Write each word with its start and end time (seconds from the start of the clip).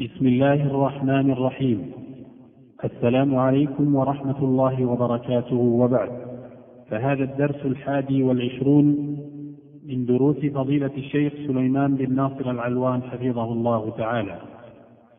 بسم 0.00 0.26
الله 0.26 0.54
الرحمن 0.54 1.30
الرحيم. 1.30 1.92
السلام 2.84 3.36
عليكم 3.36 3.94
ورحمة 3.94 4.38
الله 4.38 4.84
وبركاته. 4.84 5.56
وبعد 5.56 6.10
فهذا 6.90 7.24
الدرس 7.24 7.66
الحادي 7.66 8.22
والعشرون 8.22 8.86
من 9.86 10.06
دروس 10.06 10.36
فضيلة 10.36 10.90
الشيخ 10.96 11.32
سليمان 11.32 11.94
بن 11.94 12.14
ناصر 12.14 12.50
العلوان 12.50 13.02
حفظه 13.02 13.52
الله 13.52 13.90
تعالى 13.90 14.38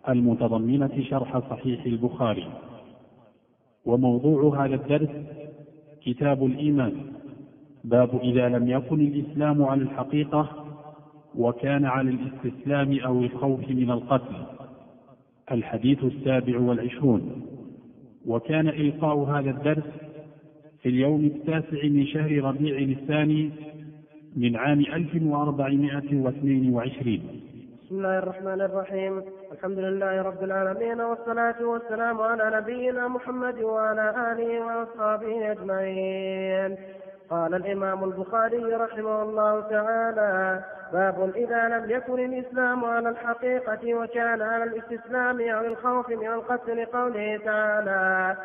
المتضمنة 0.09 1.03
شرح 1.09 1.39
صحيح 1.49 1.85
البخاري. 1.85 2.47
وموضوع 3.85 4.65
هذا 4.65 4.75
الدرس 4.75 5.09
كتاب 6.03 6.45
الإيمان. 6.45 6.93
باب 7.83 8.19
إذا 8.23 8.49
لم 8.49 8.67
يكن 8.67 8.99
الإسلام 9.01 9.63
على 9.63 9.81
الحقيقة 9.81 10.49
وكان 11.35 11.85
على 11.85 12.09
الاستسلام 12.09 12.99
أو 12.99 13.19
الخوف 13.19 13.69
من 13.69 13.91
القتل. 13.91 14.58
الحديث 15.51 16.03
السابع 16.03 16.59
والعشرون. 16.59 17.45
وكان 18.25 18.67
إلقاء 18.67 19.17
هذا 19.17 19.49
الدرس 19.49 19.83
في 20.81 20.89
اليوم 20.89 21.25
التاسع 21.25 21.83
من 21.83 22.05
شهر 22.05 22.43
ربيع 22.43 22.77
الثاني 22.77 23.51
من 24.35 24.55
عام 24.55 24.79
1422 24.79 27.21
بسم 27.83 27.95
الله 27.97 28.19
الرحمن 28.19 28.61
الرحيم. 28.61 29.21
الحمد 29.51 29.79
لله 29.79 30.21
رب 30.21 30.43
العالمين 30.43 31.01
والصلاة 31.01 31.65
والسلام 31.65 32.21
على 32.21 32.57
نبينا 32.57 33.07
محمد 33.07 33.61
وعلى 33.61 34.09
آله 34.31 34.65
وأصحابه 34.65 35.51
أجمعين. 35.51 36.77
قال 37.29 37.55
الإمام 37.55 38.03
البخاري 38.03 38.57
رحمه 38.75 39.21
الله 39.23 39.61
تعالى 39.61 40.63
باب 40.93 41.31
إذا 41.35 41.67
لم 41.67 41.89
يكن 41.89 42.19
الإسلام 42.19 42.85
على 42.85 43.09
الحقيقة 43.09 43.93
وكان 43.93 44.41
على 44.41 44.63
الاستسلام 44.63 45.41
أو 45.41 45.65
الخوف 45.65 46.09
من 46.09 46.27
القتل 46.27 46.85
قوله 46.85 47.39
تعالى 47.45 48.37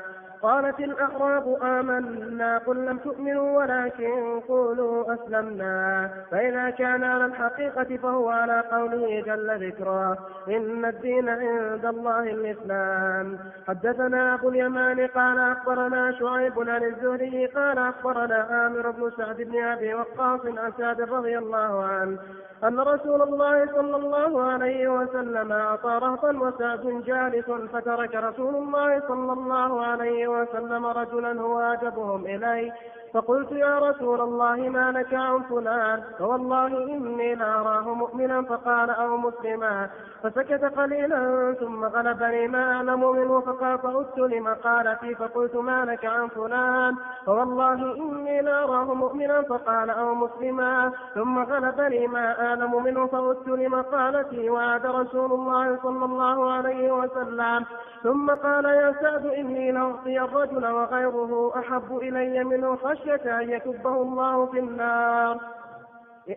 قالت 0.44 0.80
الأعراب 0.80 1.58
آمنا 1.62 2.58
قل 2.58 2.76
لم 2.86 2.98
تؤمنوا 2.98 3.58
ولكن 3.58 4.40
قولوا 4.48 5.14
أسلمنا 5.14 6.10
فإذا 6.30 6.70
كان 6.70 7.04
على 7.04 7.24
الحقيقة 7.24 7.96
فهو 7.96 8.28
على 8.28 8.64
قوله 8.72 9.20
جل 9.26 9.66
ذكره. 9.68 10.18
إن 10.48 10.84
الدين 10.84 11.28
عند 11.28 11.84
الله 11.86 12.22
الإسلام. 12.22 13.38
حدثنا 13.68 14.34
أبو 14.34 14.48
اليمان 14.48 15.06
قال 15.06 15.38
أخبرنا 15.38 16.12
شعيب 16.12 16.58
عن 16.70 16.82
الزهري 16.84 17.46
قال 17.46 17.78
أخبرنا 17.78 18.46
عامر 18.50 18.90
بن 18.90 19.10
سعد 19.16 19.36
بن 19.36 19.64
أبي 19.64 19.94
وقاص 19.94 20.40
عن 20.46 20.72
سعد 20.78 21.00
رضي 21.00 21.38
الله 21.38 21.84
عنه 21.84 22.18
أن 22.64 22.80
رسول 22.80 23.22
الله 23.22 23.66
صلى 23.66 23.96
الله 23.96 24.42
عليه 24.42 24.88
وسلم 24.88 25.52
أعطى 25.52 25.88
رهطا 26.02 26.30
وسعد 26.30 27.02
جالس 27.06 27.50
فترك 27.72 28.14
رسول 28.14 28.54
الله 28.54 29.00
صلى 29.08 29.32
الله 29.32 29.84
عليه 29.84 30.28
وسلم 30.28 30.86
رجلا 30.86 31.40
هو 31.40 31.60
أعجبهم 31.60 32.26
إليه 32.26 32.72
فقلت 33.14 33.52
يا 33.52 33.78
رسول 33.78 34.20
الله 34.20 34.56
ما 34.56 34.92
لك 34.92 35.14
عن 35.14 35.42
فلان؟ 35.42 36.02
فوالله 36.18 36.66
إني 36.66 37.34
لأراه 37.34 37.94
مؤمنا 37.94 38.42
فقال 38.42 38.90
أو 38.90 39.16
مسلما. 39.16 39.90
فسكت 40.22 40.64
قليلا 40.64 41.52
ثم 41.60 41.84
غلبني 41.84 42.48
ما 42.48 42.72
أعلم 42.72 43.16
منه 43.16 43.40
فقال 43.40 43.78
فعدت 43.78 44.18
لمقالتي 44.18 45.14
فقلت 45.14 45.56
ما 45.56 45.84
لك 45.84 46.04
عن 46.04 46.28
فلان؟ 46.28 46.94
فوالله 47.26 47.96
إني 47.96 48.42
لأراه 48.42 48.94
مؤمنا 48.94 49.42
فقال 49.42 49.90
أو 49.90 50.14
مسلما. 50.14 50.92
ثم 51.14 51.38
غلبني 51.38 52.06
ما 52.06 52.46
أعلم 52.46 52.82
منه 52.82 53.06
فعدت 53.06 53.48
لمقالتي 53.48 54.50
وعاد 54.50 54.86
رسول 54.86 55.32
الله 55.32 55.78
صلى 55.82 56.04
الله 56.04 56.52
عليه 56.52 56.92
وسلم. 56.92 57.64
ثم 58.02 58.30
قال 58.30 58.64
يا 58.64 58.94
سعد 59.02 59.26
إني 59.26 59.72
لأعطي 59.72 60.20
الرجل 60.20 60.66
وغيره 60.66 61.52
أحب 61.58 61.98
إلي 62.02 62.44
منه 62.44 62.76
خشية 62.76 63.03
أن 63.08 63.50
يكبه 63.50 64.02
الله 64.02 64.46
في 64.46 64.58
النار. 64.58 65.40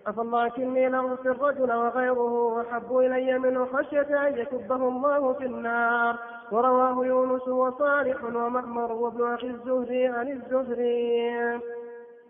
فلكني 0.06 0.90
لأعطي 0.90 1.30
الرجل 1.30 1.74
وغيره 1.74 2.62
أحب 2.62 2.98
إلي 2.98 3.40
منه 3.40 3.66
خشية 3.66 4.28
أن 4.28 4.38
يكبه 4.38 4.76
الله 4.76 5.34
في 5.34 5.46
النار. 5.46 6.16
ورواه 6.52 7.06
يونس 7.06 7.48
وصالح 7.48 8.24
ومأمر 8.24 8.92
وابن 8.92 9.34
أخي 9.34 9.48
الزهري 9.48 10.08
عن 10.08 10.28
الزهري. 10.28 11.56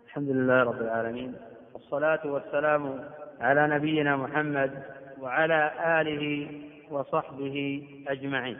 الحمد 0.06 0.28
لله 0.28 0.62
رب 0.62 0.80
العالمين. 0.80 1.34
والصلاة 1.74 2.20
والسلام 2.24 3.04
على 3.40 3.66
نبينا 3.66 4.16
محمد 4.16 4.82
وعلى 5.20 5.70
آله 6.00 6.50
وصحبه 6.90 7.86
أجمعين. 8.08 8.58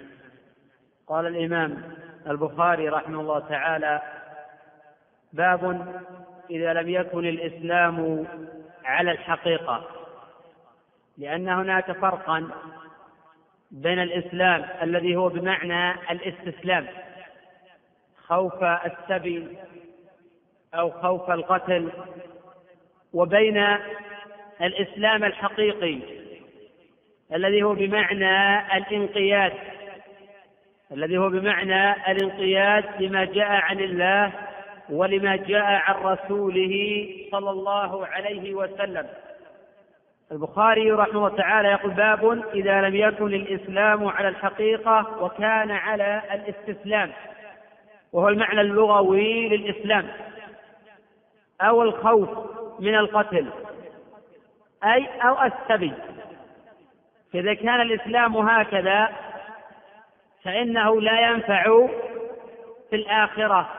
قال 1.06 1.26
الإمام 1.26 1.82
البخاري 2.26 2.88
رحمه 2.88 3.20
الله 3.20 3.38
تعالى 3.38 4.00
باب 5.32 5.94
إذا 6.50 6.72
لم 6.72 6.88
يكن 6.88 7.26
الإسلام 7.26 8.26
على 8.84 9.10
الحقيقة 9.10 9.84
لأن 11.18 11.48
هناك 11.48 11.92
فرقا 11.92 12.48
بين 13.70 13.98
الإسلام 13.98 14.64
الذي 14.82 15.16
هو 15.16 15.28
بمعنى 15.28 15.92
الاستسلام 16.10 16.86
خوف 18.26 18.62
السبي 18.64 19.58
أو 20.74 20.90
خوف 20.90 21.30
القتل 21.30 21.92
وبين 23.12 23.64
الإسلام 24.62 25.24
الحقيقي 25.24 25.98
الذي 27.32 27.62
هو 27.62 27.74
بمعنى 27.74 28.58
الانقياد 28.76 29.52
الذي 30.92 31.18
هو 31.18 31.28
بمعنى 31.28 31.92
الانقياد 32.12 32.84
لما 33.00 33.24
جاء 33.24 33.50
عن 33.50 33.80
الله 33.80 34.32
ولما 34.90 35.36
جاء 35.36 35.62
عن 35.62 35.94
رسوله 35.94 37.06
صلى 37.30 37.50
الله 37.50 38.06
عليه 38.06 38.54
وسلم. 38.54 39.06
البخاري 40.32 40.92
رحمه 40.92 41.26
الله 41.26 41.36
تعالى 41.36 41.68
يقول 41.68 41.90
باب 41.90 42.44
إذا 42.54 42.80
لم 42.80 42.96
يكن 42.96 43.34
الإسلام 43.34 44.08
على 44.08 44.28
الحقيقة 44.28 45.22
وكان 45.22 45.70
على 45.70 46.22
الاستسلام. 46.32 47.12
وهو 48.12 48.28
المعنى 48.28 48.60
اللغوي 48.60 49.48
للإسلام. 49.48 50.08
أو 51.60 51.82
الخوف 51.82 52.28
من 52.80 52.94
القتل. 52.94 53.46
أي 54.84 55.06
أو 55.22 55.36
السبي. 55.42 55.92
فإذا 57.32 57.54
كان 57.54 57.80
الإسلام 57.80 58.36
هكذا 58.36 59.08
فإنه 60.44 61.00
لا 61.00 61.30
ينفع 61.30 61.86
في 62.90 62.96
الآخرة. 62.96 63.77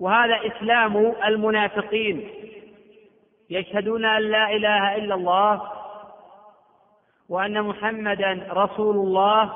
وهذا 0.00 0.40
إسلام 0.46 1.14
المنافقين. 1.24 2.30
يشهدون 3.50 4.04
أن 4.04 4.22
لا 4.22 4.50
إله 4.50 4.96
إلا 4.96 5.14
الله 5.14 5.62
وأن 7.28 7.62
محمدا 7.62 8.46
رسول 8.50 8.96
الله 8.96 9.52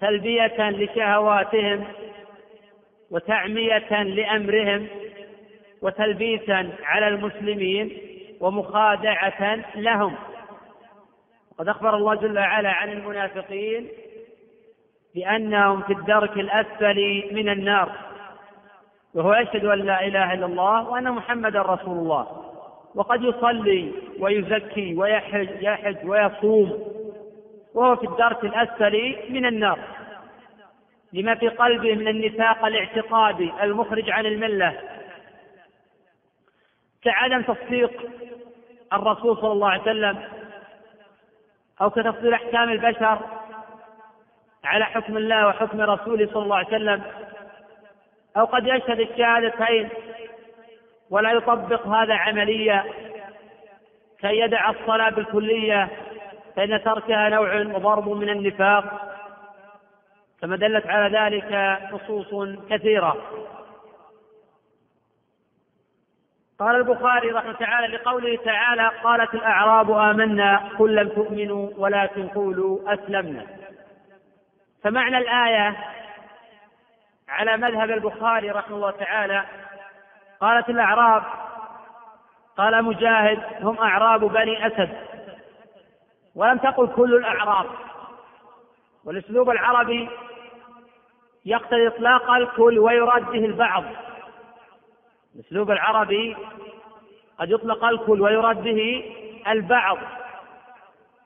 تلبية 0.00 0.70
لشهواتهم 0.70 1.84
وتعمية 3.10 4.02
لأمرهم 4.02 4.86
وتلبيسا 5.82 6.72
على 6.82 7.08
المسلمين 7.08 7.98
ومخادعة 8.40 9.64
لهم. 9.74 10.14
وقد 11.50 11.68
أخبر 11.68 11.96
الله 11.96 12.14
جل 12.14 12.38
وعلا 12.38 12.70
عن 12.70 12.92
المنافقين 12.92 13.88
بأنهم 15.14 15.82
في 15.82 15.92
الدرك 15.92 16.32
الأسفل 16.32 17.28
من 17.32 17.48
النار. 17.48 18.05
وهو 19.16 19.34
يشهد 19.34 19.64
أن 19.64 19.78
لا 19.78 20.06
إله 20.06 20.34
إلا 20.34 20.46
الله 20.46 20.88
وأن 20.88 21.12
محمدا 21.12 21.62
رسول 21.62 21.98
الله. 21.98 22.26
وقد 22.94 23.22
يصلي 23.22 23.92
ويزكي 24.20 24.94
ويحج 24.94 25.62
يحج 25.62 25.96
ويصوم. 26.04 26.84
وهو 27.74 27.96
في 27.96 28.06
الدرك 28.06 28.44
الأسفل 28.44 29.16
من 29.28 29.46
النار. 29.46 29.78
لما 31.12 31.34
في 31.34 31.48
قلبه 31.48 31.94
من 31.94 32.08
النفاق 32.08 32.64
الاعتقادي 32.64 33.52
المخرج 33.62 34.10
عن 34.10 34.26
الملة. 34.26 34.78
كعدم 37.02 37.42
تصديق 37.42 38.10
الرسول 38.92 39.36
صلى 39.36 39.52
الله 39.52 39.70
عليه 39.70 39.82
وسلم 39.82 40.18
أو 41.80 41.90
كتفضيل 41.90 42.34
أحكام 42.34 42.70
البشر 42.70 43.18
على 44.64 44.84
حكم 44.84 45.16
الله 45.16 45.46
وحكم 45.46 45.80
رسوله 45.80 46.26
صلى 46.32 46.42
الله 46.42 46.56
عليه 46.56 46.66
وسلم 46.66 47.02
أو 48.36 48.44
قد 48.44 48.66
يشهد 48.66 49.00
الشهادتين 49.00 49.88
ولا 51.10 51.32
يطبق 51.32 51.86
هذا 51.86 52.14
عمليا 52.14 52.84
كي 54.20 54.38
يدع 54.38 54.70
الصلاة 54.70 55.10
بالكلية 55.10 55.88
فإن 56.56 56.82
تركها 56.84 57.28
نوع 57.28 57.56
وضرب 57.56 58.08
من 58.08 58.28
النفاق 58.28 58.84
كما 60.40 60.56
دلت 60.56 60.86
على 60.86 61.18
ذلك 61.18 61.78
نصوص 61.92 62.58
كثيرة. 62.70 63.16
قال 66.58 66.76
البخاري 66.76 67.30
رحمه 67.30 67.52
تعالى 67.52 67.96
لقوله 67.96 68.36
تعالى 68.44 68.90
قالت 69.04 69.34
الأعراب 69.34 69.90
آمنا 69.90 70.68
قل 70.78 70.96
لم 70.96 71.08
تؤمنوا 71.08 71.70
ولكن 71.76 72.28
قولوا 72.28 72.94
أسلمنا. 72.94 73.46
فمعنى 74.82 75.18
الآية 75.18 75.76
على 77.28 77.56
مذهب 77.56 77.90
البخاري 77.90 78.50
رحمه 78.50 78.76
الله 78.76 78.90
تعالى 78.90 79.44
قالت 80.40 80.68
الأعراب 80.68 81.22
قال 82.56 82.84
مجاهد 82.84 83.42
هم 83.60 83.78
أعراب 83.78 84.20
بني 84.24 84.66
أسد. 84.66 84.96
ولم 86.34 86.58
تقل 86.58 86.86
كل 86.86 87.14
الأعراب. 87.14 87.66
والأسلوب 89.04 89.50
العربي 89.50 90.08
يقتضي 91.44 91.86
إطلاق 91.86 92.30
الكل 92.30 92.78
ويراد 92.78 93.24
به 93.24 93.44
البعض. 93.44 93.84
الأسلوب 95.34 95.70
العربي 95.70 96.36
قد 97.38 97.50
يطلق 97.50 97.84
الكل 97.84 98.20
ويراد 98.20 98.62
به 98.62 99.12
البعض. 99.48 99.98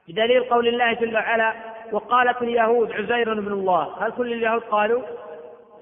بدليل 0.08 0.44
قول 0.44 0.69
الله 0.69 0.93
جل 0.93 1.14
وعلا 1.14 1.55
وقالت 1.93 2.43
اليهود 2.43 2.93
عزير 2.93 3.35
بن 3.35 3.52
الله. 3.52 4.06
هل 4.06 4.12
كل 4.12 4.32
اليهود 4.32 4.62
قالوا؟ 4.62 5.02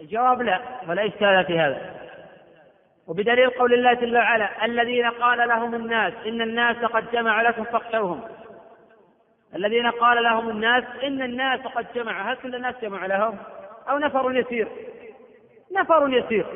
الجواب 0.01 0.43
لا 0.43 0.61
ولا 0.89 1.07
إشكال 1.07 1.45
في 1.45 1.59
هذا. 1.59 1.95
وبدليل 3.07 3.51
قول 3.51 3.75
الله 3.75 3.93
جل 3.93 4.17
وعلا 4.17 4.65
الذين 4.65 5.11
قال 5.11 5.49
لهم 5.49 5.75
الناس 5.75 6.13
إن 6.27 6.43
الناس 6.43 6.77
قد 6.77 7.11
جمعوا 7.13 7.49
لكم 7.49 7.65
فاخشوهم. 7.65 8.21
الذين 9.55 9.91
قال 9.91 10.23
لهم 10.23 10.49
الناس 10.49 10.85
إن 11.03 11.23
الناس 11.23 11.61
قد 11.61 11.87
جمعوا 11.95 12.33
هل 12.33 12.37
كل 12.37 12.55
الناس 12.55 12.75
جمعوا 12.83 13.07
لهم؟ 13.07 13.39
أو 13.91 13.99
نفر 13.99 14.33
يسير؟ 14.33 14.69
نفر 15.73 16.09
يسير. 16.09 16.47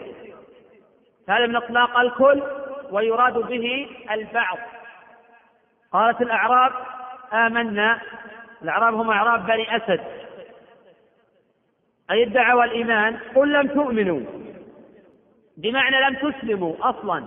هذا 1.28 1.46
من 1.46 1.56
إطلاق 1.56 1.98
الكل 1.98 2.42
ويراد 2.90 3.38
به 3.38 3.88
البعض. 4.10 4.58
قالت 5.92 6.20
الأعراب 6.20 6.72
آمنا. 7.32 8.00
الأعراب 8.62 8.94
هم 8.94 9.10
أعراب 9.10 9.46
بني 9.46 9.76
أسد. 9.76 10.21
أي 12.12 12.22
ادعوا 12.22 12.64
الإيمان 12.64 13.18
قل 13.34 13.52
لم 13.52 13.66
تؤمنوا. 13.66 14.20
بمعنى 15.56 16.00
لم 16.00 16.14
تسلموا 16.14 16.74
أصلا. 16.80 17.24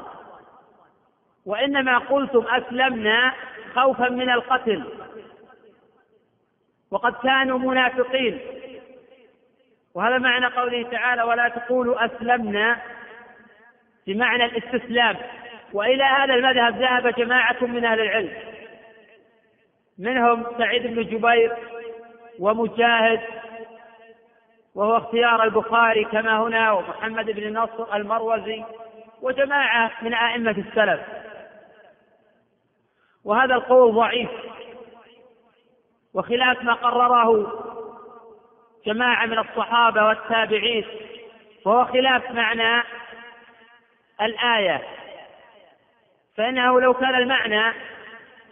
وإنما 1.45 1.97
قلتم 1.97 2.45
أسلمنا 2.47 3.33
خوفا 3.75 4.09
من 4.09 4.29
القتل. 4.29 4.83
وقد 6.91 7.13
كانوا 7.13 7.59
منافقين. 7.59 8.39
وهذا 9.93 10.17
معنى 10.17 10.45
قوله 10.45 10.83
تعالى 10.83 11.23
ولا 11.23 11.47
تقولوا 11.47 12.05
أسلمنا. 12.05 12.81
بمعنى 14.07 14.45
الاستسلام. 14.45 15.15
وإلى 15.73 16.03
هذا 16.03 16.33
المذهب 16.33 16.77
ذهب 16.77 17.07
جماعة 17.07 17.57
من 17.61 17.85
أهل 17.85 17.99
العلم. 17.99 18.33
منهم 19.97 20.45
سعيد 20.57 20.87
بن 20.87 21.03
جبير 21.03 21.53
ومجاهد 22.39 23.21
وهو 24.75 24.97
اختيار 24.97 25.43
البخاري 25.43 26.05
كما 26.05 26.37
هنا 26.37 26.71
ومحمد 26.71 27.25
بن 27.25 27.57
نصر 27.57 27.95
المروزي 27.95 28.63
وجماعة 29.21 29.91
من 30.01 30.13
أئمة 30.13 30.51
السلف. 30.67 31.01
وهذا 33.23 33.55
القول 33.55 33.95
ضعيف. 33.95 34.29
وخلاف 36.13 36.63
ما 36.63 36.73
قرره 36.73 37.61
جماعة 38.85 39.25
من 39.25 39.39
الصحابة 39.39 40.05
والتابعين 40.05 40.85
وهو 41.65 41.85
خلاف 41.85 42.31
معنى 42.31 42.83
الآية. 44.21 44.81
فإنه 46.37 46.81
لو 46.81 46.93
كان 46.93 47.15
المعنى 47.15 47.73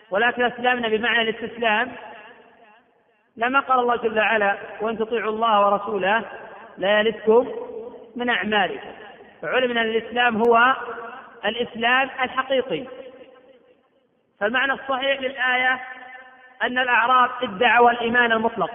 ولكن 0.09 0.43
أسلمنا 0.43 0.87
بمعنى 0.87 1.29
الاستسلام 1.29 1.91
لما 3.37 3.59
قال 3.59 3.79
الله 3.79 3.95
جل 3.95 4.19
وعلا 4.19 4.57
وإن 4.81 4.97
تطيعوا 4.97 5.31
الله 5.31 5.67
ورسوله 5.67 6.23
لا 6.77 6.99
يلدكم 6.99 7.51
من 8.15 8.29
أعمالكم. 8.29 8.89
فعلم 9.41 9.77
أن 9.77 9.77
الإسلام 9.77 10.37
هو 10.37 10.75
الإسلام 11.45 12.09
الحقيقي. 12.23 12.85
فالمعنى 14.39 14.73
الصحيح 14.73 15.21
للآية 15.21 15.81
أن 16.63 16.77
الأعراب 16.77 17.29
ادعوا 17.41 17.91
الإيمان 17.91 18.31
المطلق. 18.31 18.71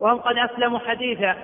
وهم 0.00 0.18
قد 0.18 0.38
أسلموا 0.38 0.78
حديثا 0.78 1.36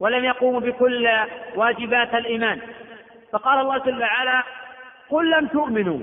ولم 0.00 0.24
يقوموا 0.24 0.60
بكل 0.60 1.08
واجبات 1.54 2.14
الإيمان. 2.14 2.60
فقال 3.32 3.60
الله 3.60 3.78
جل 3.78 4.02
وعلا 4.02 4.42
قل 5.10 5.30
لم 5.30 5.46
تؤمنوا. 5.46 5.98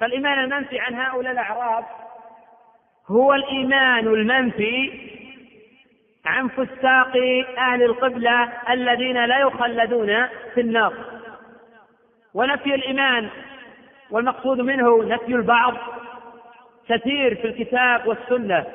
فالإيمان 0.00 0.38
المنفي 0.38 0.80
عن 0.80 0.94
هؤلاء 0.94 1.32
الأعراب 1.32 1.84
هو 3.10 3.34
الإيمان 3.34 4.06
المنفي 4.06 5.10
عن 6.26 6.48
فساق 6.48 7.16
أهل 7.58 7.82
القبلة 7.82 8.48
الذين 8.70 9.24
لا 9.24 9.38
يخلدون 9.38 10.26
في 10.54 10.60
النار. 10.60 10.94
ونفي 12.34 12.74
الإيمان 12.74 13.28
والمقصود 14.10 14.60
منه 14.60 15.04
نفي 15.04 15.34
البعض 15.34 15.74
كثير 16.88 17.34
في 17.34 17.46
الكتاب 17.46 18.06
والسنة. 18.06 18.66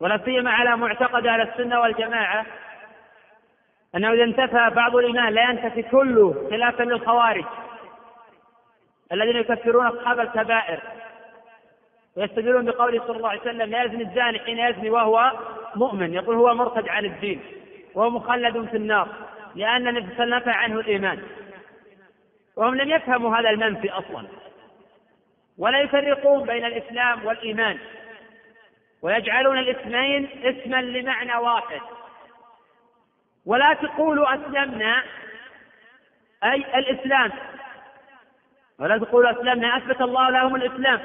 ولا 0.00 0.20
سيما 0.24 0.50
على 0.50 0.76
معتقد 0.76 1.26
أهل 1.26 1.40
السنة 1.40 1.80
والجماعة 1.80 2.46
أنه 3.96 4.12
إذا 4.12 4.24
انتفى 4.24 4.70
بعض 4.70 4.96
الإيمان 4.96 5.32
لا 5.32 5.50
ينتفي 5.50 5.82
كله 5.82 6.48
خلافا 6.50 6.82
للخوارج 6.82 7.44
الذين 9.12 9.36
يكفرون 9.36 9.86
أصحاب 9.86 10.20
الكبائر. 10.20 11.01
ويستدلون 12.16 12.64
بقوله 12.64 13.06
صلى 13.06 13.16
الله 13.16 13.28
عليه 13.28 13.40
وسلم 13.40 13.70
لا 13.70 13.82
يزني 13.82 14.02
الزاني 14.02 14.38
حين 14.38 14.58
يزني 14.58 14.90
وهو 14.90 15.32
مؤمن. 15.74 16.14
يقول 16.14 16.36
هو 16.36 16.54
مرتد 16.54 16.88
عن 16.88 17.04
الدين 17.04 17.40
وهو 17.94 18.10
مخلد 18.10 18.68
في 18.68 18.76
النار 18.76 19.08
لأن 19.54 19.88
النبي 19.88 20.14
نفى 20.18 20.50
عنه 20.50 20.80
الإيمان. 20.80 21.22
وهم 22.56 22.74
لم 22.74 22.90
يفهموا 22.90 23.36
هذا 23.36 23.50
المنفي 23.50 23.90
أصلا. 23.90 24.26
ولا 25.58 25.80
يفرقون 25.80 26.46
بين 26.46 26.64
الإسلام 26.64 27.26
والإيمان. 27.26 27.78
ويجعلون 29.02 29.58
الاسمين 29.58 30.28
اسما 30.44 30.82
لمعنى 30.82 31.36
واحد. 31.36 31.80
ولا 33.46 33.74
تقولوا 33.74 34.34
أسلمنا 34.34 35.02
أي 36.44 36.64
الإسلام. 36.78 37.32
ولا 38.78 38.98
تقولوا 38.98 39.30
أسلمنا 39.30 39.76
أثبت 39.76 40.00
الله 40.00 40.30
لهم 40.30 40.56
الإسلام. 40.56 41.00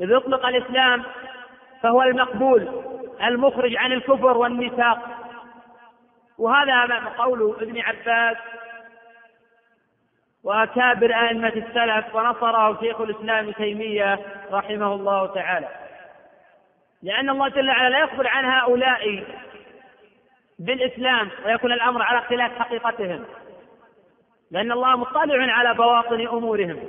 إذ 0.00 0.10
يطلق 0.10 0.46
الإسلام 0.46 1.04
فهو 1.82 2.02
المقبول 2.02 2.68
المخرج 3.22 3.76
عن 3.76 3.92
الكفر 3.92 4.38
والنفاق. 4.38 4.98
وهذا 6.38 7.04
قول 7.18 7.56
ابن 7.60 7.80
عباس 7.80 8.36
وأكابر 10.44 11.14
أئمة 11.14 11.48
السلف 11.48 12.14
ونصره 12.14 12.80
شيخ 12.80 13.00
الإسلام 13.00 13.50
تيمية 13.50 14.18
رحمه 14.52 14.94
الله 14.94 15.26
تعالى. 15.26 15.68
لأن 17.02 17.30
الله 17.30 17.48
جل 17.48 17.68
وعلا 17.68 17.88
لا 17.88 17.98
يخبر 17.98 18.28
عن 18.28 18.44
هؤلاء 18.44 19.24
بالإسلام 20.58 21.30
ويكون 21.46 21.72
الأمر 21.72 22.02
على 22.02 22.18
اختلاف 22.18 22.58
حقيقتهم 22.58 23.24
لأن 24.50 24.72
الله 24.72 24.96
مطلع 24.96 25.52
على 25.52 25.74
بواطن 25.74 26.26
أمورهم. 26.26 26.86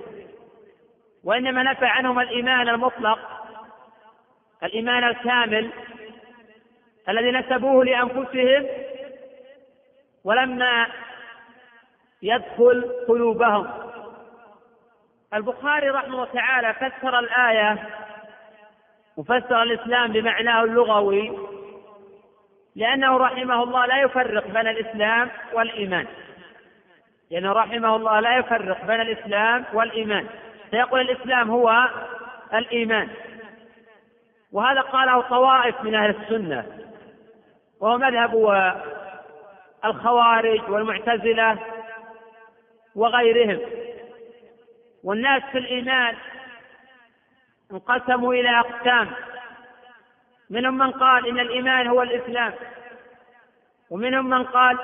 وإنما 1.23 1.63
نفى 1.63 1.85
عنهم 1.85 2.19
الإيمان 2.19 2.69
المطلق 2.69 3.19
الإيمان 4.63 5.03
الكامل 5.03 5.69
الذي 7.09 7.31
نسبوه 7.31 7.85
لأنفسهم 7.85 8.67
ولما 10.23 10.87
يدخل 12.21 12.91
قلوبهم. 13.07 13.69
البخاري 15.33 15.89
رحمه 15.89 16.13
الله 16.13 16.25
تعالى 16.25 16.73
فسر 16.73 17.19
الآية 17.19 17.77
وفسر 19.17 19.63
الإسلام 19.63 20.11
بمعناه 20.11 20.63
اللغوي 20.63 21.37
لأنه 22.75 23.17
رحمه 23.17 23.63
الله 23.63 23.85
لا 23.85 24.01
يفرق 24.01 24.47
بين 24.47 24.67
الإسلام 24.67 25.29
والإيمان. 25.53 26.07
لأنه 27.31 27.51
رحمه 27.51 27.95
الله 27.95 28.19
لا 28.19 28.37
يفرق 28.37 28.85
بين 28.85 29.01
الإسلام 29.01 29.65
والإيمان. 29.73 30.27
فيقول 30.71 31.01
الإسلام 31.01 31.51
هو 31.51 31.89
الإيمان. 32.53 33.09
وهذا 34.51 34.81
قاله 34.81 35.21
طوائف 35.21 35.81
من 35.81 35.95
أهل 35.95 36.15
السنة 36.15 36.65
وهو 37.79 37.97
مذهب 37.97 38.33
الخوارج 39.85 40.69
والمعتزلة 40.69 41.57
وغيرهم. 42.95 43.59
والناس 45.03 45.43
في 45.51 45.57
الإيمان 45.57 46.15
انقسموا 47.71 48.33
إلى 48.33 48.59
أقسام. 48.59 49.09
منهم 50.49 50.77
من 50.77 50.91
قال 50.91 51.27
إن 51.27 51.39
الإيمان 51.39 51.87
هو 51.87 52.01
الإسلام 52.01 52.53
ومنهم 53.89 54.29
من 54.29 54.43
قال 54.43 54.77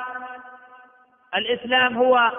الإسلام 1.35 1.97
هو 1.97 2.31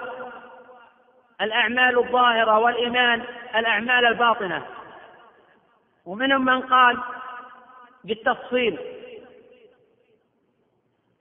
الأعمال 1.41 1.97
الظاهرة 1.97 2.59
والإيمان 2.59 3.23
الأعمال 3.55 4.05
الباطنة. 4.05 4.65
ومنهم 6.05 6.45
من 6.45 6.61
قال 6.61 6.97
بالتفصيل. 8.03 8.79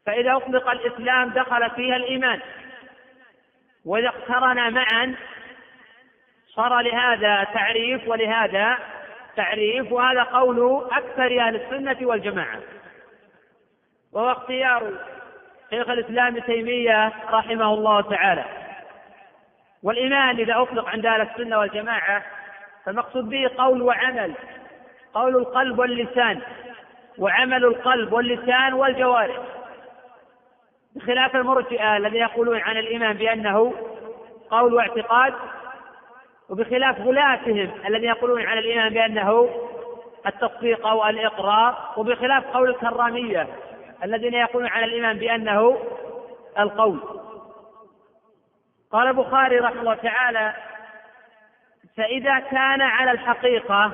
فإذا 0.06 0.36
أطلق 0.36 0.70
الإسلام 0.70 1.28
دخل 1.28 1.70
فيها 1.70 1.96
الإيمان. 1.96 2.40
وإذا 3.84 4.08
اقترن 4.08 4.72
معا 4.72 5.14
صار 6.48 6.80
لهذا 6.80 7.44
تعريف 7.44 8.08
ولهذا 8.08 8.78
تعريف 9.36 9.92
وهذا 9.92 10.22
قول 10.22 10.88
أكثر 10.92 11.40
أهل 11.40 11.56
السنة 11.56 11.96
والجماعة. 12.08 12.60
وهو 14.12 14.32
اختيار 14.32 14.92
شيخ 15.70 15.88
الإسلام 15.88 16.38
تيمية 16.38 17.12
رحمه 17.30 17.74
الله 17.74 18.00
تعالى. 18.00 18.67
والإيمان 19.82 20.38
إذا 20.38 20.62
أطلق 20.62 20.88
عند 20.88 21.06
أهل 21.06 21.20
السنة 21.20 21.58
والجماعة 21.58 22.22
فالمقصود 22.84 23.28
به 23.28 23.50
قول 23.58 23.82
وعمل 23.82 24.34
قول 25.14 25.36
القلب 25.36 25.78
واللسان 25.78 26.40
وعمل 27.18 27.64
القلب 27.64 28.12
واللسان 28.12 28.72
والجوارح. 28.72 29.36
بخلاف 30.96 31.36
المرجئة 31.36 31.96
الذين 31.96 32.20
يقولون 32.20 32.60
عن 32.60 32.76
الإيمان 32.76 33.16
بأنه 33.16 33.74
قول 34.50 34.74
واعتقاد 34.74 35.34
وبخلاف 36.48 37.00
غلاتهم 37.00 37.70
الذين 37.88 38.08
يقولون 38.08 38.46
عن 38.46 38.58
الإيمان 38.58 38.92
بأنه 38.92 39.48
التصديق 40.26 40.86
أو 40.86 41.06
الإقرار 41.08 41.94
وبخلاف 41.96 42.44
قول 42.44 42.70
الكرامية 42.70 43.46
الذين 44.04 44.34
يقولون 44.34 44.68
عن 44.68 44.84
الإيمان 44.84 45.18
بأنه 45.18 45.78
القول. 46.58 46.98
قال 48.92 49.08
البخاري 49.08 49.58
رحمه 49.58 49.80
الله 49.80 49.94
تعالى 49.94 50.54
فإذا 51.96 52.38
كان 52.38 52.82
على 52.82 53.10
الحقيقة 53.10 53.92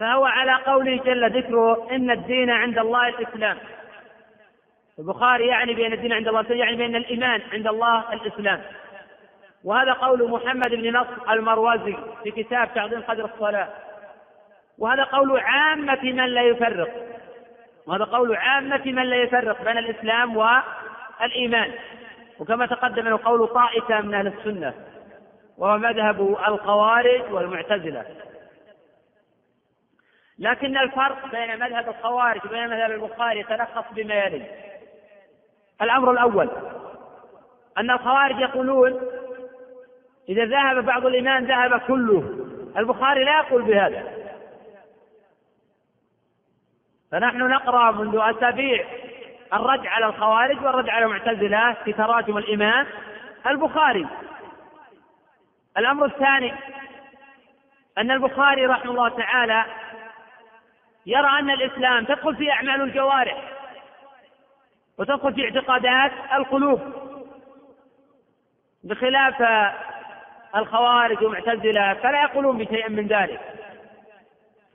فهو 0.00 0.24
على 0.24 0.54
قوله 0.54 0.96
جل 0.96 1.38
ذكره 1.38 1.88
إن 1.90 2.10
الدين 2.10 2.50
عند 2.50 2.78
الله 2.78 3.08
الإسلام. 3.08 3.58
البخاري 4.98 5.46
يعني 5.46 5.74
بأن 5.74 5.92
الدين 5.92 6.12
عند 6.12 6.28
الله 6.28 6.44
يعني 6.50 6.76
بأن 6.76 6.96
الإيمان 6.96 7.42
عند 7.52 7.66
الله 7.66 8.12
الإسلام. 8.12 8.62
وهذا 9.64 9.92
قول 9.92 10.30
محمد 10.30 10.70
بن 10.70 10.96
نصر 10.96 11.32
المروزي 11.32 11.96
في 12.22 12.30
كتاب 12.30 12.74
تعظيم 12.74 13.00
قدر 13.00 13.24
الصلاة. 13.24 13.68
وهذا 14.78 15.04
قول 15.04 15.40
عامة 15.40 16.02
من 16.02 16.26
لا 16.26 16.42
يفرق. 16.42 16.90
وهذا 17.86 18.04
قول 18.04 18.36
عامة 18.36 18.82
من 18.84 19.02
لا 19.02 19.16
يفرق 19.16 19.64
بين 19.64 19.78
الإسلام 19.78 20.36
والإيمان. 20.36 21.72
وكما 22.38 22.66
تقدم 22.66 23.06
انه 23.06 23.18
قول 23.24 23.48
طائفة 23.48 24.00
من 24.00 24.14
أهل 24.14 24.26
السنة 24.26 24.74
وهو 25.58 25.78
مذهب 25.78 26.20
الخوارج 26.48 27.32
والمعتزلة. 27.32 28.04
لكن 30.38 30.78
الفرق 30.78 31.30
بين 31.30 31.58
مذهب 31.58 31.88
الخوارج 31.88 32.40
وبين 32.46 32.68
مذهب 32.68 32.90
البخاري 32.90 33.40
يتلخص 33.40 33.84
بما 33.92 34.14
يلي. 34.14 34.46
الأمر 35.82 36.10
الأول 36.10 36.50
أن 37.78 37.90
الخوارج 37.90 38.40
يقولون 38.40 39.00
إذا 40.28 40.44
ذهب 40.44 40.84
بعض 40.84 41.06
الإيمان 41.06 41.46
ذهب 41.46 41.80
كله. 41.80 42.48
البخاري 42.76 43.24
لا 43.24 43.38
يقول 43.38 43.62
بهذا. 43.62 44.22
فنحن 47.12 47.38
نقرأ 47.38 47.90
منذ 47.90 48.20
أسابيع 48.22 48.84
الرد 49.52 49.86
على 49.86 50.06
الخوارج 50.06 50.64
والرد 50.64 50.88
على 50.88 51.04
المعتزلة 51.04 51.76
في 51.84 51.92
تراجم 51.92 52.38
الإمام 52.38 52.86
البخاري. 53.46 54.06
الأمر 55.78 56.04
الثاني 56.04 56.54
أن 57.98 58.10
البخاري 58.10 58.66
رحمه 58.66 58.90
الله 58.90 59.08
تعالى 59.08 59.64
يرى 61.06 61.38
أن 61.38 61.50
الإسلام 61.50 62.04
تدخل 62.04 62.36
في 62.36 62.50
أعمال 62.50 62.82
الجوارح 62.82 63.42
وتدخل 64.98 65.34
في 65.34 65.44
اعتقادات 65.44 66.12
القلوب. 66.34 66.80
بخلاف 68.84 69.42
الخوارج 70.56 71.24
والمعتزلة 71.24 71.94
فلا 71.94 72.22
يقولون 72.22 72.58
بشيء 72.58 72.88
من 72.88 73.06
ذلك. 73.06 73.40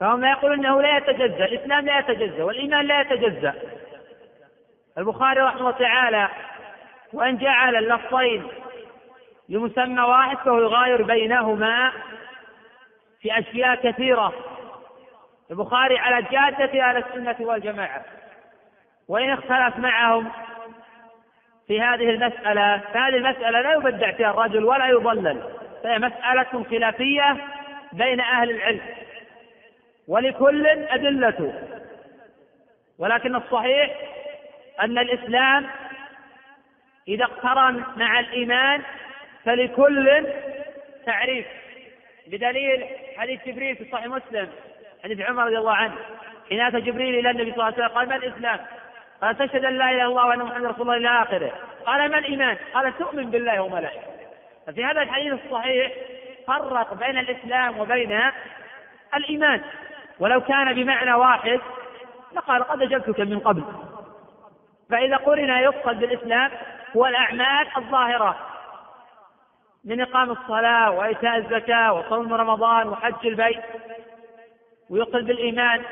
فهم 0.00 0.24
يقولون 0.24 0.58
إنه 0.58 0.82
لا 0.82 0.96
يتجزأ 0.96 1.44
الإسلام 1.44 1.84
لا 1.84 1.98
يتجزأ 1.98 2.42
والإيمان 2.42 2.86
لا 2.86 3.00
يتجزأ. 3.00 3.54
البخاري 4.98 5.40
رحمه 5.40 5.60
الله 5.60 5.70
تعالى 5.70 6.28
وإن 7.12 7.38
جعل 7.38 7.76
اللفظين 7.76 8.48
لمسمى 9.48 10.02
واحد 10.02 10.36
فهو 10.36 10.58
يغاير 10.58 11.02
بينهما 11.02 11.92
في 13.20 13.38
أشياء 13.38 13.74
كثيرة. 13.74 14.34
البخاري 15.50 15.98
على 15.98 16.22
جادة 16.22 16.90
أهل 16.90 16.96
السنة 16.96 17.36
والجماعة. 17.40 18.04
وإن 19.08 19.30
اختلف 19.30 19.76
معهم 19.76 20.30
في 21.66 21.80
هذه 21.80 22.10
المسألة 22.10 22.78
فهذه 22.78 23.16
المسألة 23.16 23.60
لا 23.60 23.72
يبدع 23.72 24.12
فيها 24.12 24.30
الرجل 24.30 24.64
ولا 24.64 24.86
يضلل. 24.86 25.42
فهي 25.82 25.98
مسألة 25.98 26.64
خلافية 26.70 27.36
بين 27.92 28.20
أهل 28.20 28.50
العلم. 28.50 28.80
ولكل 30.08 30.66
أدلته 30.66 31.52
ولكن 32.98 33.36
الصحيح 33.36 33.90
أن 34.80 34.98
الإسلام 34.98 35.66
إذا 37.08 37.24
اقترن 37.24 37.84
مع 37.96 38.20
الإيمان 38.20 38.82
فلكل 39.44 40.26
تعريف. 41.06 41.46
بدليل 42.26 42.86
حديث 43.16 43.40
جبريل 43.46 43.76
في 43.76 43.90
صحيح 43.92 44.06
مسلم 44.06 44.48
حديث 45.04 45.20
عمر 45.20 45.44
رضي 45.44 45.58
الله 45.58 45.74
عنه 45.74 45.94
حين 46.48 46.60
أتى 46.60 46.80
جبريل 46.80 47.18
إلى 47.18 47.30
النبي 47.30 47.52
صلى 47.52 47.54
الله 47.54 47.64
عليه 47.64 47.74
وسلم 47.74 47.98
قال 47.98 48.08
ما 48.08 48.16
الإسلام؟ 48.16 48.58
قال 49.22 49.38
تشهد 49.38 49.64
أن 49.64 49.78
لا 49.78 49.90
إله 49.90 49.94
إلا 49.94 50.04
الله 50.04 50.26
وأن 50.26 50.38
محمد 50.38 50.64
رسول 50.64 50.80
الله 50.80 50.96
إلى 50.96 51.22
آخره. 51.22 51.52
قال 51.86 52.10
ما 52.10 52.18
الإيمان؟ 52.18 52.56
قال 52.74 52.98
تؤمن 52.98 53.30
بالله 53.30 53.60
وملائكته. 53.60 54.12
ففي 54.66 54.84
هذا 54.84 55.02
الحديث 55.02 55.32
الصحيح 55.32 55.92
فرق 56.46 56.94
بين 56.94 57.18
الإسلام 57.18 57.78
وبين 57.78 58.20
الإيمان. 59.14 59.60
ولو 60.18 60.40
كان 60.40 60.74
بمعنى 60.74 61.14
واحد 61.14 61.60
لقال 62.32 62.64
قد 62.64 62.82
أجبتك 62.82 63.20
من 63.20 63.38
قبل. 63.38 63.62
فإذا 64.90 65.16
قرن 65.16 65.50
يقصد 65.50 65.98
بالإسلام 65.98 66.50
هو 66.96 67.06
الأعمال 67.06 67.66
الظاهرة 67.76 68.48
من 69.84 70.00
إقام 70.00 70.30
الصلاة 70.30 70.90
وإيتاء 70.90 71.36
الزكاة 71.36 71.92
وصوم 71.92 72.34
رمضان 72.34 72.88
وحج 72.88 73.26
البيت 73.26 73.60
ويقصد 74.90 75.24
بالإيمان. 75.24 75.82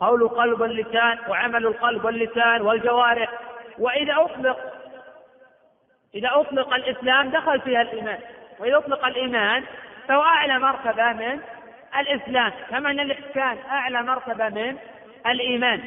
قول 0.00 0.22
القلب 0.22 0.60
واللسان 0.60 1.18
وعمل 1.28 1.66
القلب 1.66 2.04
واللسان 2.04 2.62
والجوارح. 2.62 3.30
وإذا 3.78 4.14
أطلق 4.16 4.58
إذا 6.14 6.28
أطلق 6.32 6.74
الإسلام 6.74 7.30
دخل 7.30 7.60
فيها 7.60 7.82
الإيمان. 7.82 8.18
وإذا 8.58 8.76
أطلق 8.76 9.04
الإيمان 9.04 9.64
فهو 10.08 10.22
أعلى 10.22 10.58
مرتبة 10.58 11.12
من 11.12 11.40
الإسلام. 11.98 12.52
كما 12.70 12.90
أن 12.90 13.00
الإحسان 13.00 13.58
أعلى 13.70 14.02
مرتبة 14.02 14.48
من 14.48 14.76
الإيمان. 15.26 15.82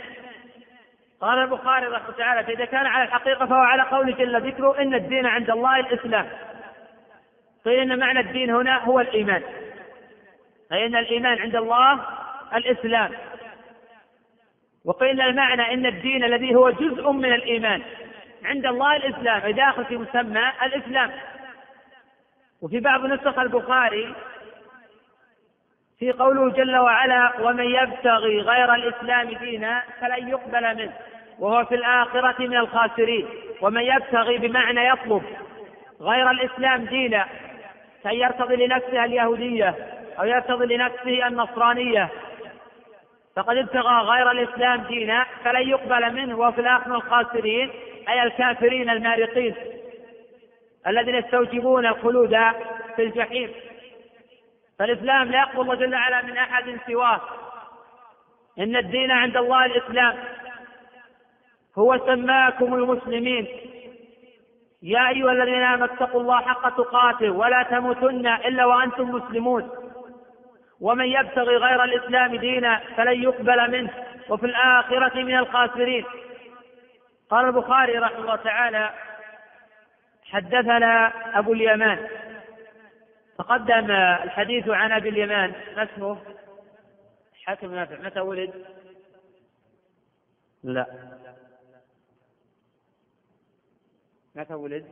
قال 1.22 1.40
البخاري 1.40 1.86
رحمه 1.86 2.06
الله 2.06 2.18
تعالى 2.18 2.44
فإذا 2.44 2.66
كان 2.66 2.86
على 2.86 3.04
الحقيقة 3.04 3.46
فهو 3.46 3.62
على 3.62 3.84
قول 3.84 4.16
جل 4.16 4.48
ذكره 4.48 4.82
إن 4.82 4.94
الدين 4.94 5.26
عند 5.26 5.50
الله 5.50 5.80
الإسلام. 5.80 6.30
قيل 7.66 7.80
إن 7.80 8.00
معنى 8.00 8.20
الدين 8.20 8.50
هنا 8.50 8.84
هو 8.84 9.00
الإيمان. 9.00 9.44
فإن 10.70 10.96
الإيمان 10.96 11.40
عند 11.40 11.56
الله 11.56 12.00
الإسلام. 12.56 13.12
وقيل 14.86 15.22
المعنى 15.22 15.74
إن 15.74 15.86
الدين 15.86 16.24
الذي 16.24 16.56
هو 16.56 16.70
جزء 16.70 17.12
من 17.12 17.34
الإيمان 17.34 17.82
عند 18.46 18.66
الله 18.66 18.96
الإسلام 18.96 19.52
داخل 19.52 19.86
في 19.86 19.98
مسمى 19.98 20.52
الإسلام. 20.64 21.12
وفي 22.62 22.80
بعض 22.80 23.06
نسخ 23.06 23.40
البخاري 23.40 24.16
في 26.00 26.12
قوله 26.12 26.52
جل 26.52 26.78
وعلا 26.78 27.42
ومن 27.42 27.66
يبتغي 27.66 28.42
غير 28.42 28.74
الإسلام 28.74 29.30
دينا 29.30 29.84
فلن 30.02 30.30
يقبل 30.30 30.76
منه. 30.76 30.94
وهو 31.40 31.66
في 31.66 31.76
الآخرة 31.76 32.48
من 32.48 32.58
الخاسرين 32.58 33.28
ومن 33.62 33.82
يبتغي 33.82 34.38
بمعنى 34.38 34.88
يطلب 34.88 35.24
غير 36.02 36.32
الإسلام 36.32 36.86
دينا 36.86 37.26
كأن 38.04 38.16
يرتضي 38.16 38.56
لنفسه 38.56 39.06
اليهودية 39.06 39.76
أو 40.20 40.26
يرتضي 40.26 40.76
لنفسه 40.76 41.28
النصرانية. 41.28 42.10
فقد 43.36 43.58
ابتغى 43.58 44.02
غير 44.02 44.32
الإسلام 44.32 44.82
دينا 44.82 45.26
فلن 45.44 45.70
يقبل 45.70 46.14
منه 46.14 46.38
وهو 46.38 46.52
في 46.52 46.62
الآخرة 46.62 46.90
من 46.90 46.96
الخاسرين 46.96 47.72
أي 48.10 48.24
الكافرين 48.24 48.90
المارقين 48.90 49.56
الذين 50.88 51.16
يستوجبون 51.16 51.86
الخلود 51.86 52.38
في 52.96 53.04
الجحيم. 53.04 53.52
فالإسلام 54.80 55.32
لا 55.32 55.40
يقبل 55.40 55.62
الله 55.62 55.76
جل 55.76 55.96
وعلا 55.96 56.22
من 56.22 56.38
أحد 56.38 56.78
سواه. 56.88 57.22
إن 58.60 58.76
الدين 58.76 59.12
عند 59.12 59.38
الله 59.38 59.66
الإسلام. 59.66 60.18
هو 61.78 61.98
سماكم 61.98 62.74
المسلمين. 62.74 63.48
يا 64.84 65.10
أيها 65.10 65.32
الذين 65.32 65.64
آمنوا 65.64 65.86
اتقوا 65.86 66.22
الله 66.22 66.42
حق 66.42 66.78
تقاته 66.78 67.30
ولا 67.30 67.64
تموتن 67.64 68.28
إلا 68.28 68.66
وأنتم 68.66 69.10
مسلمون. 69.10 69.70
ومن 70.82 71.06
يبتغي 71.06 71.56
غير 71.58 71.84
الإسلام 71.84 72.36
دينا 72.36 72.82
فلن 72.98 73.24
يقبل 73.24 73.72
منه 73.72 73.90
وفي 74.30 74.46
الآخرة 74.46 75.22
من 75.22 75.38
الخاسرين. 75.38 76.06
قال 77.30 77.46
البخاري 77.46 77.98
رحمه 77.98 78.20
الله 78.20 78.36
تعالى 78.36 78.90
حدثنا 80.24 81.12
أبو 81.40 81.54
اليمان. 81.54 82.08
تقدم 83.38 83.92
الحديث 83.92 84.70
عن 84.70 84.92
أبي 84.92 85.10
اليمان. 85.10 85.54
ما 85.76 85.84
اسمه؟ 85.84 86.18
حاكم 87.46 87.76
نافع. 87.76 87.98
متى 87.98 88.20
ولد؟ 88.20 88.66
لا. 90.64 90.86
متى 94.36 94.54
ولد؟ 94.54 94.86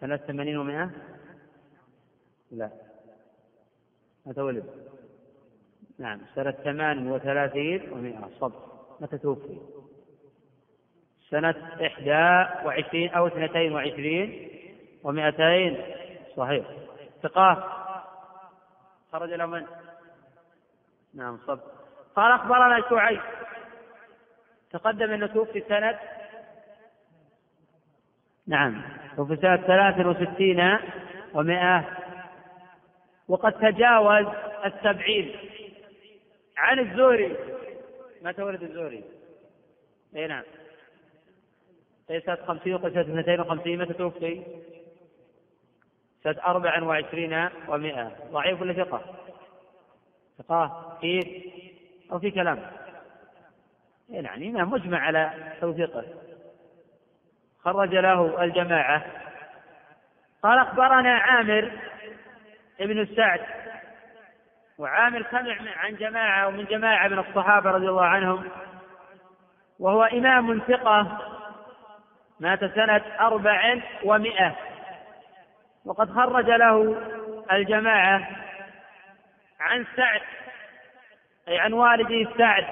سنة 0.00 0.16
ثمانين 0.16 0.56
ومائة؟ 0.58 0.90
لا 2.50 2.70
متى 4.26 4.40
ولد؟ 4.40 4.64
نعم 5.98 6.20
سنة 6.34 6.50
ثمان 6.50 7.08
وثلاثين 7.08 7.92
ومائة 7.92 8.30
صبر 8.40 8.62
متى 9.00 9.18
توفي؟ 9.18 9.58
سنة 11.30 11.54
إحدى 11.86 12.64
وعشرين 12.66 13.10
أو 13.10 13.26
اثنتين 13.26 13.72
وعشرين 13.72 14.50
ومائتين 15.02 15.84
صحيح 16.36 16.66
ثقة 17.22 17.76
خرج 19.12 19.32
له 19.32 19.46
من؟ 19.46 19.66
نعم 21.14 21.38
صب 21.46 21.60
قال 22.16 22.32
أخبرنا 22.32 22.88
شعيب 22.90 23.20
تقدم 24.70 25.10
أنه 25.10 25.26
توفي 25.26 25.64
سنة 25.68 25.98
نعم 28.50 28.82
وفي 29.18 29.36
سنة 29.36 29.56
ثلاث 29.56 30.06
وستين 30.06 30.76
ومائة 31.34 31.84
وقد 33.28 33.52
تجاوز 33.52 34.26
السبعين 34.64 35.36
عن 36.56 36.78
الزوري 36.78 37.36
متى 38.22 38.42
ولد 38.42 38.62
الزوري؟ 38.62 39.04
إي 40.16 40.26
نعم 40.26 40.42
سنة 42.08 42.38
خمسين 42.46 42.74
وقد 42.74 42.92
سنة 42.92 43.00
اثنتين 43.00 43.40
وخمسين 43.40 43.78
متى 43.78 43.92
توفي؟ 43.92 44.42
سنة 46.24 46.36
أربع 46.44 46.82
وعشرين 46.82 47.48
ومائة 47.68 48.12
ضعيف 48.30 48.60
ولا 48.60 48.72
ثقة؟ 48.72 49.02
ثقة 50.38 50.98
كيف؟ 51.00 51.26
أو 52.12 52.18
في 52.18 52.30
كلام؟ 52.30 52.70
يعني 54.08 54.50
ما 54.50 54.64
مجمع 54.64 54.98
على 54.98 55.54
توثيقه 55.60 56.04
خرج 57.64 57.94
له 57.94 58.44
الجماعة. 58.44 59.02
قال 60.42 60.58
أخبرنا 60.58 61.18
عامر 61.18 61.70
ابن 62.80 62.98
السعد. 62.98 63.40
وعامر 64.78 65.26
سمع 65.30 65.56
عن 65.76 65.96
جماعة 65.96 66.48
ومن 66.48 66.64
جماعة 66.64 67.08
من 67.08 67.18
الصحابة 67.18 67.70
رضي 67.70 67.88
الله 67.88 68.04
عنهم. 68.04 68.48
وهو 69.78 70.04
إمام 70.04 70.60
ثقة. 70.68 71.18
مات 72.40 72.64
سنة 72.64 73.02
أربع 73.20 73.76
ومائة 74.04 74.56
وقد 75.84 76.10
خرج 76.10 76.50
له 76.50 76.96
الجماعة 77.52 78.28
عن 79.60 79.86
سعد 79.96 80.20
أي 81.48 81.58
عن 81.58 81.72
والده 81.72 82.30
سعد 82.38 82.64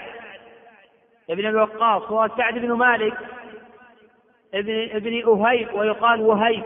ابن 1.31 1.47
أبي 1.47 1.57
وقاص 1.57 2.03
هو 2.03 2.29
سعد 2.37 2.55
بن 2.55 2.73
مالك. 2.73 3.15
ابن 4.55 4.89
ابن 4.93 5.23
أهيب 5.29 5.75
ويقال 5.75 6.21
وهيب. 6.21 6.65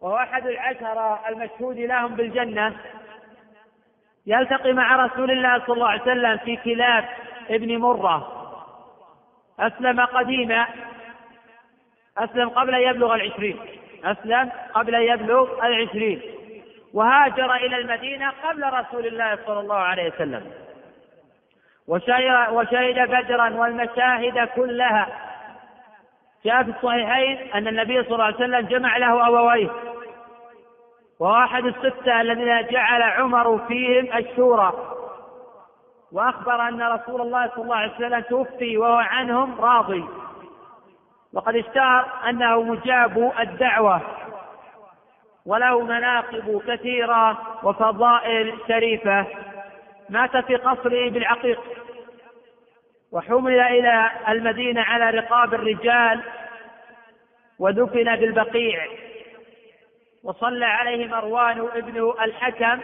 وهو 0.00 0.16
أحد 0.16 0.46
العشرة 0.46 1.28
المشهود 1.28 1.76
لهم 1.76 2.14
بالجنة. 2.14 2.76
يلتقي 4.26 4.72
مع 4.72 5.06
رسول 5.06 5.30
الله 5.30 5.58
صلى 5.58 5.74
الله 5.74 5.88
عليه 5.88 6.02
وسلم 6.02 6.36
في 6.36 6.56
كلاب 6.56 7.04
ابن 7.50 7.78
مرة. 7.78 8.36
أسلم 9.60 10.00
قديما. 10.00 10.66
أسلم 12.18 12.48
قبل 12.48 12.74
أن 12.74 12.80
يبلغ 12.80 13.14
العشرين. 13.14 13.60
أسلم 14.04 14.50
قبل 14.74 14.94
أن 14.94 15.02
يبلغ 15.02 15.66
العشرين. 15.66 16.20
وهاجر 16.94 17.54
إلى 17.54 17.76
المدينة 17.76 18.30
قبل 18.30 18.72
رسول 18.72 19.06
الله 19.06 19.38
صلى 19.46 19.60
الله 19.60 19.78
عليه 19.78 20.12
وسلم. 20.12 20.50
وشهد 22.50 23.10
بدرا 23.10 23.50
والمشاهد 23.50 24.48
كلها. 24.48 25.29
جاء 26.44 26.62
في 26.62 26.70
الصحيحين 26.70 27.52
أن 27.54 27.68
النبي 27.68 28.02
صلى 28.02 28.12
الله 28.12 28.24
عليه 28.24 28.36
وسلم 28.36 28.60
جمع 28.60 28.96
له 28.96 29.28
أبويه. 29.28 29.70
وواحد 31.20 31.64
الستة 31.64 32.20
الذين 32.20 32.66
جعل 32.66 33.02
عمر 33.02 33.58
فيهم 33.58 34.16
الشورى. 34.16 34.72
وأخبر 36.12 36.68
أن 36.68 36.82
رسول 36.82 37.20
الله 37.20 37.50
صلى 37.54 37.64
الله 37.64 37.76
عليه 37.76 37.94
وسلم 37.94 38.20
توفي 38.20 38.78
وهو 38.78 38.96
عنهم 38.96 39.60
راضي. 39.60 40.04
وقد 41.32 41.56
اشتهر 41.56 42.06
أنه 42.28 42.62
مجاب 42.62 43.32
الدعوة. 43.40 44.00
وله 45.46 45.80
مناقب 45.80 46.62
كثيرة 46.66 47.38
وفضائل 47.62 48.54
شريفة. 48.68 49.26
مات 50.10 50.36
في 50.36 50.56
قصره 50.56 51.10
بالعقيق. 51.10 51.60
وحمل 53.12 53.60
إلى 53.60 54.10
المدينة 54.28 54.80
على 54.82 55.18
رقاب 55.18 55.54
الرجال 55.54 56.20
ودفن 57.58 58.16
بالبقيع. 58.16 58.86
وصلى 60.24 60.64
عليه 60.64 61.06
مروان 61.06 61.68
ابن 61.74 62.12
الحكم 62.20 62.80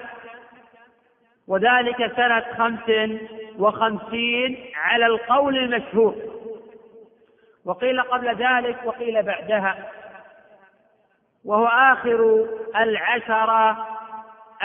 وذلك 1.49 2.13
سنة 2.17 2.45
خمس 2.59 3.11
وخمسين 3.59 4.67
على 4.75 5.07
القول 5.07 5.59
المشهور. 5.59 6.15
وقيل 7.65 8.03
قبل 8.03 8.37
ذلك 8.37 8.77
وقيل 8.85 9.23
بعدها. 9.23 9.93
وهو 11.45 11.67
آخر 11.67 12.47
العشرة 12.77 13.87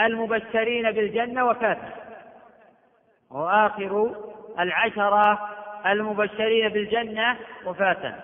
المبشرين 0.00 0.90
بالجنة 0.90 1.46
وفاة 1.46 1.78
وهو 3.30 3.48
آخر 3.48 4.14
العشرة 4.58 5.48
المبشرين 5.86 6.68
بالجنة 6.68 7.36
وفاة. 7.64 8.14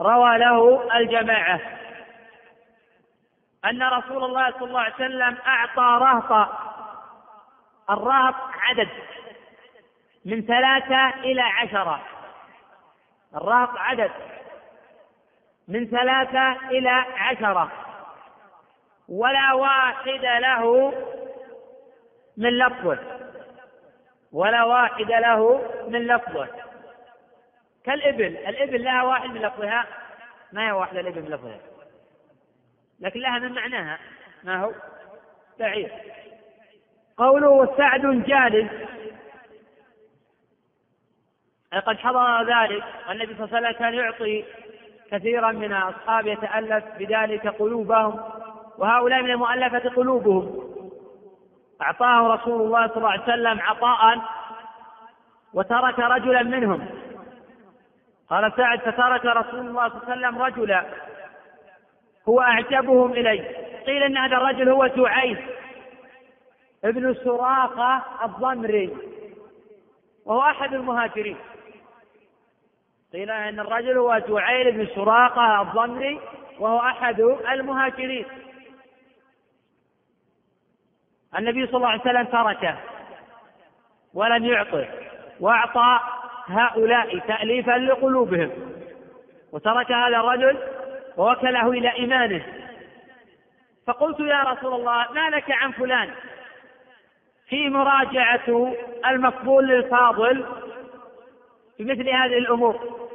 روى 0.00 0.38
له 0.38 0.96
الجماعة 0.96 1.60
أن 3.64 3.82
رسول 3.82 4.24
الله 4.24 4.50
صلى 4.50 4.68
الله 4.68 4.80
عليه 4.80 4.94
وسلم 4.94 5.36
أعطى 5.46 6.04
رهط 6.04 6.48
الرهط 7.90 8.34
عدد 8.60 8.88
من 10.24 10.42
ثلاثة 10.42 11.08
إلى 11.08 11.42
عشرة. 11.42 12.02
الرهط 13.36 13.70
عدد 13.78 14.10
من 15.68 15.86
ثلاثة 15.86 16.52
إلى 16.70 17.04
عشرة. 17.18 17.72
ولا 19.08 19.52
واحد 19.52 20.24
له 20.40 20.92
من 22.36 22.58
لفظه. 22.58 23.25
ولا 24.36 24.64
واحد 24.64 25.10
له 25.10 25.62
من 25.88 26.06
لفظه. 26.06 26.48
كالإبل 27.84 28.36
الإبل 28.36 28.84
لها 28.84 29.02
واحد 29.02 29.30
من 29.30 29.42
لفظها. 29.42 29.86
ما 30.52 30.68
هي 30.68 30.72
واحدة 30.72 31.00
الإبل 31.00 31.22
من 31.22 31.28
لفظها؟ 31.28 31.58
لكن 33.00 33.20
لها 33.20 33.38
من 33.38 33.52
معناها. 33.52 33.98
ما 34.44 34.64
هو؟ 34.64 34.72
بعير 35.58 35.92
قوله 37.16 37.76
سعد 37.76 38.00
جالس. 38.00 38.72
أي 41.72 41.78
قد 41.78 41.96
حضر 41.96 42.42
ذلك. 42.42 42.84
النبي 43.10 43.34
صلى 43.34 43.44
الله 43.44 43.56
عليه 43.56 43.68
وسلم 43.68 43.78
كان 43.78 43.94
يعطي 43.94 44.44
كثيرا 45.10 45.52
من 45.52 45.72
أصحابه 45.72 46.32
يتألف 46.32 46.84
بذلك 46.98 47.46
قلوبهم. 47.46 48.20
وهؤلاء 48.78 49.22
من 49.22 49.30
المؤلفة 49.30 49.88
قلوبهم. 49.88 50.65
أعطاه 51.82 52.34
رسول 52.34 52.62
الله 52.62 52.86
صلى 52.86 52.96
الله 52.96 53.10
عليه 53.10 53.22
وسلم 53.22 53.60
عطاء 53.60 54.20
وترك 55.54 55.98
رجلا 55.98 56.42
منهم. 56.42 56.88
قال 58.30 58.52
سعد 58.56 58.80
فترك 58.80 59.24
رسول 59.24 59.60
الله 59.66 59.88
صلى 59.88 59.96
الله 59.96 60.10
عليه 60.10 60.26
وسلم 60.28 60.42
رجلا 60.42 60.86
هو 62.28 62.40
أعجبهم 62.40 63.12
إليه. 63.12 63.66
قيل 63.86 64.02
أن 64.02 64.16
هذا 64.16 64.36
الرجل 64.36 64.68
هو 64.68 64.86
جعيد 64.86 65.38
ابن 66.84 67.14
سراقة 67.14 68.02
الضمري 68.24 68.96
وهو 70.24 70.40
أحد 70.40 70.74
المهاجرين. 70.74 71.36
قيل 73.12 73.30
أن 73.30 73.60
الرجل 73.60 73.98
هو 73.98 74.18
جعيل 74.28 74.72
بن 74.72 74.86
سراقة 74.94 75.62
الضمري 75.62 76.20
وهو 76.58 76.78
أحد 76.78 77.20
المهاجرين. 77.20 78.26
النبي 81.38 81.66
صلى 81.66 81.76
الله 81.76 81.88
عليه 81.88 82.00
وسلم 82.00 82.24
تركه 82.24 82.76
ولم 84.14 84.44
يعطه 84.44 84.86
وأعطى 85.40 86.00
هؤلاء 86.46 87.18
تأليفا 87.18 87.70
لقلوبهم 87.70 88.50
وترك 89.52 89.92
هذا 89.92 90.16
الرجل 90.16 90.58
ووكله 91.16 91.70
إلى 91.70 91.92
إيمانه. 91.92 92.44
فقلت 93.86 94.20
يا 94.20 94.42
رسول 94.42 94.74
الله 94.74 95.12
ما 95.12 95.30
لك 95.30 95.50
عن 95.50 95.72
فلان؟ 95.72 96.10
في 97.48 97.68
مراجعة 97.68 98.74
المقبول 99.06 99.68
للفاضل 99.68 100.46
في 101.76 101.84
مثل 101.84 102.08
هذه 102.08 102.38
الأمور. 102.38 103.06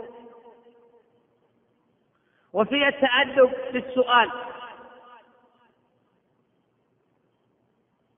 وفي 2.54 2.88
التأدب 2.88 3.52
في 3.72 3.78
السؤال. 3.78 4.32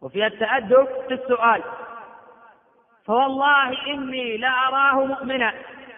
وفي 0.03 0.25
التأدب 0.25 0.87
في 1.07 1.13
السؤال. 1.13 1.63
فوالله 3.05 3.87
إني 3.87 4.37
لأراه 4.37 5.05
مؤمنا. 5.05 5.53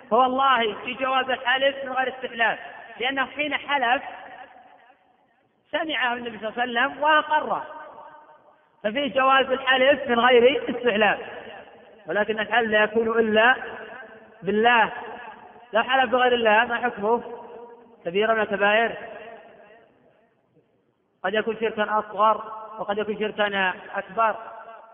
فوالله 0.10 0.76
في 0.86 0.94
جواز 0.94 1.30
الحلف 1.30 1.86
من 1.86 1.92
غير 1.92 2.14
استحلاف. 2.16 2.60
لأنه 3.00 3.26
حين 3.26 3.54
حلف 3.54 4.04
سمعه 5.72 6.14
النبي 6.14 6.38
صلى 6.38 6.50
الله 6.50 6.62
عليه 6.62 6.72
وسلم 6.72 7.04
وأقره 7.04 7.66
ففيه 8.84 9.14
جواز 9.14 9.52
الحلف 9.52 10.08
من 10.08 10.20
غير 10.20 10.70
استحلاف. 10.70 11.20
ولكن 12.08 12.40
الحلف 12.40 12.70
لا 12.72 12.84
يكون 12.84 13.20
إلا 13.20 13.56
بالله. 14.44 14.92
لا 15.74 15.82
حلف 15.82 16.12
بغير 16.12 16.34
الله 16.34 16.66
ما 16.66 16.76
حكمه؟ 16.76 17.24
كبيرة 18.06 18.34
من 18.34 18.42
الكبائر 18.42 19.15
قد 21.26 21.34
يكون 21.34 21.58
شركا 21.60 22.00
أصغر 22.00 22.38
وقد 22.80 22.98
يكون 22.98 23.20
شركا 23.20 23.74
أكبر. 23.96 24.36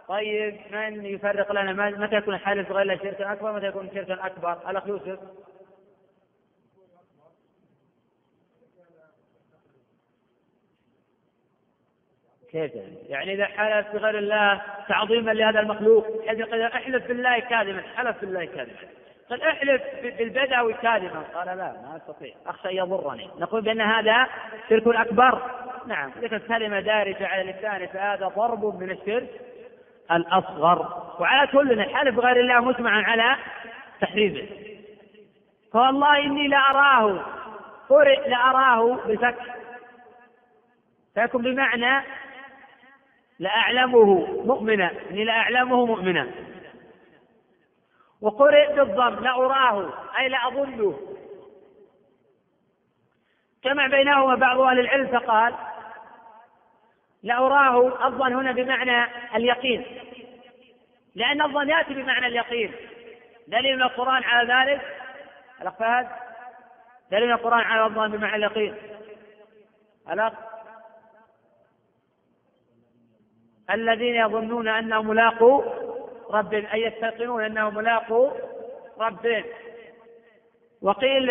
طيب 0.08 0.60
من 0.72 1.06
يفرق 1.06 1.52
لنا؟ 1.52 1.90
متى 1.90 2.16
يكون 2.16 2.34
الحلف 2.34 2.70
بغير 2.70 2.98
شركا 2.98 3.34
أكبر؟ 3.34 3.52
متى 3.52 3.66
يكون 3.66 3.90
شركا 3.94 4.26
أكبر؟ 4.26 4.70
الأخ 4.70 4.88
يوسف 4.88 5.20
كيف 12.52 12.76
يعني؟ 12.76 12.96
يعني 13.10 13.34
إذا 13.34 13.46
حلف 13.46 13.88
بغير 13.94 14.18
الله 14.18 14.62
تعظيما 14.88 15.32
لهذا 15.32 15.60
المخلوق 15.60 16.08
أحلف 16.76 17.08
بالله 17.08 17.40
كاذبا 17.40 17.82
حلف 17.82 18.22
بالله 18.22 18.46
كاذبا. 18.46 18.88
قال 19.32 19.42
احلف 19.42 19.82
بالبدوي 20.04 20.74
كاذبا 20.74 21.24
قال 21.34 21.48
لا 21.48 21.54
ما 21.54 21.98
أستطيع. 21.98 22.34
أخشى 22.48 22.70
أن 22.70 22.76
يضرني. 22.76 23.30
نقول 23.40 23.62
بأن 23.62 23.82
هذا 23.82 24.28
شرك 24.70 24.88
أكبر. 24.88 25.42
نعم. 25.88 26.12
اذا 26.18 26.28
كانت 26.28 26.48
كلمة 26.48 26.80
دارجة 26.80 27.28
على 27.28 27.52
لسانه 27.52 27.86
فهذا 27.86 28.28
ضرب 28.28 28.80
من 28.80 28.92
الشرك 28.92 29.30
الأصغر. 30.12 31.04
وعلى 31.20 31.48
كل 31.48 31.72
الحلف 31.72 32.16
بغير 32.16 32.40
الله 32.40 32.60
مجمع 32.60 33.10
على 33.10 33.36
تحريمه 34.02 34.48
فوالله 35.74 36.20
إني 36.20 36.48
لاراه 36.48 37.26
قرئ 37.90 38.30
لاراه 38.30 39.00
بالفتح. 39.06 39.56
فيكون 41.16 41.42
بمعنى 41.42 42.06
لأعلمه 43.40 44.06
مؤمنا. 44.46 44.92
إني 45.12 45.24
لأعلمه 45.24 45.86
مؤمنا. 45.86 46.28
وقرئ 48.22 48.74
بالضم 48.74 49.24
لأراه 49.24 49.94
أي 50.20 50.30
لأظنه 50.30 51.00
جمع 53.64 53.88
بينهما 53.88 54.36
بعض 54.36 54.60
أهل 54.60 54.80
العلم 54.80 55.08
فقال 55.08 55.56
لأراه 57.24 58.08
الظن 58.08 58.34
هنا 58.34 58.52
بمعنى 58.52 59.08
اليقين. 59.36 59.86
لأن 61.16 61.42
الظن 61.42 61.70
يأتي 61.70 61.94
بمعنى 61.94 62.28
اليقين. 62.28 62.76
دليل 63.48 63.76
من 63.76 63.82
القرآن 63.82 64.24
على 64.24 64.54
ذلك؟ 64.54 64.82
الأخ 65.62 65.74
فهد؟ 65.74 66.08
دليل 67.12 67.28
من 67.28 67.34
القرآن 67.34 67.60
على 67.60 67.86
الظن 67.86 68.12
بمعنى 68.12 68.36
اليقين. 68.36 68.76
الأخ 70.12 70.34
الذين 73.72 74.16
يظنون 74.16 74.68
أنهم 74.68 75.08
ملاقوا 75.08 75.91
ربهم 76.32 76.66
أي 76.74 76.82
يستيقنون 76.82 77.44
أنهم 77.44 77.76
ملاقوا 77.76 78.32
ربهم 79.00 79.44
وقيل 80.82 81.30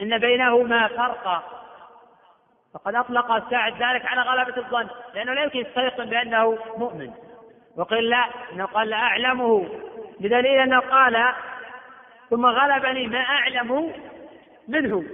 إن 0.00 0.18
بينهما 0.18 0.88
فرقا 0.88 1.58
فقد 2.74 2.94
أطلق 2.94 3.50
سعد 3.50 3.72
ذلك 3.72 4.06
على 4.06 4.20
غلبة 4.20 4.56
الظن 4.56 4.88
لأنه 5.14 5.32
لا 5.32 5.42
يمكن 5.42 5.58
يستيقن 5.58 6.04
بأنه 6.04 6.58
مؤمن. 6.76 7.10
وقيل 7.76 8.10
لا 8.10 8.24
إنه 8.52 8.64
قال 8.64 8.88
لا 8.88 8.96
أعلمه. 8.96 9.68
بدليل 10.20 10.60
أنه 10.60 10.78
قال 10.78 11.32
ثم 12.30 12.46
غلبني 12.46 13.06
ما 13.06 13.20
أعلم 13.20 13.92
منه. 14.68 15.04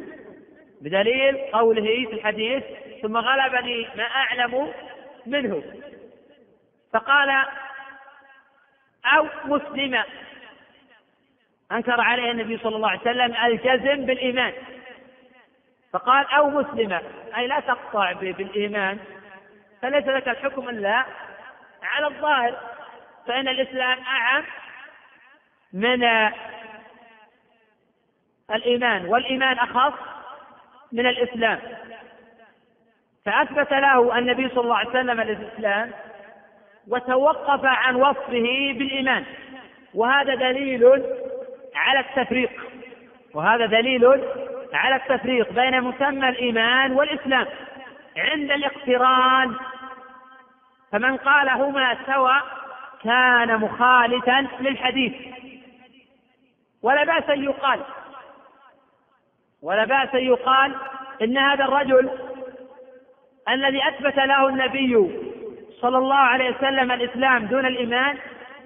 بدليل 0.81 1.37
قوله 1.53 2.07
في 2.07 2.13
الحديث 2.13 2.65
ثم 3.03 3.17
غلبني 3.17 3.89
ما 3.97 4.05
أعلم 4.05 4.73
منه. 5.27 5.63
فقال 6.93 7.45
أو 9.07 9.29
مسلما 9.45 10.05
أنكر 11.73 12.01
عليه 12.01 12.31
النبي 12.31 12.59
صلى 12.59 12.77
الله 12.77 12.91
عليه 12.91 13.01
وسلم 13.01 13.37
الجزم 13.37 14.07
بالإيمان. 14.07 14.53
فقال 15.93 16.27
أو 16.27 16.51
مسلما 16.51 17.03
أي 17.37 17.47
لا 17.47 17.61
تقطع 17.61 18.13
بالإيمان. 18.13 18.99
فليس 19.83 20.07
لك 20.07 20.29
الحكم 20.29 20.69
إلا 20.69 21.05
على 21.83 22.07
الظاهر. 22.07 22.61
فإن 23.27 23.49
الإسلام 23.49 23.99
أعم 23.99 24.45
من 25.73 26.05
الإيمان 28.51 29.07
والإيمان 29.07 29.59
أخص 29.59 29.99
من 30.93 31.07
الإسلام. 31.07 31.61
فأثبت 33.25 33.73
له 33.73 34.19
النبي 34.19 34.49
صلى 34.49 34.61
الله 34.61 34.77
عليه 34.77 34.91
وسلم 34.91 35.21
الإسلام 35.21 35.93
وتوقف 36.89 37.65
عن 37.65 37.95
وصفه 37.95 38.75
بالإيمان. 38.79 39.25
وهذا 39.95 40.35
دليل 40.35 40.85
على 41.75 42.01
التفريق. 42.01 42.51
وهذا 43.35 43.67
دليل 43.67 44.23
على 44.73 44.97
التفريق 44.97 45.53
بين 45.53 45.81
مسمى 45.81 46.29
الإيمان 46.29 46.93
والإسلام. 46.93 47.47
عند 48.17 48.51
الاقتران 48.51 49.55
فمن 50.93 51.17
قال 51.17 51.49
هما 51.49 51.97
سواء 52.07 52.43
كان 53.05 53.61
مخالفا 53.61 54.47
للحديث. 54.61 55.13
ولا 56.85 57.05
بأس 57.05 57.31
أن 57.31 57.45
يقال 57.45 57.81
ولا 59.63 59.85
بأس 59.85 60.15
أن 60.15 60.25
يقال 60.25 60.75
إن 61.23 61.39
هذا 61.39 61.65
الرجل 61.65 62.11
الذي 63.49 63.89
أثبت 63.89 64.17
له 64.17 64.49
النبي 64.49 65.24
صلى 65.81 65.99
الله 65.99 66.17
عليه 66.17 66.51
وسلم 66.51 66.93
الإسلام 66.93 67.47
دون 67.47 67.67
الإيمان 67.67 68.19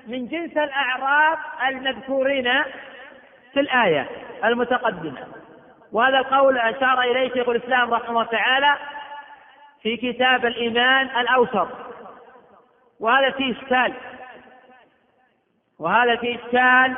من 0.06 0.28
جنس 0.28 0.56
الأعراب 0.56 1.38
المذكورين 1.68 2.62
في 3.52 3.60
الآية 3.60 4.08
المتقدمة. 4.44 5.26
وهذا 5.92 6.18
القول 6.18 6.58
أشار 6.58 7.00
إليه 7.00 7.34
شيخ 7.34 7.48
الإسلام 7.48 7.94
رحمه 7.94 8.10
الله 8.10 8.24
تعالى 8.24 8.76
في 9.82 9.96
كتاب 9.96 10.46
الإيمان 10.46 11.06
الأوسط. 11.20 11.68
وهذا 13.00 13.30
فيه 13.30 13.52
إشكال. 13.52 13.92
وهذا 15.78 16.16
فيه 16.16 16.36
إشكال 16.36 16.96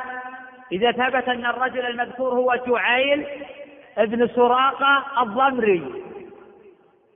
إذا 0.71 0.91
ثبت 0.91 1.29
أن 1.29 1.45
الرجل 1.45 1.85
المذكور 1.85 2.33
هو 2.33 2.55
جعيل 2.67 3.27
ابن 3.97 4.27
سراقة 4.27 5.21
الضمري 5.21 6.03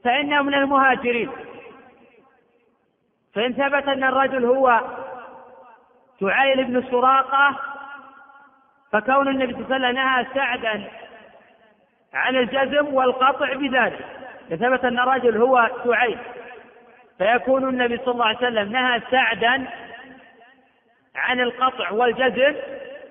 فإنه 0.04 0.42
من 0.42 0.54
المهاجرين. 0.54 1.30
فإن 3.36 3.54
ثبت 3.54 3.88
أن 3.88 4.04
الرجل 4.04 4.46
هو 4.46 4.82
تعيل 6.22 6.64
بن 6.64 6.84
سراقة 6.92 7.56
فكون 8.92 9.28
النبي 9.28 9.54
صلى 9.54 9.76
الله 9.76 9.76
عليه 9.76 9.88
وسلم 9.88 9.96
نهى 9.96 10.26
سعدا 10.34 10.92
عن 12.14 12.36
الجزم 12.36 12.94
والقطع 12.94 13.54
بذلك 13.54 14.06
ثبت 14.50 14.86
أن 14.86 15.00
الرجل 15.00 15.38
هو 15.38 15.70
تعيل 15.86 16.18
فيكون 17.18 17.70
النبي 17.70 17.98
صلى 17.98 18.14
الله 18.14 18.26
عليه 18.26 18.38
وسلم 18.38 18.72
نهى 18.72 19.02
سعدا 19.12 19.68
عن 21.16 21.40
القطع 21.40 21.92
والجزم 21.92 22.56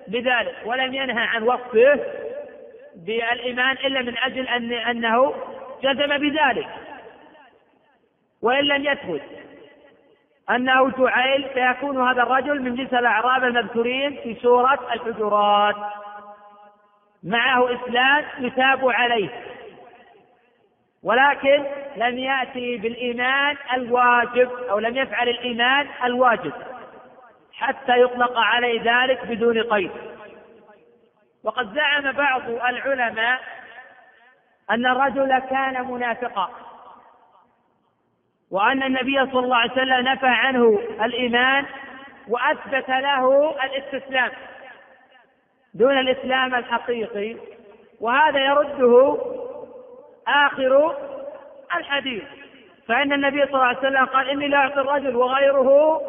بذلك 0.07 0.55
ولم 0.65 0.93
ينهى 0.93 1.23
عن 1.23 1.43
وصفه 1.43 1.99
بالإيمان 2.95 3.77
إلا 3.85 4.01
من 4.01 4.17
أجل 4.17 4.47
أن 4.47 4.71
أنه 4.71 5.33
جزم 5.83 6.17
بذلك 6.17 6.67
وإن 8.41 8.63
لم 8.63 8.85
يثبت. 8.85 9.21
أنه 10.49 10.89
جعيل 10.89 11.49
فيكون 11.53 12.07
هذا 12.07 12.23
الرجل 12.23 12.61
من 12.61 12.75
جنس 12.75 12.93
الأعراب 12.93 13.43
المذكورين 13.43 14.19
في 14.23 14.35
سورة 14.41 14.79
الحجرات. 14.93 15.75
معه 17.23 17.75
إسلام 17.75 18.25
يتاب 18.39 18.89
عليه. 18.89 19.29
ولكن 21.03 21.65
لم 21.95 22.17
يأتي 22.17 22.77
بالإيمان 22.77 23.57
الواجب 23.73 24.51
أو 24.69 24.79
لم 24.79 24.97
يفعل 24.97 25.29
الإيمان 25.29 25.87
الواجب 26.03 26.53
حتى 27.53 28.01
يطلق 28.01 28.37
عليه 28.37 28.81
ذلك 28.83 29.25
بدون 29.25 29.63
قيد. 29.63 29.91
وقد 31.43 31.73
زعم 31.73 32.11
بعض 32.11 32.49
العلماء 32.49 33.39
أن 34.69 34.85
الرجل 34.85 35.39
كان 35.39 35.91
منافقا. 35.91 36.64
وأن 38.51 38.83
النبي 38.83 39.31
صلى 39.31 39.39
الله 39.39 39.55
عليه 39.55 39.71
وسلم 39.71 40.07
نفى 40.07 40.27
عنه 40.27 40.79
الإيمان 41.05 41.65
وأثبت 42.27 42.89
له 42.89 43.55
الاستسلام 43.65 44.31
دون 45.73 45.97
الإسلام 45.99 46.55
الحقيقي 46.55 47.35
وهذا 48.01 48.39
يرده 48.39 49.17
آخر 50.27 50.95
الحديث. 51.75 52.23
فإن 52.87 53.13
النبي 53.13 53.45
صلى 53.45 53.53
الله 53.53 53.65
عليه 53.65 53.77
وسلم 53.77 54.05
قال 54.05 54.29
إني 54.29 54.47
لا 54.47 54.57
أعطي 54.57 54.79
الرجل 54.81 55.15
وغيره 55.15 56.01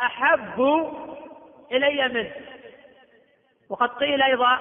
أحب 0.00 0.60
إلي 1.72 2.08
منه. 2.08 2.30
وقد 3.70 3.88
قيل 3.88 4.22
أيضا 4.22 4.58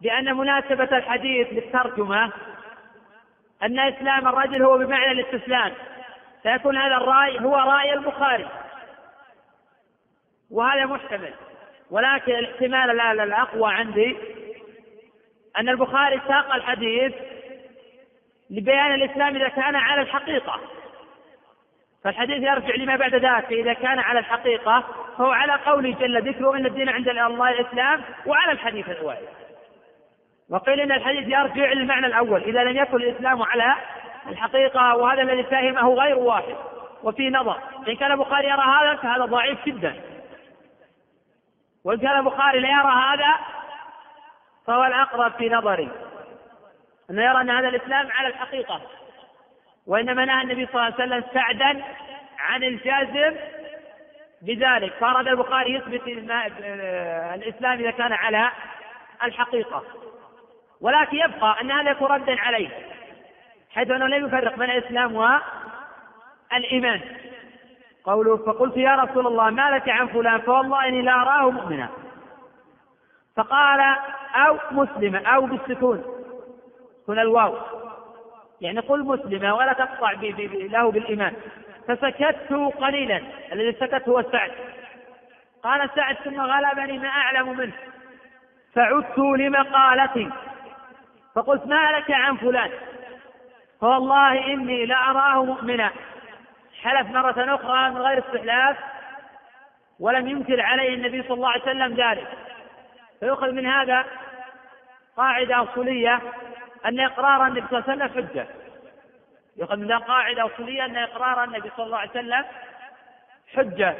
بأن 0.00 0.36
مناسبة 0.36 0.96
الحديث 0.98 1.48
للترجمة 1.52 2.32
أن 3.62 3.78
إسلام 3.78 4.28
الرجل 4.28 4.62
هو 4.62 4.78
بمعنى 4.78 5.12
الاستسلام. 5.12 5.72
فيكون 6.42 6.76
هذا 6.76 6.96
الرأي 6.96 7.40
هو 7.40 7.56
رأي 7.56 7.92
البخاري. 7.92 8.48
وهذا 10.50 10.84
محتمل. 10.84 11.34
ولكن 11.90 12.32
الاحتمال 12.32 13.00
الأقوى 13.20 13.74
عندي 13.74 14.16
أن 15.58 15.68
البخاري 15.68 16.20
ساق 16.28 16.54
الحديث 16.54 17.12
لبيان 18.50 18.94
الإسلام 18.94 19.36
إذا 19.36 19.48
كان 19.48 19.76
على 19.76 20.02
الحقيقة. 20.02 20.60
فالحديث 22.04 22.36
يرجع 22.36 22.74
لما 22.74 22.96
بعد 22.96 23.14
ذلك 23.14 23.52
إذا 23.52 23.72
كان 23.72 23.98
على 23.98 24.18
الحقيقة 24.18 24.84
فهو 25.18 25.30
على 25.30 25.52
قوله 25.52 25.96
جل 26.00 26.28
ذكره 26.28 26.56
إن 26.56 26.66
الدين 26.66 26.88
عند 26.88 27.08
الله 27.08 27.50
الإسلام 27.50 28.02
وعلى 28.26 28.52
الحديث 28.52 28.88
الأول 28.88 29.16
وقيل 30.52 30.80
إن 30.80 30.92
الحديث 30.92 31.28
يرجع 31.28 31.72
للمعنى 31.72 32.06
الأول 32.06 32.42
إذا 32.42 32.64
لم 32.64 32.76
يكن 32.76 32.96
الإسلام 32.96 33.42
على 33.42 33.74
الحقيقة 34.28 34.96
وهذا 34.96 35.22
الذي 35.22 35.42
فهمه 35.42 35.94
غير 35.94 36.18
واحد 36.18 36.56
وفي 37.02 37.30
نظر. 37.30 37.58
إن 37.88 37.96
كان 37.96 38.12
البخاري 38.12 38.48
يرى 38.48 38.62
هذا 38.62 38.94
فهذا 38.94 39.24
ضعيف 39.24 39.64
جدا. 39.66 40.00
وإن 41.84 41.98
كان 41.98 42.18
البخاري 42.18 42.60
لا 42.60 42.68
يرى 42.68 42.92
هذا 42.92 43.38
فهو 44.66 44.84
الأقرب 44.84 45.32
في 45.32 45.48
نظري. 45.48 45.88
أنه 47.10 47.22
يرى 47.22 47.40
أن 47.40 47.50
هذا 47.50 47.68
الإسلام 47.68 48.08
على 48.12 48.28
الحقيقة. 48.28 48.80
وإنما 49.86 50.24
نهى 50.24 50.42
النبي 50.42 50.66
صلى 50.66 50.74
الله 50.74 50.84
عليه 50.84 50.94
وسلم 50.94 51.24
سعدا 51.34 51.84
عن 52.38 52.64
الجازم 52.64 53.36
بذلك. 54.42 54.92
فأراد 54.92 55.28
البخاري 55.28 55.74
يثبت 55.74 56.02
الإسلام 57.34 57.78
إذا 57.78 57.90
كان 57.90 58.12
على 58.12 58.50
الحقيقة. 59.22 59.82
ولكن 60.82 61.16
يبقى 61.16 61.60
أن 61.60 61.70
هذا 61.70 61.90
يكون 61.90 62.08
ردا 62.08 62.40
عليه 62.40 62.68
حيث 63.70 63.90
أنه 63.90 64.06
لم 64.06 64.26
يفرق 64.26 64.58
بين 64.58 64.70
الإسلام 64.70 65.16
والإيمان. 65.16 67.00
قوله 68.04 68.36
فقلت 68.36 68.76
يا 68.76 68.94
رسول 68.94 69.26
الله 69.26 69.50
ما 69.50 69.70
لك 69.70 69.88
عن 69.88 70.06
فلان؟ 70.06 70.40
فوالله 70.40 70.88
إني 70.88 71.02
لا 71.02 71.12
أراه 71.12 71.50
مؤمنا. 71.50 71.88
فقال 73.36 73.80
أو 74.34 74.58
مسلمة 74.70 75.26
أو 75.26 75.46
بالسكون. 75.46 76.04
هنا 77.08 77.22
الواو. 77.22 77.54
يعني 78.60 78.80
قل 78.80 79.04
مسلمة 79.04 79.54
ولا 79.54 79.72
تقطع 79.72 80.12
له 80.12 80.90
بالإيمان. 80.90 81.34
فسكت 81.88 82.52
قليلا. 82.80 83.22
الذي 83.52 83.72
سكت 83.72 84.08
هو 84.08 84.22
سعد. 84.22 84.52
قال 85.62 85.90
سعد 85.94 86.16
ثم 86.16 86.40
غلبني 86.40 86.98
ما 86.98 87.08
أعلم 87.08 87.56
منه. 87.56 87.72
فعدت 88.74 89.18
لمقالتي 89.18 90.30
فقلت 91.34 91.66
ما 91.66 91.92
لك 91.92 92.10
عن 92.10 92.36
فلان؟ 92.36 92.70
فوالله 93.80 94.46
إني 94.46 94.86
لأراه 94.86 95.44
مؤمنا. 95.44 95.90
حلف 96.82 97.06
مرة 97.06 97.54
أخرى 97.54 97.90
من 97.90 97.96
غير 97.96 98.18
استحلاف 98.18 98.76
ولم 100.00 100.28
ينكر 100.28 100.60
عليه 100.60 100.94
النبي 100.94 101.22
صلى 101.22 101.34
الله 101.34 101.50
عليه 101.50 101.62
وسلم 101.62 101.94
ذلك. 101.94 102.28
فيؤخذ 103.20 103.50
من 103.50 103.66
هذا 103.66 104.04
قاعدة 105.16 105.62
أصولية 105.62 106.20
أن 106.84 107.00
إقرار 107.00 107.46
النبي 107.46 107.66
صلى 107.70 107.78
الله 107.78 107.90
عليه 107.90 108.14
وسلم 108.14 108.26
حجة. 108.26 108.46
يؤخذ 109.56 109.76
من 109.76 109.92
قاعدة 109.92 110.46
أصولية 110.46 110.84
أن 110.84 110.96
إقرار 110.96 111.44
النبي 111.44 111.70
صلى 111.76 111.86
الله 111.86 111.98
عليه 111.98 112.10
وسلم 112.10 112.44
حجة. 113.56 113.96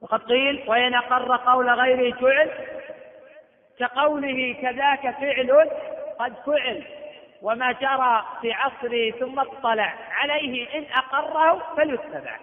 وقد 0.00 0.22
قيل 0.22 0.64
وإن 0.66 0.94
أقر 0.94 1.36
قول 1.36 1.70
غيره 1.70 2.16
جعل 2.20 2.50
كقوله 3.78 4.56
كذاك 4.62 5.00
فعل 5.00 5.70
قد 6.18 6.34
فعل 6.46 6.84
وما 7.42 7.72
جرى 7.72 8.26
في 8.40 8.52
عصره 8.52 9.10
ثم 9.10 9.38
اطلع 9.38 9.94
عليه 10.10 10.78
إن 10.78 10.84
أقره 10.94 11.74
فليتبع. 11.76 12.38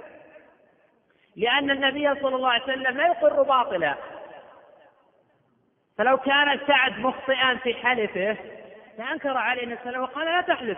لأن 1.36 1.72
النبي 1.72 2.22
صلى 2.22 2.36
الله 2.36 2.50
عليه 2.50 2.64
وسلم 2.64 2.98
لا 2.98 3.08
يقر 3.08 3.44
باطلا. 3.44 3.96
فلو 5.98 6.18
كان 6.18 6.60
سعد 6.68 7.00
مخطئا 7.00 7.56
في 7.56 7.74
حلفه 7.74 8.38
لأنكر 8.98 9.38
عليه 9.38 9.64
النبي 9.64 9.80
صلى 9.84 9.98
وقال 9.98 10.26
لا 10.26 10.42
تحلف. 10.42 10.78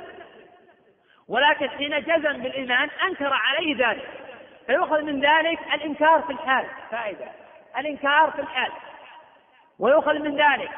ولكن 1.28 1.70
حين 1.70 2.02
جزم 2.02 2.44
بالإيمان 2.44 2.90
أنكر 3.08 3.34
عليه 3.34 3.88
ذلك. 3.88 4.10
فيؤخذ 4.66 5.02
من 5.02 5.20
ذلك 5.20 5.60
الإنكار 5.74 6.22
في 6.22 6.32
الحال 6.34 6.66
فائدة. 6.92 7.28
الإنكار 7.78 8.32
في 8.32 8.42
الحال. 8.42 8.72
ويؤخذ 9.80 10.14
من 10.14 10.42
ذلك 10.42 10.72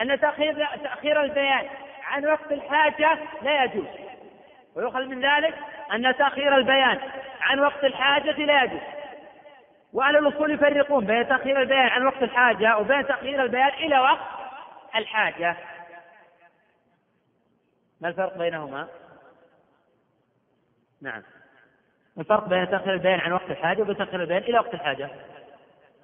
أن 0.00 0.20
تأخير 0.20 0.66
تأخير 0.82 1.22
البيان 1.22 1.68
عن 2.02 2.26
وقت 2.26 2.52
الحاجة 2.52 3.18
لا 3.42 3.64
يجوز. 3.64 3.86
ويؤخذ 4.74 5.04
من 5.04 5.24
ذلك 5.24 5.54
أن 5.92 6.16
تأخير 6.16 6.56
البيان 6.56 7.00
عن 7.40 7.60
وقت 7.60 7.84
الحاجة 7.84 8.32
لا 8.32 8.64
يجوز. 8.64 8.80
وأهل 9.92 10.16
الأصول 10.16 10.50
يفرقون 10.50 11.06
بين 11.06 11.28
تأخير 11.28 11.60
البيان 11.60 11.86
عن 11.86 12.06
وقت 12.06 12.22
الحاجة 12.22 12.78
وبين 12.78 13.06
تأخير 13.06 13.42
البيان 13.42 13.68
إلى 13.68 13.98
وقت 13.98 14.28
الحاجة. 14.96 15.56
ما 18.00 18.08
الفرق 18.08 18.38
بينهما؟ 18.38 18.88
نعم. 21.02 21.22
الفرق 22.18 22.48
بين 22.48 22.70
تأخير 22.70 22.92
البيان 22.92 23.20
عن 23.20 23.32
وقت 23.32 23.50
الحاجة 23.50 23.82
وبين 23.82 23.96
تأخير 23.96 24.22
البيان 24.22 24.42
إلى 24.42 24.58
وقت 24.58 24.74
الحاجة؟ 24.74 25.10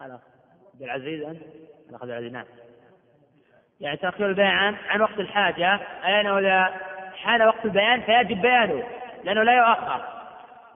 هذا 0.00 0.20
عبد 0.74 0.82
العزيز 0.82 1.22
أنت؟ 1.22 1.42
العزيز 1.90 2.32
نعم 2.32 2.44
يعني 3.80 3.96
تأخير 3.96 4.26
البيان 4.26 4.76
عن 4.88 5.00
وقت 5.00 5.18
الحاجة 5.18 5.80
أي 6.04 6.20
أنه 6.20 6.38
إذا 6.38 6.74
حان 7.16 7.42
وقت 7.42 7.64
البيان 7.64 8.00
فيجب 8.00 8.42
بيانه 8.42 8.84
لأنه 9.24 9.42
لا 9.42 9.56
يؤخر. 9.56 10.00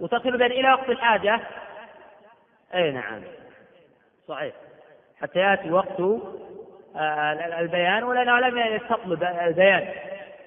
وتأخير 0.01 0.33
البيان 0.33 0.51
إلى 0.51 0.73
وقت 0.73 0.89
الحاجة؟ 0.89 1.41
أي 2.75 2.91
نعم. 2.91 3.23
صحيح. 4.29 4.55
حتى 5.23 5.39
يأتي 5.39 5.71
وقت 5.71 6.01
آه، 6.97 7.61
البيان 7.61 8.03
ولأنه 8.03 8.39
لم 8.39 8.59
يستطلب 8.59 9.23
البيان. 9.23 9.89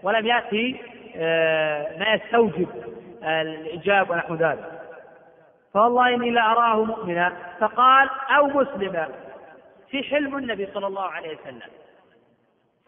ولم 0.04 0.26
يأتي 0.26 0.82
آه، 1.16 1.98
ما 1.98 2.14
يستوجب 2.14 2.70
الإجابة 3.24 4.12
ونحو 4.12 4.36
ذلك. 4.36 4.82
فوالله 5.74 6.16
إني 6.16 6.32
لأراه 6.32 6.84
مؤمنا 6.84 7.34
فقال 7.60 8.10
أو 8.38 8.48
مسلما. 8.48 9.08
في 9.94 10.04
حلم 10.04 10.38
النبي 10.38 10.68
صلى 10.74 10.88
الله 10.88 11.04
عليه 11.04 11.38
وسلم. 11.38 11.62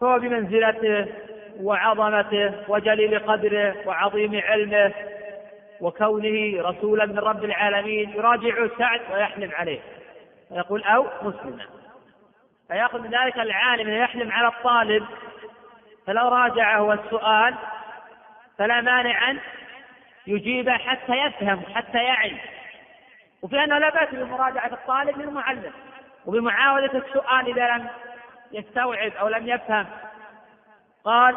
فهو 0.00 0.18
بمنزلته 0.18 1.06
وعظمته 1.60 2.54
وجليل 2.68 3.18
قدره 3.18 3.76
وعظيم 3.86 4.40
علمه 4.40 4.92
وكونه 5.80 6.62
رسولا 6.62 7.06
من 7.06 7.18
رب 7.18 7.44
العالمين 7.44 8.10
يراجع 8.10 8.68
سعد 8.78 9.00
ويحلم 9.12 9.50
عليه. 9.54 9.80
ويقول 10.50 10.82
أو 10.82 11.06
مسلما. 11.22 11.64
فيأخذ 12.68 13.00
من 13.00 13.10
ذلك 13.10 13.38
العالم 13.38 13.88
أن 13.88 13.96
يحلم 13.96 14.32
على 14.32 14.48
الطالب 14.48 15.06
فلو 16.06 16.28
راجعه 16.28 16.92
السؤال 16.92 17.54
فلا 18.58 18.80
مانع 18.80 19.30
أن 19.30 19.38
يجيب 20.26 20.70
حتى 20.70 21.12
يفهم 21.12 21.62
حتى 21.74 21.98
يعي 21.98 22.36
وفي 23.42 23.64
أنه 23.64 23.78
لا 23.78 23.90
بأس 23.90 24.08
بمراجعة 24.14 24.66
الطالب 24.72 25.18
للمعلم. 25.18 25.72
وبمعاودة 26.26 26.98
السؤال 26.98 27.46
إذا 27.46 27.76
لم 27.76 27.88
يستوعب 28.52 29.12
أو 29.12 29.28
لم 29.28 29.48
يفهم. 29.48 29.86
قال 31.04 31.36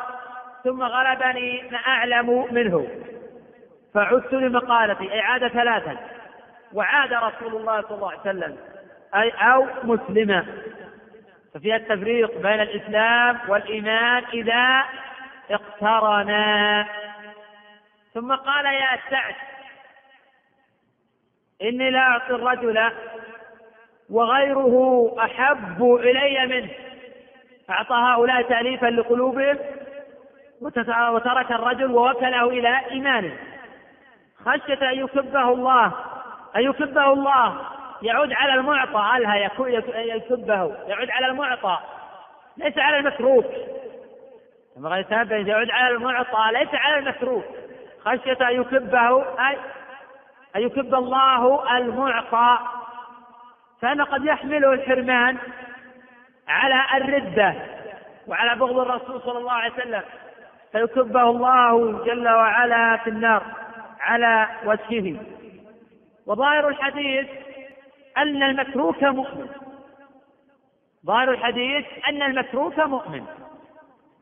ثم 0.63 0.83
غلبني 0.83 1.69
ما 1.71 1.77
أعلم 1.77 2.53
منه. 2.53 2.87
فعدت 3.93 4.33
لمقالتي 4.33 5.13
أي 5.13 5.21
عاد 5.21 5.47
ثلاثا. 5.47 5.97
وعاد 6.73 7.13
رسول 7.13 7.55
الله 7.55 7.81
صلى 7.81 7.91
الله 7.91 8.11
عليه 8.11 8.19
وسلم 8.19 8.57
أي 9.15 9.29
أو 9.29 9.67
مسلما 9.83 10.45
ففيها 11.53 11.75
التفريق 11.75 12.37
بين 12.37 12.61
الإسلام 12.61 13.39
والإيمان 13.47 14.23
إذا 14.33 14.83
اقترنا. 15.51 16.85
ثم 18.13 18.35
قال 18.35 18.65
يا 18.65 18.99
سعد 19.09 19.35
إني 21.61 21.89
لا 21.89 21.99
أعطي 21.99 22.29
الرجل 22.29 22.91
وغيره 24.11 25.15
أحب 25.19 25.83
إلي 25.83 26.45
منه. 26.45 26.69
أعطى 27.69 27.93
هؤلاء 27.93 28.41
تأليفا 28.41 28.85
لقلوبهم 28.85 29.57
وترك 31.11 31.51
الرجل 31.51 31.91
ووكله 31.91 32.49
إلى 32.49 32.79
إيمانه. 32.91 33.37
خشية 34.45 34.89
أن 34.89 34.99
يكبه 34.99 35.53
الله 35.53 35.85
أن 36.55 36.61
يكبه 36.61 37.13
الله. 37.13 37.57
يعود 38.01 38.33
على 38.33 38.53
المعطى. 38.53 39.17
ألها 39.17 39.35
يكبه 39.35 40.75
يعود 40.87 41.09
على 41.09 41.25
المعطى. 41.27 41.77
ليس 42.57 42.77
على 42.77 42.97
المتروك. 42.97 43.45
ينبغي 44.77 45.05
أن 45.11 45.47
يعود 45.47 45.71
على 45.71 45.95
المعطى. 45.95 46.51
ليس 46.51 46.69
على 46.73 46.97
المتروك. 46.99 47.45
خشية 48.05 48.49
أن 48.49 48.61
يكبه 48.61 49.19
أي 49.49 49.57
أن 50.55 50.61
يكب 50.61 50.95
الله 50.95 51.77
المعطى. 51.77 52.59
فأنا 53.81 54.03
قد 54.03 54.25
يحمله 54.25 54.73
الحرمان 54.73 55.37
على 56.47 56.83
الردة 56.97 57.55
وعلى 58.27 58.55
بغض 58.59 58.77
الرسول 58.77 59.21
صلى 59.21 59.37
الله 59.37 59.51
عليه 59.51 59.73
وسلم 59.73 60.03
فيكبه 60.71 61.21
الله 61.21 62.03
جل 62.05 62.29
وعلا 62.29 62.97
في 62.97 63.09
النار 63.09 63.43
على 63.99 64.47
وجهه. 64.65 65.19
وظاهر 66.25 66.67
الحديث 66.67 67.27
أن 68.17 68.43
المتروك 68.43 69.03
مؤمن. 69.03 69.47
ظاهر 71.05 71.31
الحديث 71.31 71.85
أن 72.09 72.21
المتروك 72.21 72.79
مؤمن. 72.79 73.25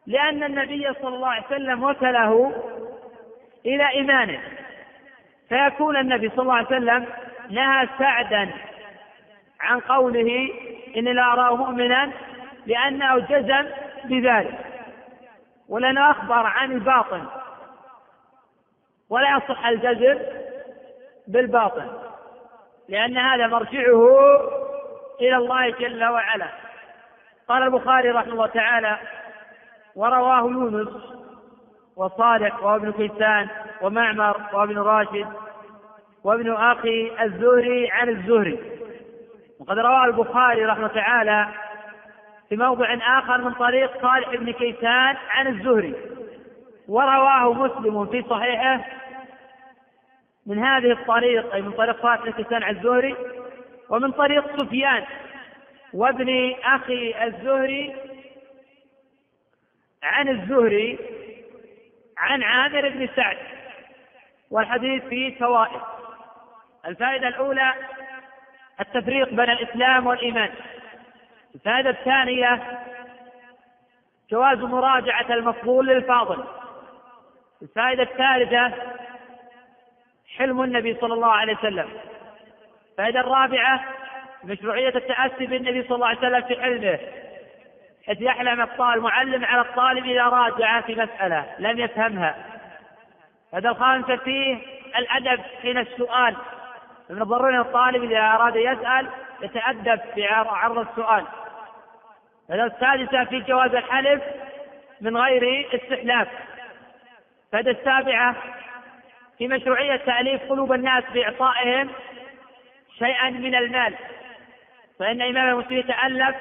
لأن 0.08 0.44
النبي 0.44 0.94
صلى 1.02 1.16
الله 1.16 1.28
عليه 1.28 1.46
وسلم 1.46 1.84
وكله 1.84 2.64
إلى 3.66 3.90
إيمانه. 3.90 4.40
فيكون 5.50 5.98
النبي 5.98 6.30
صلى 6.30 6.42
الله 6.42 6.56
عليه 6.56 6.68
وسلم 6.68 7.06
نهى 7.50 7.88
سعدا 8.00 8.50
عن 9.62 9.80
قوله 9.80 10.50
إني 10.98 11.14
لا 11.14 11.34
أراه 11.34 11.56
مؤمنا 11.56 12.12
لأنه 12.66 13.20
جزم 13.20 13.68
بذلك. 14.06 14.60
ولأنه 15.70 16.12
أخبر 16.12 16.46
عن 16.46 16.72
الباطن. 16.72 17.26
ولا 19.10 19.38
يصح 19.38 19.66
الجزم 19.66 20.20
بالباطن. 21.28 21.88
لأن 22.90 23.18
هذا 23.18 23.48
مرجعه 23.48 24.08
إلى 25.22 25.38
الله 25.38 25.70
جل 25.70 26.04
وعلا. 26.04 26.48
قال 27.48 27.64
البخاري 27.64 28.12
رحمه 28.12 28.34
الله 28.34 28.48
تعالى 28.48 28.98
ورواه 29.96 30.42
يونس 30.42 30.90
وصالح 31.96 32.64
وابن 32.64 32.92
كيسان 32.92 33.48
ومعمر 33.82 34.42
وابن 34.54 34.78
راشد 34.78 35.28
وابن 36.24 36.54
أخي 36.54 37.12
الزهري 37.22 37.92
عن 37.92 38.10
الزهري. 38.10 38.77
وقد 39.60 39.80
رواه 39.80 40.06
البخاري 40.06 40.66
رحمه 40.66 40.88
تعالى 40.88 41.48
في 42.50 42.56
موضع 42.56 42.98
آخر 43.20 43.38
من 43.42 43.54
طريق 43.54 44.02
صالح 44.02 44.36
بن 44.36 44.52
كيسان 44.52 45.16
عن 45.30 45.48
الزهري. 45.48 45.96
ورواه 46.88 47.54
مسلم 47.54 48.06
في 48.06 48.24
صحيحه 48.30 48.86
من 50.46 50.64
هذه 50.64 50.92
الطريق 50.92 51.54
أي 51.54 51.62
من 51.62 51.72
طريق 51.72 52.02
صالح 52.02 52.24
بن 52.24 52.32
كيسان 52.32 52.64
عن 52.64 52.76
الزهري 52.76 53.16
ومن 53.90 54.12
طريق 54.12 54.62
سفيان 54.62 55.06
وابن 55.94 56.56
أخي 56.64 57.24
الزهري 57.24 57.96
عن 60.04 60.30
الزهري 60.30 61.00
عن 62.18 62.44
عامر 62.44 62.90
بن 62.90 63.10
سعد. 63.16 63.38
والحديث 64.52 65.04
فيه 65.04 65.40
فوائد. 65.40 65.82
الفائدة 66.86 67.28
الأولى 67.28 67.74
التفريق 68.80 69.30
بين 69.30 69.50
الإسلام 69.50 70.08
والإيمان. 70.08 70.50
الفائدة 71.56 71.90
الثانية 71.90 72.80
جواز 74.32 74.58
مراجعة 74.58 75.26
المفضول 75.30 75.88
للفاضل. 75.88 76.44
الفائدة 77.62 78.04
الثالثة 78.04 78.74
حلم 80.38 80.62
النبي 80.62 80.98
صلى 81.02 81.14
الله 81.14 81.32
عليه 81.32 81.58
وسلم. 81.58 81.90
الفائدة 82.92 83.20
الرابعة 83.20 83.84
مشروعية 84.44 84.96
التأسي 84.96 85.46
بالنبي 85.46 85.84
صلى 85.84 85.96
الله 85.96 86.08
عليه 86.08 86.18
وسلم 86.18 86.42
في 86.42 86.62
حلمه 86.62 87.00
حيث 88.08 88.22
يحلم 88.22 88.62
الطالب 88.62 88.98
المعلم 88.98 89.46
على 89.46 89.62
الطالب 89.62 90.06
إذا 90.06 90.24
راجع 90.24 90.82
في 90.82 90.96
مسألة 90.96 91.46
لم 91.60 91.80
يفهمها. 91.80 92.36
هذا 93.54 93.70
الخامسة 93.70 94.16
فيه 94.16 94.58
الأدب 94.98 95.42
حين 95.62 95.78
السؤال. 95.78 96.36
من 97.10 97.22
الضروري 97.22 97.56
أن 97.56 97.60
الطالب 97.60 98.04
إذا 98.04 98.20
أراد 98.20 98.56
يسأل 98.56 99.08
يتأدب 99.42 100.02
في 100.16 100.26
عرض 100.28 100.78
السؤال. 100.90 101.26
هذا 102.50 102.64
السادسة 102.66 103.24
في 103.24 103.40
جواز 103.40 103.76
الحلف 103.76 104.24
من 105.02 105.18
غير 105.18 105.70
استحلاف. 105.76 106.28
فهذا 107.52 107.72
السابعة 107.72 108.36
في 109.38 109.48
مشروعية 109.48 109.96
تأليف 109.96 110.42
قلوب 110.50 110.74
الناس 110.74 111.04
بإعطائهم 111.14 111.90
شيئا 113.00 113.30
من 113.30 113.56
المال. 113.56 113.96
فإن 115.00 115.22
إمام 115.22 115.50
المسلمين 115.50 115.80
يتألف 115.80 116.36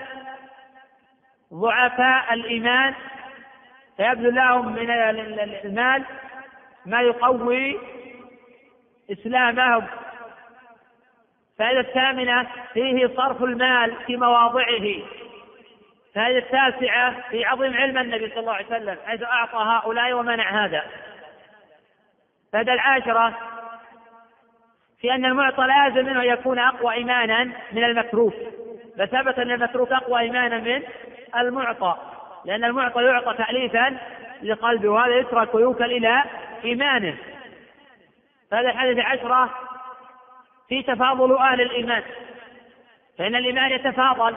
ضعفاء 1.54 2.34
الإيمان 2.34 2.94
فيبذل 3.96 4.34
لهم 4.34 4.72
من 4.72 4.90
المال 4.90 6.04
ما 6.86 7.00
يقوي 7.00 7.78
إسلامهم. 9.12 9.86
فائدة 11.58 11.80
الثامنة 11.80 12.46
فيه 12.72 13.06
صرف 13.16 13.42
المال 13.42 13.94
في 14.06 14.16
مواضعه. 14.16 14.86
فائدة 16.14 16.38
التاسعة 16.38 17.30
في 17.30 17.44
عظيم 17.44 17.74
علم 17.74 17.98
النبي 17.98 18.28
صلى 18.28 18.40
الله 18.40 18.52
عليه 18.52 18.66
وسلم 18.66 18.96
حيث 19.06 19.22
أعطى 19.22 19.58
هؤلاء 19.58 20.12
ومنع 20.12 20.64
هذا. 20.64 20.82
فائدة 22.52 22.72
العاشرة 22.72 23.34
في 25.00 25.14
أن 25.14 25.24
المعطى 25.24 25.62
لازم 25.62 26.06
منه 26.06 26.22
يكون 26.22 26.58
أقوى 26.58 26.94
إيمانا 26.94 27.44
من 27.72 27.84
المتروك 27.84 28.34
فثبت 28.98 29.38
أن 29.38 29.50
المتروك 29.50 29.92
أقوى 29.92 30.20
إيمانا 30.20 30.58
من 30.58 30.82
المعطى 31.36 31.96
لأن 32.44 32.64
المعطى 32.64 33.04
يعطى 33.04 33.34
تأليفا 33.44 33.96
لقلبه 34.42 34.88
وهذا 34.88 35.14
يترك 35.14 35.54
ويوكل 35.54 35.84
إلى 35.84 36.22
إيمانه. 36.64 37.16
فهذا 38.50 38.68
الحديث 38.70 39.04
عشرة 39.04 39.65
في 40.68 40.82
تفاضل 40.82 41.36
أهل 41.36 41.60
الإيمان. 41.60 42.02
فإن 43.18 43.36
الإيمان 43.36 43.70
يتفاضل 43.70 44.36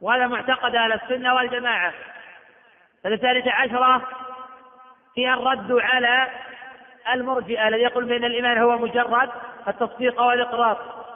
وهذا 0.00 0.26
معتقد 0.26 0.74
أهل 0.74 0.92
السنة 0.92 1.34
والجماعة. 1.34 1.94
الثالثة 3.06 3.50
عشرة 3.50 4.02
فيها 5.14 5.34
الرد 5.34 5.72
على 5.72 6.28
المرجئة 7.12 7.68
الذي 7.68 7.82
يقول 7.82 8.04
بأن 8.04 8.24
الإيمان 8.24 8.58
هو 8.58 8.78
مجرد 8.78 9.30
التصديق 9.68 10.20
والإقرار. 10.20 11.06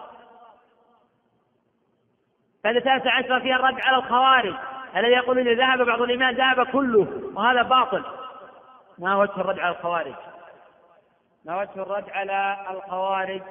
فالثالثة 2.65 3.11
عشرة 3.11 3.39
فيها 3.39 3.57
الرد 3.57 3.81
على 3.81 3.97
الخوارج 3.97 4.55
الذي 4.97 5.13
يقول 5.13 5.39
إذا 5.39 5.55
ذهب 5.55 5.87
بعض 5.87 6.03
الإيمان 6.03 6.35
ذهب 6.35 6.67
كله 6.67 7.31
وهذا 7.35 7.63
باطل. 7.63 8.05
ما 8.99 9.17
وجه 9.17 9.41
الرد 9.41 9.59
على 9.59 9.77
الخوارج؟ 9.77 10.15
ما 11.45 11.61
وجه 11.61 11.83
الرد 11.83 12.11
على 12.11 12.57
الخوارج؟ 12.71 13.43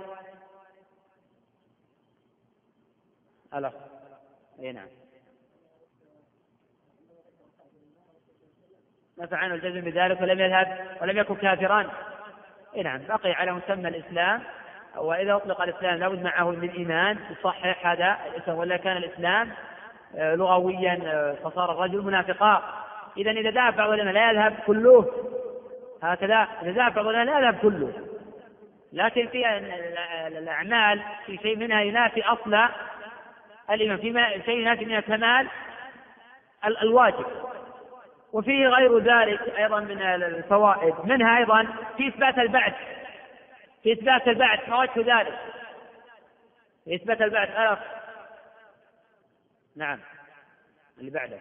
الأخ 3.55 3.73
أي 4.59 4.71
نعم. 4.71 4.87
نفع 9.17 9.37
عنه 9.37 9.53
الجزم 9.53 9.81
بذلك 9.81 10.21
ولم 10.21 10.39
يذهب 10.39 10.77
ولم 11.01 11.17
يكن 11.17 11.35
كافرا. 11.35 11.91
اي 12.75 12.83
نعم. 12.83 13.01
بقي 13.07 13.31
على 13.31 13.51
مسمى 13.51 13.87
الإسلام. 13.87 14.41
وإذا 14.97 15.35
أطلق 15.35 15.61
الإسلام 15.61 15.99
لابد 15.99 16.23
معه 16.23 16.51
من 16.51 16.69
إيمان. 16.69 17.17
يصحح 17.31 17.87
هذا 17.87 18.17
الاسم 18.25 18.51
ولا 18.51 18.77
كان 18.77 18.97
الإسلام 18.97 19.51
آه، 20.15 20.35
لغويا 20.35 20.99
آه، 21.05 21.33
فصار 21.33 21.71
الرجل 21.71 22.01
منافقا. 22.01 22.83
اذا 23.17 23.31
إذا 23.31 23.51
ذهب 23.51 23.75
بعض 23.75 23.89
لا 23.89 24.31
يذهب 24.31 24.55
كله. 24.67 25.11
هكذا 26.03 26.47
إذا 26.61 26.71
ذهب 26.71 26.93
بعض 26.93 27.05
لا 27.05 27.39
يذهب 27.39 27.57
كله. 27.61 27.93
لكن 28.93 29.27
في 29.27 29.57
الأعمال 30.27 31.01
في 31.25 31.37
شيء 31.37 31.57
منها 31.57 31.81
ينافي 31.81 32.21
أصل 32.21 32.69
الإيمان 33.71 33.97
في 33.97 34.45
شيء 34.45 34.57
ينافي 34.57 34.85
من 34.85 34.95
الكمال؟ 34.95 35.47
الواجب. 36.65 37.25
وفيه 38.33 38.67
غير 38.67 38.99
ذلك 38.99 39.41
أيضا 39.57 39.79
من 39.79 40.01
الفوائد. 40.01 40.95
منها 41.05 41.37
أيضا 41.37 41.67
في 41.97 42.07
إثبات 42.07 42.37
البعث. 42.37 42.73
في 43.83 43.93
إثبات 43.93 44.27
البعث 44.27 44.69
ما 44.69 44.79
وجه 44.79 45.19
ذلك؟ 45.19 45.39
في 46.85 46.95
إثبات 46.95 47.21
البعث 47.21 47.49
ألف 47.49 47.79
نعم. 49.75 49.99
اللي 50.99 51.11
بعده. 51.11 51.39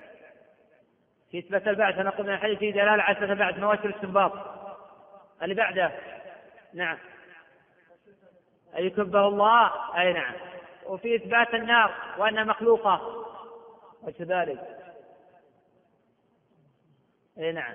في 1.30 1.38
إثبات 1.38 1.68
البعث 1.68 1.98
نقول 1.98 2.26
من 2.26 2.32
الحديث 2.32 2.58
فيه 2.58 2.72
دلالة 2.72 3.02
على 3.02 3.16
إثبات 3.16 3.30
البعث 3.30 3.58
ما 3.58 3.68
وجه 3.68 3.86
الاستنباط؟ 3.86 4.32
اللي 5.42 5.54
بعده. 5.54 5.92
نعم. 6.74 6.98
أن 8.78 8.84
يكبه 8.84 9.28
الله؟ 9.28 9.72
أي 10.00 10.12
نعم. 10.12 10.34
وفي 10.88 11.16
إثبات 11.16 11.54
النار 11.54 11.94
وأنها 12.18 12.44
مخلوقة. 12.44 13.24
وكذلك 14.02 14.60
اي 17.38 17.52
نعم. 17.52 17.74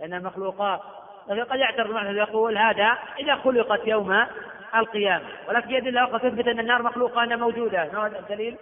لأنها 0.00 0.18
مخلوقات. 0.18 0.80
لكن 1.28 1.44
قد 1.44 1.58
يعترض 1.58 1.86
المعتزلة 1.86 2.22
يقول 2.22 2.58
هذا 2.58 2.98
إذا 3.18 3.36
خلقت 3.36 3.86
يوم 3.86 4.26
القيامة. 4.74 5.28
ولكن 5.48 5.68
في 5.68 5.78
أدلة 5.78 6.04
أخرى 6.04 6.30
تثبت 6.30 6.48
أن 6.48 6.60
النار 6.60 6.82
مخلوقة 6.82 7.24
أنها 7.24 7.36
موجودة. 7.36 7.92
ما 7.92 7.98
هو 7.98 8.06
الدليل؟ 8.06 8.56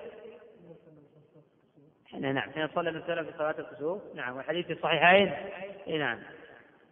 نعم. 2.13 2.51
حين 2.51 2.69
صلى 2.75 2.91
النبي 2.91 3.07
صلى 3.07 3.25
في 3.25 3.39
صلاة 3.39 3.55
الكسوف 3.59 4.03
نعم. 4.15 4.37
والحديث 4.37 4.67
في 4.67 4.73
الصحيحين. 4.73 5.33
اي 5.87 5.99
نعم. 5.99 6.19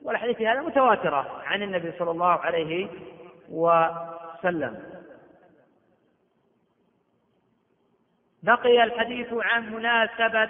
والحديث 0.02 0.40
هذا 0.40 0.60
متواترة 0.60 1.42
عن 1.44 1.62
النبي 1.62 1.92
صلى 1.98 2.10
الله 2.10 2.26
عليه 2.26 2.88
وسلم. 3.48 4.99
بقي 8.42 8.84
الحديث 8.84 9.26
عن 9.32 9.72
مناسبة 9.72 10.48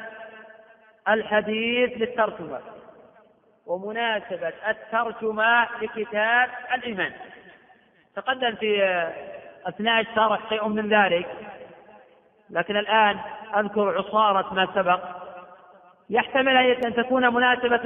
الحديث 1.08 1.90
للترجمة 1.98 2.60
ومناسبة 3.66 4.52
الترجمة 4.68 5.68
لكتاب 5.82 6.50
الإيمان. 6.74 7.12
تقدم 8.16 8.54
في 8.54 8.82
أثناء 9.66 10.00
الشرح 10.00 10.48
شيء 10.48 10.68
من 10.68 10.94
ذلك 10.94 11.26
لكن 12.50 12.76
الآن 12.76 13.18
أذكر 13.56 13.98
عصارة 13.98 14.54
ما 14.54 14.68
سبق. 14.74 15.00
يحتمل 16.10 16.56
أن 16.56 16.94
تكون 16.94 17.34
مناسبة 17.34 17.80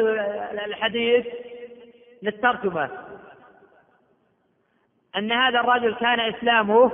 الحديث 0.64 1.26
للترجمة. 2.22 2.90
أن 5.16 5.32
هذا 5.32 5.60
الرجل 5.60 5.94
كان 5.94 6.20
إسلامه 6.20 6.92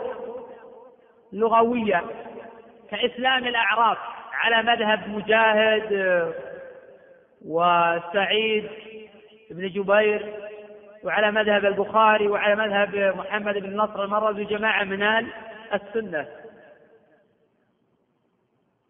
لغويا 1.32 2.02
كإسلام 2.90 3.46
الأعراب 3.46 3.96
على 4.32 4.62
مذهب 4.62 5.08
مجاهد 5.08 5.92
وسعيد 7.46 8.68
بن 9.50 9.68
جبير 9.68 10.34
وعلى 11.04 11.30
مذهب 11.30 11.64
البخاري 11.64 12.28
وعلى 12.28 12.56
مذهب 12.56 13.16
محمد 13.16 13.58
بن 13.58 13.76
نصر 13.76 14.04
المروزي 14.04 14.44
جماعة 14.44 14.84
من 14.84 15.26
السنة. 15.74 16.26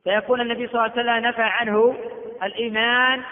فيكون 0.05 0.41
النبي 0.41 0.67
صلى 0.67 0.75
الله 0.75 0.83
عليه 0.83 0.93
وسلم 0.93 1.27
نفى 1.27 1.43
عنه 1.43 1.97
الإيمان 2.43 3.23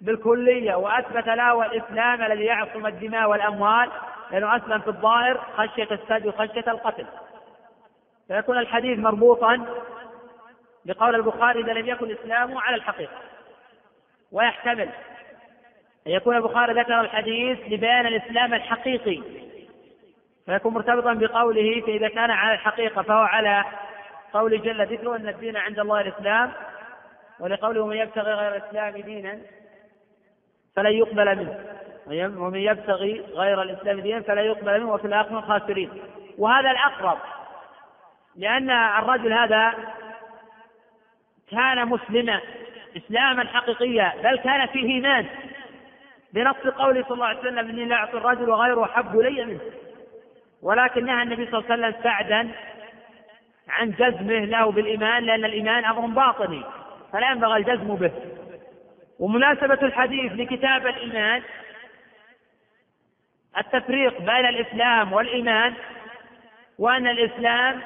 بالكلية 0.00 0.74
وأثبت 0.74 1.26
له 1.26 1.66
الإسلام 1.66 2.22
الذي 2.22 2.44
يعصم 2.44 2.86
الدماء 2.86 3.30
والأموال 3.30 3.90
لأنه 4.30 4.56
أسلم 4.56 4.78
في 4.78 4.88
الظاهر 4.88 5.40
خشية 5.56 5.88
السد 5.90 6.26
وخشية 6.26 6.64
القتل. 6.70 7.06
فيكون 8.32 8.58
الحديث 8.58 8.98
مربوطا 8.98 9.66
بقول 10.84 11.14
البخاري 11.14 11.60
إذا 11.60 11.72
لم 11.72 11.88
يكن 11.88 12.10
إسلامه 12.12 12.60
على 12.60 12.76
الحقيقة 12.76 13.18
ويحتمل 14.32 14.88
أن 16.06 16.12
يكون 16.12 16.36
البخاري 16.36 16.80
ذكر 16.80 17.00
الحديث 17.00 17.58
لبيان 17.68 18.06
الإسلام 18.06 18.54
الحقيقي 18.54 19.22
فيكون 20.46 20.74
مرتبطا 20.74 21.12
بقوله 21.12 21.80
فإذا 21.80 22.08
كان 22.08 22.30
على 22.30 22.54
الحقيقة 22.54 23.02
فهو 23.02 23.22
على 23.22 23.64
قول 24.32 24.62
جل 24.62 24.86
ذكره 24.86 25.16
أن 25.16 25.28
الدين 25.28 25.56
عند 25.56 25.78
الله 25.78 26.00
الإسلام 26.00 26.52
ولقوله 27.40 27.86
من 27.86 27.96
يبتغي 27.96 28.32
غير 28.32 28.56
الإسلام 28.56 28.96
دينا 28.96 29.38
فلن 30.76 30.92
يقبل 30.92 31.36
منه. 31.36 31.58
ومن 32.40 32.60
يبتغي 32.60 33.20
غير 33.20 33.62
الإسلام 33.62 34.00
دينا 34.00 34.20
فلا 34.20 34.42
يقبل 34.42 34.80
منه 34.80 34.92
وفي 34.92 35.06
الآخرة 35.06 35.40
خاسرين. 35.40 35.90
وهذا 36.38 36.70
الأقرب 36.70 37.18
لأن 38.36 38.70
الرجل 38.70 39.32
هذا 39.32 39.74
كان 41.50 41.88
مسلما 41.88 42.40
إسلاما 42.96 43.44
حقيقيا 43.44 44.12
بل 44.22 44.38
كان 44.38 44.66
فيه 44.66 44.88
إيمان. 44.88 45.26
بنص 46.32 46.56
قوله 46.56 47.02
صلى 47.02 47.14
الله 47.14 47.26
عليه 47.26 47.38
وسلم 47.38 47.58
إني 47.68 47.84
لا 47.84 47.96
أعطي 47.96 48.16
الرجل 48.16 48.50
وغيره 48.50 48.84
أحب 48.84 49.20
إلي 49.20 49.44
منه. 49.44 49.60
ولكن 50.62 51.04
نهى 51.04 51.22
النبي 51.22 51.46
صلى 51.46 51.58
الله 51.58 51.72
عليه 51.72 51.88
وسلم 51.88 52.02
سعدا 52.02 52.48
عن 53.68 53.90
جزمه 53.90 54.44
له 54.44 54.72
بالإيمان 54.72 55.22
لأن 55.22 55.44
الإيمان 55.44 55.84
أمر 55.84 56.06
باطني 56.06 56.62
فلا 57.12 57.30
ينبغي 57.30 57.56
الجزم 57.56 57.94
به. 57.94 58.12
ومناسبة 59.18 59.78
الحديث 59.82 60.32
لكتاب 60.32 60.86
الإيمان 60.86 61.42
التفريق 63.58 64.18
بين 64.18 64.46
الإسلام 64.46 65.12
والإيمان 65.12 65.74
وأن 66.78 67.06
الإسلام 67.06 67.80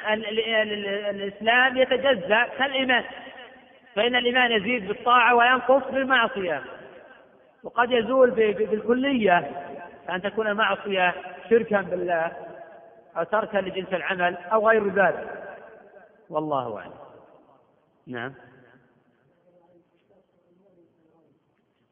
الإسلام 1.10 1.76
يتجزأ 1.76 2.44
كالإيمان. 2.58 3.04
فإن 3.94 4.16
الإيمان 4.16 4.52
يزيد 4.52 4.88
بالطاعة 4.88 5.34
وينقص 5.34 5.90
بالمعصية. 5.92 6.62
وقد 7.62 7.90
يزول 7.90 8.30
بالكلية 8.30 9.38
أن 10.10 10.22
تكون 10.22 10.46
المعصية 10.46 11.14
شركا 11.50 11.80
بالله 11.80 12.32
أو 13.16 13.22
تركا 13.22 13.58
لجنس 13.58 13.92
العمل 13.92 14.36
أو 14.36 14.68
غير 14.68 14.88
ذلك. 14.88 15.46
والله 16.30 16.78
أعلم. 16.78 16.92
نعم. 18.06 18.34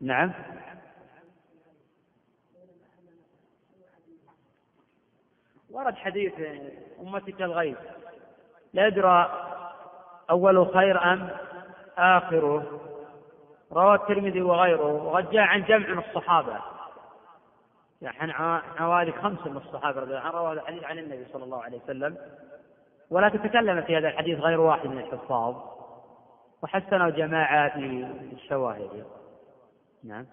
نعم. 0.01 0.33
ورد 5.75 5.95
حديث 5.95 6.33
أمتك 7.01 7.43
الغيب. 7.43 7.77
لا 8.73 8.87
يدرى 8.87 9.31
أول 10.31 10.75
خير 10.75 11.13
أم 11.13 11.29
آخره 11.99 12.81
روى 13.73 13.95
الترمذي 13.95 14.43
وغيره 14.43 15.05
وقد 15.05 15.31
جاء 15.31 15.43
عن 15.43 15.65
جمع 15.65 15.89
من 15.89 15.99
الصحابة. 15.99 16.59
يعني 18.03 18.33
حوالي 18.79 19.13
خمسة 19.13 19.51
من 19.51 19.57
الصحابة 19.57 20.01
رضي 20.01 20.11
الله 20.11 20.21
عنهم 20.21 20.37
روى 20.37 20.53
الحديث 20.53 20.85
عن 20.85 20.99
النبي 20.99 21.27
صلى 21.33 21.45
الله 21.45 21.63
عليه 21.63 21.79
وسلم. 21.79 22.17
ولكن 23.11 23.43
تكلم 23.43 23.83
في 23.83 23.97
هذا 23.97 24.09
الحديث 24.09 24.39
غير 24.39 24.61
واحد 24.61 24.87
من 24.87 24.99
الحفاظ. 24.99 25.55
وحسنه 26.63 27.11
جماعة 27.11 27.69
في 27.75 28.07
الشواهد 28.33 29.05
نعم. 30.05 30.27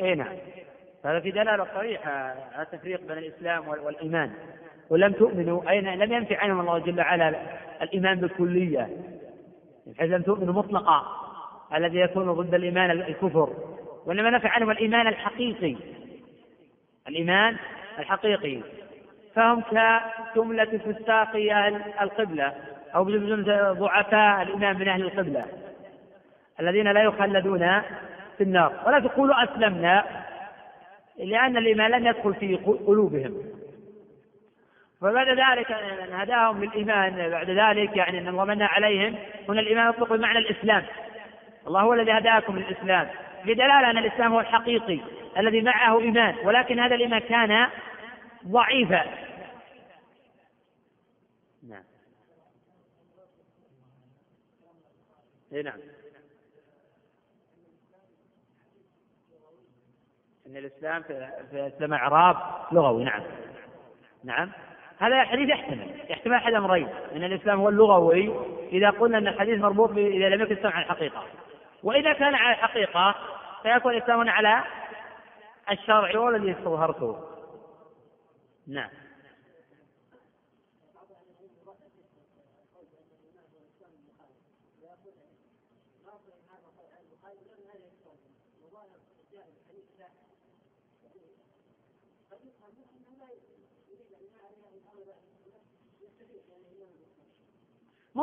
اي 0.00 0.14
نعم. 0.14 0.36
هذا 1.04 1.20
في 1.20 1.30
دلالة 1.30 1.66
صريحة 1.74 2.10
على 2.54 2.62
التفريق 2.62 3.00
بين 3.00 3.18
الإسلام 3.18 3.68
والإيمان. 3.68 4.30
ولم 4.90 5.12
تؤمنوا 5.12 5.70
أين 5.70 5.94
لم 5.94 6.12
ينفي 6.12 6.34
عنهم 6.34 6.60
الله 6.60 6.78
جل 6.78 7.00
وعلا 7.00 7.34
الإيمان 7.82 8.20
بالكلية. 8.20 8.88
بحيث 9.86 10.10
لم 10.10 10.22
تؤمنوا 10.22 10.54
مطلقا 10.54 11.02
الذي 11.74 11.98
يكون 11.98 12.32
ضد 12.32 12.54
الإيمان 12.54 12.90
الكفر. 12.90 13.50
وإنما 14.06 14.30
نفي 14.30 14.48
عنهم 14.48 14.70
الإيمان 14.70 15.06
الحقيقي. 15.06 15.76
الإيمان 17.08 17.56
الحقيقي. 17.98 18.60
فهم 19.34 19.62
كجملة 20.34 20.64
فساقي 20.64 21.52
أهل 21.52 21.82
القبلة 22.00 22.52
أو 22.94 23.04
ضعفاء 23.72 24.42
الإيمان 24.42 24.78
من 24.78 24.88
أهل 24.88 25.02
القبلة. 25.02 25.44
الذين 26.60 26.92
لا 26.92 27.02
يخلدون 27.02 27.82
في 28.40 28.44
النار. 28.44 28.82
ولا 28.86 29.00
تقولوا 29.00 29.44
أسلمنا 29.44 30.24
لأن 31.18 31.56
الإيمان 31.56 31.90
لم 31.90 32.06
يدخل 32.06 32.34
في 32.34 32.56
قلوبهم. 32.56 33.42
فبعد 35.00 35.28
ذلك 35.28 35.72
أن 35.72 36.12
هداهم 36.12 36.64
للإيمان 36.64 37.30
بعد 37.30 37.50
ذلك 37.50 37.96
يعني 37.96 38.18
أن 38.18 38.28
ومن 38.28 38.62
عليهم. 38.62 39.16
هنا 39.48 39.60
الإيمان 39.60 39.90
يطلق 39.90 40.12
بمعنى 40.12 40.38
الإسلام. 40.38 40.84
الله 41.66 41.80
هو 41.80 41.94
الذي 41.94 42.12
هداكم 42.12 42.58
للإسلام. 42.58 43.08
بدلالة 43.44 43.90
أن 43.90 43.98
الإسلام 43.98 44.32
هو 44.32 44.40
الحقيقي 44.40 45.00
الذي 45.38 45.62
معه 45.62 46.00
إيمان. 46.00 46.34
ولكن 46.44 46.80
هذا 46.80 46.94
الإيمان 46.94 47.20
كان 47.20 47.68
ضعيفا. 48.46 49.04
نعم. 51.68 51.84
اي 55.52 55.62
نعم. 55.62 55.99
إن 60.50 60.56
الإسلام 60.56 61.02
في 61.02 61.72
إسلام 61.76 61.94
اعراب 61.94 62.36
لغوي 62.72 63.04
نعم. 63.04 63.22
نعم. 64.24 64.50
هذا 64.98 65.22
الحديث 65.22 65.48
يحتمل 65.48 65.90
يحتمل 66.08 66.34
أحد 66.34 66.54
أمرين. 66.54 66.88
إن 67.16 67.24
الإسلام 67.24 67.60
هو 67.60 67.68
اللغوي 67.68 68.34
إذا 68.72 68.90
قلنا 68.90 69.18
إن 69.18 69.28
الحديث 69.28 69.60
مربوط 69.60 69.90
إذا 69.90 70.28
لم 70.28 70.42
يكن 70.42 70.52
الإسلام 70.52 70.72
على 70.72 70.84
الحقيقة. 70.84 71.22
وإذا 71.82 72.12
كان 72.12 72.34
على 72.34 72.54
الحقيقة 72.54 73.14
فيكون 73.62 73.94
الإسلام 73.94 74.28
على 74.28 74.64
الشرع 75.70 76.16
هو 76.16 76.28
الذي 76.28 76.52
استظهرته. 76.52 77.16
نعم. 78.68 78.90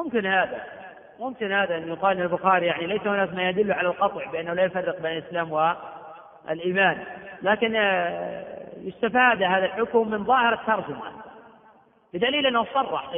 ممكن 0.04 0.26
هذا. 0.26 0.64
ممكن 1.20 1.52
هذا 1.52 1.78
أن 1.78 1.88
يقال 1.88 2.22
البخاري 2.22 2.66
يعني 2.66 2.88
ليس 2.88 3.02
هناك 3.02 3.34
ما 3.34 3.50
يدل 3.50 3.72
على 3.72 3.88
القطع 3.88 4.26
بأنه 4.32 4.54
لا 4.54 4.64
يفرق 4.64 5.02
بين 5.02 5.18
الإسلام 5.18 5.52
والإيمان. 5.52 7.04
لكن 7.42 7.76
آه، 7.76 8.44
يستفاد 8.78 9.44
هذا 9.44 9.66
الحكم 9.66 10.10
من 10.10 10.24
ظاهر 10.24 10.54
الترجمة. 10.54 11.12
بدليل 12.14 12.46
أنه 12.46 12.66
صرح 12.74 13.12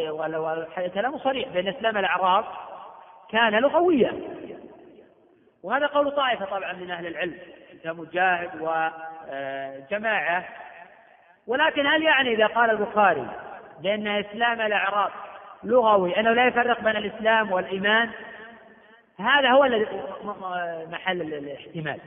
كلامه 0.93 1.17
صريح 1.17 1.49
بأن 1.49 1.67
إسلام 1.67 1.97
الأعراب 1.97 2.45
كان 3.29 3.53
لغويا. 3.53 4.13
وهذا 5.63 5.85
قول 5.85 6.11
طائفة 6.11 6.45
طبعا 6.45 6.73
من 6.73 6.91
أهل 6.91 7.07
العلم 7.07 7.37
كمجاهد 7.83 8.49
وجماعة 8.61 10.45
ولكن 11.47 11.87
هل 11.87 12.03
يعني 12.03 12.33
إذا 12.33 12.47
قال 12.47 12.69
البخاري 12.69 13.27
بأن 13.79 14.07
إسلام 14.07 14.61
الأعراب 14.61 15.11
لغوي 15.63 16.19
أنه 16.19 16.33
لا 16.33 16.47
يفرق 16.47 16.83
بين 16.83 16.97
الإسلام 16.97 17.51
والإيمان. 17.51 18.09
هذا 19.19 19.49
هو 19.49 19.69
محل 20.91 21.21
الاحتمال. 21.21 21.99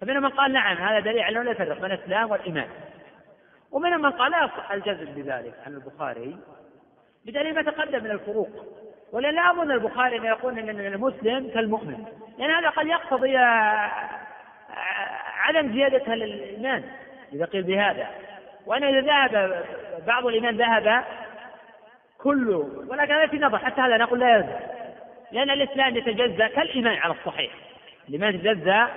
فمنهم 0.00 0.22
من 0.22 0.28
قال 0.28 0.52
نعم 0.52 0.76
هذا 0.76 1.00
دليل 1.00 1.20
على 1.20 1.36
أنه 1.36 1.42
لا 1.42 1.50
يفرق 1.50 1.80
بين 1.80 1.92
الإسلام 1.92 2.30
والإيمان. 2.30 2.68
ومنهم 3.72 4.02
من 4.02 4.10
قال 4.10 4.30
لا 4.30 4.44
يصح 4.44 4.72
الجزم 4.72 5.04
بذلك 5.04 5.54
عن 5.66 5.72
البخاري 5.74 6.36
بدليل 7.26 7.54
ما 7.54 7.62
تقدم 7.62 8.04
من 8.04 8.10
الفروق. 8.10 8.50
ولا 9.12 9.28
لا 9.32 9.50
أظن 9.50 9.70
البخاري 9.70 10.18
أن 10.18 10.24
يقول 10.24 10.58
أن 10.58 10.68
المسلم 10.68 11.50
كالمؤمن. 11.54 12.04
لأن 12.38 12.50
هذا 12.50 12.68
قد 12.68 12.86
يقتضي 12.86 13.36
عدم 15.36 15.72
زيادة 15.72 16.14
الإيمان 16.14 16.84
إذا 17.32 17.44
قيل 17.44 17.62
بهذا. 17.62 18.10
وأن 18.66 18.84
إذا 18.84 19.00
ذهب 19.00 19.64
بعض 20.06 20.26
الإيمان 20.26 20.56
ذهب 20.56 21.04
كله. 22.26 22.68
ولكن 22.88 23.12
هذا 23.12 23.26
في 23.26 23.38
نظر 23.38 23.58
حتى 23.58 23.80
هذا 23.80 23.96
نقول 23.96 24.20
لا 24.20 24.36
يلزم 24.36 24.48
لأن 25.32 25.50
الإسلام 25.50 25.96
يتجزأ 25.96 26.46
كالإيمان 26.46 26.98
على 26.98 27.14
الصحيح. 27.14 27.52
الإيمان 28.08 28.34
يتجزأ 28.34 28.88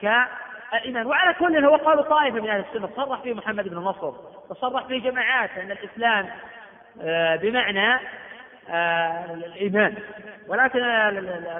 كالإيمان. 0.00 1.06
وعلى 1.06 1.34
كل 1.34 1.64
هو 1.64 1.76
قول 1.76 2.04
طائفة 2.04 2.40
من 2.40 2.48
أهل 2.48 2.64
السنة 2.70 2.88
صرح 2.96 3.20
فيه 3.20 3.34
محمد 3.34 3.68
بن 3.68 3.76
نصر 3.76 4.12
وصرح 4.50 4.86
فيه 4.86 5.10
جماعات 5.10 5.50
أن 5.58 5.70
الإسلام 5.70 6.26
آه، 7.02 7.36
بمعنى 7.36 8.00
آه، 8.70 9.34
الإيمان. 9.34 9.94
ولكن 10.48 10.78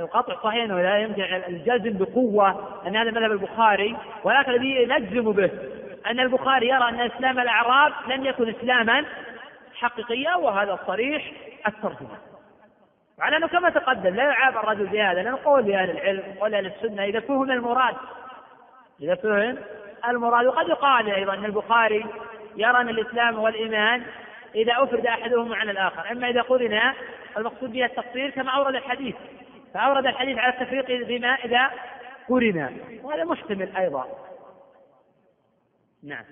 القطع 0.01 0.35
صحيح 0.43 0.64
أنه 0.64 0.83
لا 0.83 0.99
يمكن 0.99 1.22
الجزم 1.22 1.99
بقوة 1.99 2.81
أن 2.87 2.97
هذا 2.97 3.11
مذهب 3.11 3.33
البخاري. 3.33 3.97
ولكن 4.24 4.51
الذي 4.51 4.87
نجزم 4.87 5.33
به 5.33 5.51
أن 6.07 6.20
البخاري 6.20 6.68
يرى 6.68 6.89
أن 6.89 7.01
إسلام 7.01 7.39
الأعراب 7.39 7.93
لم 8.09 8.24
يكن 8.24 8.49
إسلاما 8.49 9.05
حقيقية 9.77 10.37
وهذا 10.37 10.79
صريح 10.87 11.33
الترجمة. 11.66 12.18
وعلى 13.18 13.37
أنه 13.37 13.47
كما 13.47 13.70
تقدم 13.70 14.14
لا 14.14 14.24
يعاب 14.24 14.57
الرجل 14.57 14.87
بهذا 14.87 15.22
لأنه 15.22 15.39
قول 15.45 15.68
لأهل 15.68 15.91
العلم 15.91 16.22
قول 16.41 16.55
أهل 16.55 16.66
السنة 16.66 17.05
إذا 17.05 17.20
فهم 17.20 17.51
المراد 17.51 17.97
إذا 19.01 19.14
فهم 19.14 19.59
المراد. 20.09 20.47
وقد 20.47 20.68
يقال 20.68 21.11
أيضا 21.11 21.35
أن 21.35 21.45
البخاري 21.45 22.07
يرى 22.57 22.81
أن 22.81 22.89
الإسلام 22.89 23.39
والإيمان 23.39 24.03
إذا 24.55 24.72
أفرد 24.83 25.07
أحدهما 25.07 25.57
عن 25.57 25.70
الآخر. 25.70 26.12
أما 26.12 26.29
إذا 26.31 26.43
قرن 26.43 26.81
المقصود 27.37 27.72
به 27.72 27.85
التقصير 27.85 28.31
كما 28.31 28.51
أورد 28.51 28.74
الحديث. 28.74 29.14
فأورد 29.74 30.07
الحديث 30.07 30.39
على 30.39 30.53
التفريق 30.53 31.07
بما 31.07 31.35
إذا 31.35 31.70
قرن. 32.29 32.79
وهذا 33.03 33.24
محتمل 33.24 33.77
أيضا. 33.77 34.07
نعم. 36.03 36.24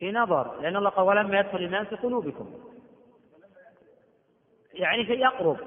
في 0.00 0.12
نظر 0.12 0.60
لأن 0.60 0.76
الله 0.76 0.90
قال 0.90 1.06
ولما 1.06 1.40
يدخل 1.40 1.58
الإيمان 1.58 1.84
في 1.84 1.96
قلوبكم. 1.96 2.50
يعني 4.74 5.06
شيء 5.06 5.18
يقرب. 5.18 5.58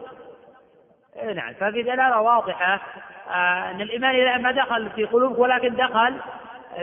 إيه 1.15 1.33
نعم. 1.33 1.53
ففي 1.53 1.83
دلالة 1.83 2.21
واضحة 2.21 2.81
آه 3.29 3.71
أن 3.71 3.81
الإيمان 3.81 4.15
إذا 4.15 4.37
ما 4.37 4.51
دخل 4.51 4.89
في 4.89 5.05
قلوبكم 5.05 5.41
ولكن 5.41 5.75
دخل 5.75 6.19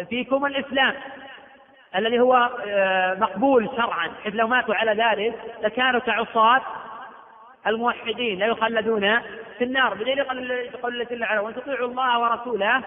فيكم 0.08 0.46
الإسلام 0.46 0.94
الذي 1.96 2.20
هو 2.20 2.50
آه 2.66 3.14
مقبول 3.14 3.70
شرعا. 3.76 4.10
حيث 4.24 4.34
لو 4.34 4.46
ماتوا 4.46 4.74
على 4.74 4.92
ذلك 4.92 5.34
لكانوا 5.62 6.00
كعصاة 6.00 6.62
الموحدين 7.66 8.38
لا 8.38 8.46
يخلدون 8.46 9.20
في 9.58 9.64
النار. 9.64 9.94
بدليل 9.94 10.24
قول 10.24 10.92
الله 10.92 11.04
جل 11.04 11.22
وعلا 11.22 11.40
وأن 11.40 11.54
تطيعوا 11.54 11.88
الله 11.88 12.20
ورسوله 12.20 12.82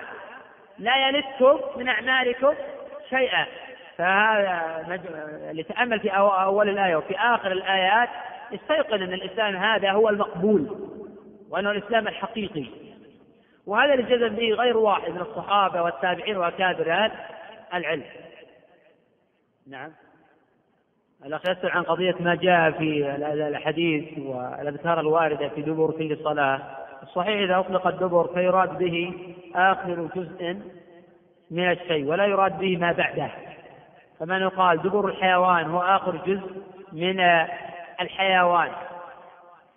لا 0.77 1.07
يلدكم 1.07 1.59
من 1.75 1.89
أعمالكم 1.89 2.53
شيئا. 3.09 3.45
فهذا 3.97 4.85
اللي 5.51 5.63
تأمل 5.63 5.99
في 5.99 6.09
أول 6.09 6.69
الآية 6.69 6.95
وفي 6.95 7.15
آخر 7.15 7.51
الآيات 7.51 8.09
استيقن 8.53 9.01
أن 9.01 9.13
الإسلام 9.13 9.55
هذا 9.55 9.91
هو 9.91 10.09
المقبول 10.09 10.89
وأنه 11.49 11.71
الإسلام 11.71 12.07
الحقيقي. 12.07 12.65
وهذا 13.65 13.93
اللي 13.93 14.17
جزم 14.17 14.35
به 14.35 14.53
غير 14.53 14.77
واحد 14.77 15.11
من 15.11 15.21
الصحابة 15.21 15.81
والتابعين 15.81 16.37
وأكابر 16.37 17.11
العلم. 17.73 18.03
نعم. 19.67 19.91
الأخ 21.25 21.41
يسأل 21.41 21.71
عن 21.71 21.83
قضية 21.83 22.15
ما 22.19 22.35
جاء 22.35 22.71
في 22.71 23.15
الحديث 23.47 24.19
والأذكار 24.19 24.99
الواردة 24.99 25.49
في 25.49 25.61
دبر 25.61 25.91
كل 25.91 26.17
صلاة. 26.23 26.61
الصحيح 27.03 27.41
إذا 27.41 27.59
أطلق 27.59 27.87
الدبر 27.87 28.33
فيراد 28.33 28.77
به 28.77 29.13
آخر 29.55 30.09
جزء 30.15 30.57
من 31.51 31.71
الشيء 31.71 32.05
ولا 32.05 32.25
يراد 32.25 32.59
به 32.59 32.77
ما 32.77 32.91
بعده. 32.91 33.31
فمن 34.19 34.41
يقال 34.41 34.81
دبر 34.81 35.07
الحيوان 35.07 35.65
هو 35.65 35.81
آخر 35.81 36.15
جزء 36.25 36.51
من 36.91 37.19
الحيوان. 38.01 38.71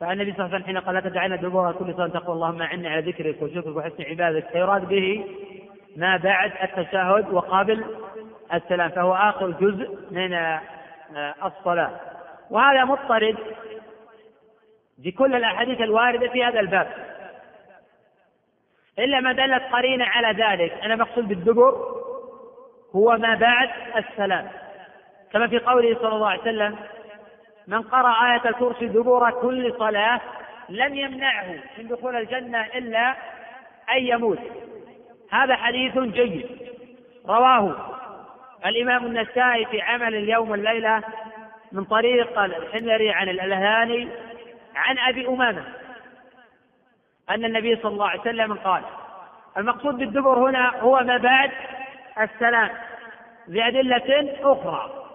فالنبي 0.01 0.33
صلى 0.33 0.41
الله 0.41 0.55
عليه 0.55 0.65
وسلم 0.65 0.67
حين 0.67 0.79
قال 0.79 0.95
لا 0.95 1.01
تدعنا 1.01 1.37
دبر 1.37 1.73
كل 1.73 1.95
صلاة 1.95 2.09
تقول 2.09 2.37
اللهم 2.37 2.63
أعني 2.63 2.89
على 2.89 3.11
ذكرك 3.11 3.43
وشكرك 3.43 3.77
وحسن 3.77 4.03
عبادتك 4.03 4.51
فيراد 4.51 4.89
به 4.89 5.27
ما 5.97 6.17
بعد 6.17 6.53
التشهد 6.63 7.29
وقابل 7.33 7.85
السلام 8.55 8.91
فهو 8.91 9.15
آخر 9.15 9.51
جزء 9.51 9.99
من 10.11 10.59
الصلاة. 11.45 11.91
وهذا 12.51 12.85
مضطرد 12.85 13.37
بكل 14.99 15.35
الأحاديث 15.35 15.81
الواردة 15.81 16.29
في 16.29 16.45
هذا 16.45 16.61
الباب. 16.61 16.93
إلا 18.99 19.21
ما 19.21 19.33
دلت 19.33 19.63
قرينة 19.73 20.05
على 20.05 20.43
ذلك 20.43 20.73
أنا 20.73 20.97
مقصود 20.97 21.29
بالدبر 21.29 21.75
هو 22.97 23.17
ما 23.17 23.35
بعد 23.35 23.69
السلام. 23.97 24.49
كما 25.33 25.49
في 25.49 25.59
قوله 25.59 25.95
صلى 25.95 26.15
الله 26.15 26.29
عليه 26.29 26.41
وسلم 26.41 26.77
من 27.67 27.83
قرأ 27.83 28.33
آية 28.33 28.49
الكرسي 28.49 28.87
دبور 28.87 29.31
كل 29.31 29.75
صلاة 29.79 30.21
لم 30.69 30.95
يمنعه 30.95 31.55
من 31.79 31.89
دخول 31.89 32.17
الجنة 32.17 32.67
إلا 32.67 33.15
أن 33.91 33.99
يموت. 33.99 34.39
هذا 35.33 35.57
حديث 35.57 35.99
جيد. 35.99 36.47
رواه 37.29 37.77
الإمام 38.67 39.07
النسائي 39.07 39.67
في 39.67 39.81
عمل 39.81 40.15
اليوم 40.15 40.51
والليلة 40.51 41.03
من 41.73 41.85
طريق 41.85 42.39
الحميري 42.39 43.11
عن 43.11 43.29
الألهاني 43.29 44.09
عن 44.77 44.99
أبي 44.99 45.29
أمامة 45.29 45.65
أن 47.31 47.45
النبي 47.45 47.77
صلى 47.77 47.93
الله 47.93 48.09
عليه 48.09 48.21
وسلم 48.21 48.55
قال 48.55 48.83
المقصود 49.57 49.99
بالدبر 49.99 50.39
هنا 50.39 50.81
هو 50.81 51.01
ما 51.01 51.17
بعد 51.17 51.51
السلام. 52.21 52.71
بأدلة 53.49 54.35
أخرى. 54.53 55.07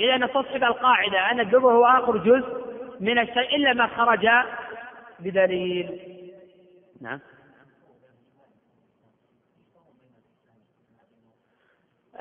إذا 0.00 0.16
نستصحب 0.16 0.64
القاعدة. 0.64 1.30
أن 1.30 1.40
الدبر 1.40 1.72
هو 1.72 1.86
آخر 1.86 2.16
جزء 2.16 2.64
من 3.00 3.18
الشيء 3.18 3.56
إلا 3.56 3.72
ما 3.72 3.86
خرج 3.86 4.28
بدليل. 5.20 6.00
نعم. 7.00 7.20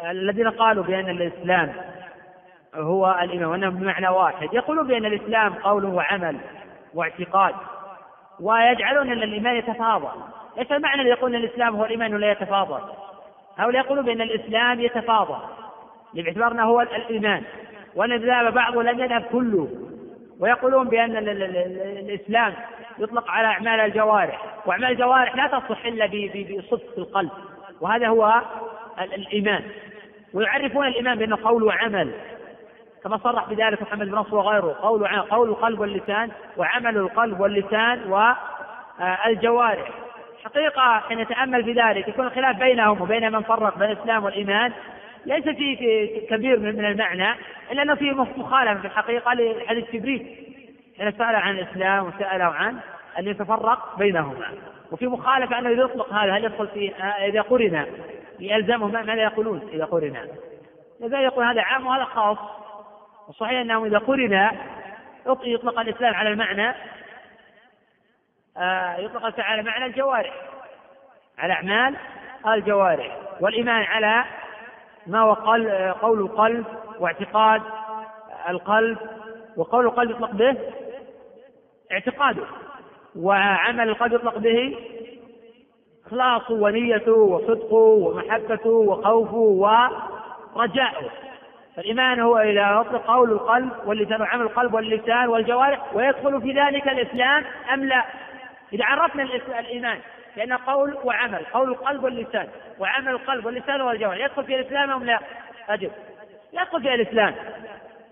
الذين 0.03 0.49
قالوا 0.49 0.83
بأن 0.83 1.09
الإسلام 1.09 1.73
هو 2.75 3.19
الإيمان 3.21 3.45
وأنه 3.45 3.69
بمعنى 3.69 4.07
واحد. 4.07 4.53
يقولون 4.53 4.87
بأن 4.87 5.05
الإسلام 5.05 5.53
قول 5.53 5.85
وعمل 5.85 6.39
واعتقاد 6.93 7.55
ويجعلون 8.39 9.11
أن 9.11 9.23
الإيمان 9.23 9.55
يتفاضل. 9.55 10.23
ليس 10.57 10.71
المعنى 10.71 11.01
الذي 11.01 11.09
يقول 11.09 11.35
أن 11.35 11.43
الإسلام 11.43 11.75
هو 11.75 11.85
الإيمان 11.85 12.13
ولا 12.13 12.31
يتفاضل؟ 12.31 13.02
هؤلاء 13.57 13.85
يقولون 13.85 14.05
بأن 14.05 14.21
الإسلام 14.21 14.79
يتفاضل 14.79 15.37
باعتبار 16.13 16.51
أنه 16.51 16.63
هو 16.63 16.81
الإيمان. 16.81 17.43
وأن 17.95 18.11
الذهب 18.11 18.53
بعضه 18.53 18.83
لم 18.83 18.99
يذهب 18.99 19.21
كله. 19.21 19.67
ويقولون 20.39 20.87
بأن 20.87 21.17
الإسلام 21.17 22.53
يطلق 22.99 23.29
على 23.29 23.47
أعمال 23.47 23.79
الجوارح. 23.79 24.45
وأعمال 24.65 24.91
الجوارح 24.91 25.35
لا 25.35 25.47
تصح 25.47 25.85
إلا 25.85 26.05
بصدق 26.57 26.97
القلب. 26.97 27.29
وهذا 27.81 28.07
هو 28.07 28.41
الإيمان. 29.01 29.63
ويعرفون 30.33 30.87
الإيمان 30.87 31.17
بأنه 31.17 31.37
قول 31.43 31.63
وعمل. 31.63 32.11
كما 33.03 33.17
صرح 33.17 33.49
بذلك 33.49 33.81
محمد 33.81 34.07
بن 34.07 34.15
نصر 34.15 34.35
وغيره. 34.35 34.75
قول 34.81 35.07
قول 35.07 35.49
القلب 35.49 35.79
واللسان 35.79 36.31
وعمل 36.57 36.97
القلب 36.97 37.39
واللسان 37.39 38.11
والجوارح 38.11 40.02
حقيقة 40.45 40.99
حين 40.99 41.19
نتأمل 41.19 41.63
في 41.63 41.73
ذلك 41.73 42.07
يكون 42.07 42.25
الخلاف 42.25 42.57
بينهم 42.57 43.01
وبين 43.01 43.31
من 43.31 43.41
فرق 43.41 43.77
بين 43.77 43.91
الإسلام 43.91 44.23
والإيمان 44.23 44.71
ليس 45.25 45.43
فيه 45.43 46.27
كبير 46.29 46.59
من 46.59 46.85
المعنى 46.85 47.35
إلا 47.71 47.81
أنه 47.81 47.95
فيه 47.95 48.11
مخالفة 48.11 48.81
في 48.81 48.87
الحقيقة 48.87 49.33
لحديث 49.33 49.91
جبريل 49.93 50.35
حين 50.97 51.11
سأل 51.11 51.35
عن 51.35 51.59
الإسلام 51.59 52.07
وسأله 52.07 52.43
عن 52.43 52.79
أن 53.19 53.27
يتفرق 53.27 53.97
بينهما. 53.97 54.47
وفي 54.91 55.07
مخالفة 55.07 55.59
أنه 55.59 55.69
يطلق 55.69 56.13
هذا 56.13 56.33
هل 56.33 56.45
يدخل 56.45 56.67
في 56.67 56.93
إذا 57.27 57.41
قرن 57.41 57.85
يلزمهم 58.39 58.91
ماذا 58.91 59.13
يقولون 59.13 59.69
إذا 59.73 59.85
قرن؟ 59.85 60.17
إذا 61.03 61.21
يقول 61.21 61.45
هذا 61.45 61.61
عام 61.61 61.87
وهذا 61.87 62.03
خاص 62.03 62.37
وصحيح 63.29 63.59
أنهم 63.59 63.85
إذا 63.85 63.97
قرن 63.97 64.49
يطلق 65.45 65.79
الإسلام 65.79 66.13
على 66.13 66.29
المعنى 66.29 66.73
يطلق 68.97 69.39
على 69.39 69.63
معنى 69.63 69.85
الجوارح. 69.85 70.33
على 71.37 71.53
أعمال 71.53 71.95
الجوارح. 72.47 73.17
والإيمان 73.39 73.83
على 73.83 74.23
ما 75.07 75.19
هو 75.19 75.33
قول 76.01 76.19
القلب 76.21 76.65
واعتقاد 76.99 77.61
القلب. 78.49 78.97
وقول 79.57 79.85
القلب 79.85 80.11
يطلق 80.11 80.31
به 80.31 80.57
اعتقاده. 81.91 82.43
وعمل 83.15 83.89
القلب 83.89 84.13
يطلق 84.13 84.37
به 84.37 84.77
إخلاصه 86.07 86.53
ونيته 86.53 87.11
وصدقه 87.11 87.75
ومحبته 87.75 88.69
وخوفه 88.69 89.35
ورجاؤه. 90.55 91.11
فالإيمان 91.75 92.19
هو 92.19 92.37
إذا 92.37 92.79
أطلق 92.79 93.05
قول 93.05 93.31
القلب 93.31 93.71
واللسان 93.85 94.21
وعمل 94.21 94.41
القلب 94.41 94.73
واللسان 94.73 95.27
والجوارح 95.27 95.95
ويدخل 95.95 96.41
في 96.41 96.51
ذلك 96.51 96.87
الإسلام 96.87 97.43
أم 97.73 97.85
لا؟ 97.85 98.03
إذا 98.73 98.85
عرفنا 98.85 99.23
الإيمان 99.59 99.99
لأن 100.35 100.53
قول 100.53 100.97
وعمل 101.03 101.45
قول 101.45 101.69
القلب 101.69 102.03
واللسان. 102.03 102.49
وعمل 102.79 103.11
القلب 103.11 103.45
واللسان 103.45 103.81
والجوارح 103.81 104.25
يدخل 104.25 104.43
في 104.43 104.55
الإسلام 104.55 104.91
أم 104.91 105.03
لا؟ 105.03 105.19
أجب. 105.69 105.91
يدخل 106.53 106.81
في 106.81 106.93
الإسلام. 106.93 107.35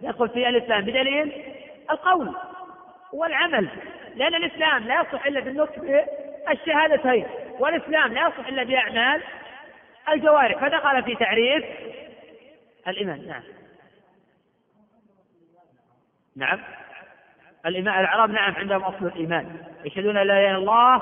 يدخل 0.01 0.29
في 0.29 0.49
الإسلام 0.49 0.81
بدليل 0.81 1.43
القول 1.91 2.35
والعمل. 3.13 3.67
لأن 4.15 4.35
الإسلام 4.35 4.83
لا 4.83 5.01
يصح 5.01 5.25
إلا 5.25 5.39
بالنطق 5.39 5.79
بالشهادتين 6.47 7.27
والإسلام 7.59 8.13
لا 8.13 8.27
يصح 8.27 8.47
إلا 8.47 8.63
بأعمال 8.63 9.21
الجوارح. 10.09 10.57
فدخل 10.57 11.03
في 11.03 11.15
تعريف؟ 11.15 11.65
الإيمان. 12.87 13.27
نعم. 13.27 13.43
نعم. 16.35 16.59
الإيمان 17.65 17.99
الأعراب 17.99 18.31
نعم 18.31 18.55
عندهم 18.55 18.83
أصل 18.83 19.05
الإيمان. 19.05 19.55
يشهدون 19.85 20.13
لا 20.13 20.21
إله 20.21 20.51
إلا 20.51 20.57
الله 20.57 21.01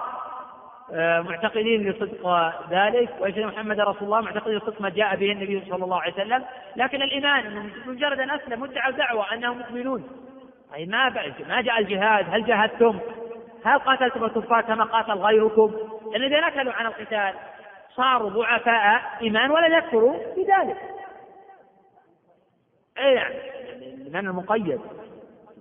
آه، 0.94 1.22
معتقدين 1.22 1.92
بصدق 1.92 2.54
ذلك 2.70 3.10
ويشهدون 3.20 3.48
محمد 3.48 3.80
رسول 3.80 4.04
الله 4.04 4.22
معتقدين 4.22 4.58
بصدق 4.58 4.82
ما 4.82 4.90
جاء 4.90 5.16
به 5.16 5.32
النبي 5.32 5.64
صلى 5.70 5.84
الله 5.84 6.02
عليه 6.02 6.14
وسلم. 6.14 6.46
لكن 6.76 7.02
الإيمان 7.02 7.70
مجرد 7.86 8.20
أن 8.20 8.32
أسلم 8.32 8.64
ادعوا 8.64 8.92
دعوة 8.92 9.34
أنهم 9.34 9.58
مؤمنون. 9.58 10.08
أي 10.76 10.86
ما 10.86 11.10
ما 11.50 11.62
جاء 11.62 11.80
الجهاد 11.80 12.26
هل 12.30 12.46
جاهدتم؟ 12.46 13.00
هل 13.66 13.80
قاتلتم 13.80 14.24
الكفار 14.24 14.62
كما 14.62 14.84
قاتل 14.84 15.14
غيركم؟ 15.14 15.76
لأن 16.12 16.24
إذا 16.24 16.48
نكلوا 16.48 16.74
عن 16.74 16.86
القتال 16.86 17.34
صاروا 17.96 18.30
ضعفاء 18.30 19.02
إيمان 19.22 19.52
ولا 19.52 19.78
يكفروا 19.78 20.14
بذلك. 20.38 20.78
أي 23.00 23.16
نعم 23.16 23.32
الإيمان 23.82 24.28
المقيد. 24.28 24.82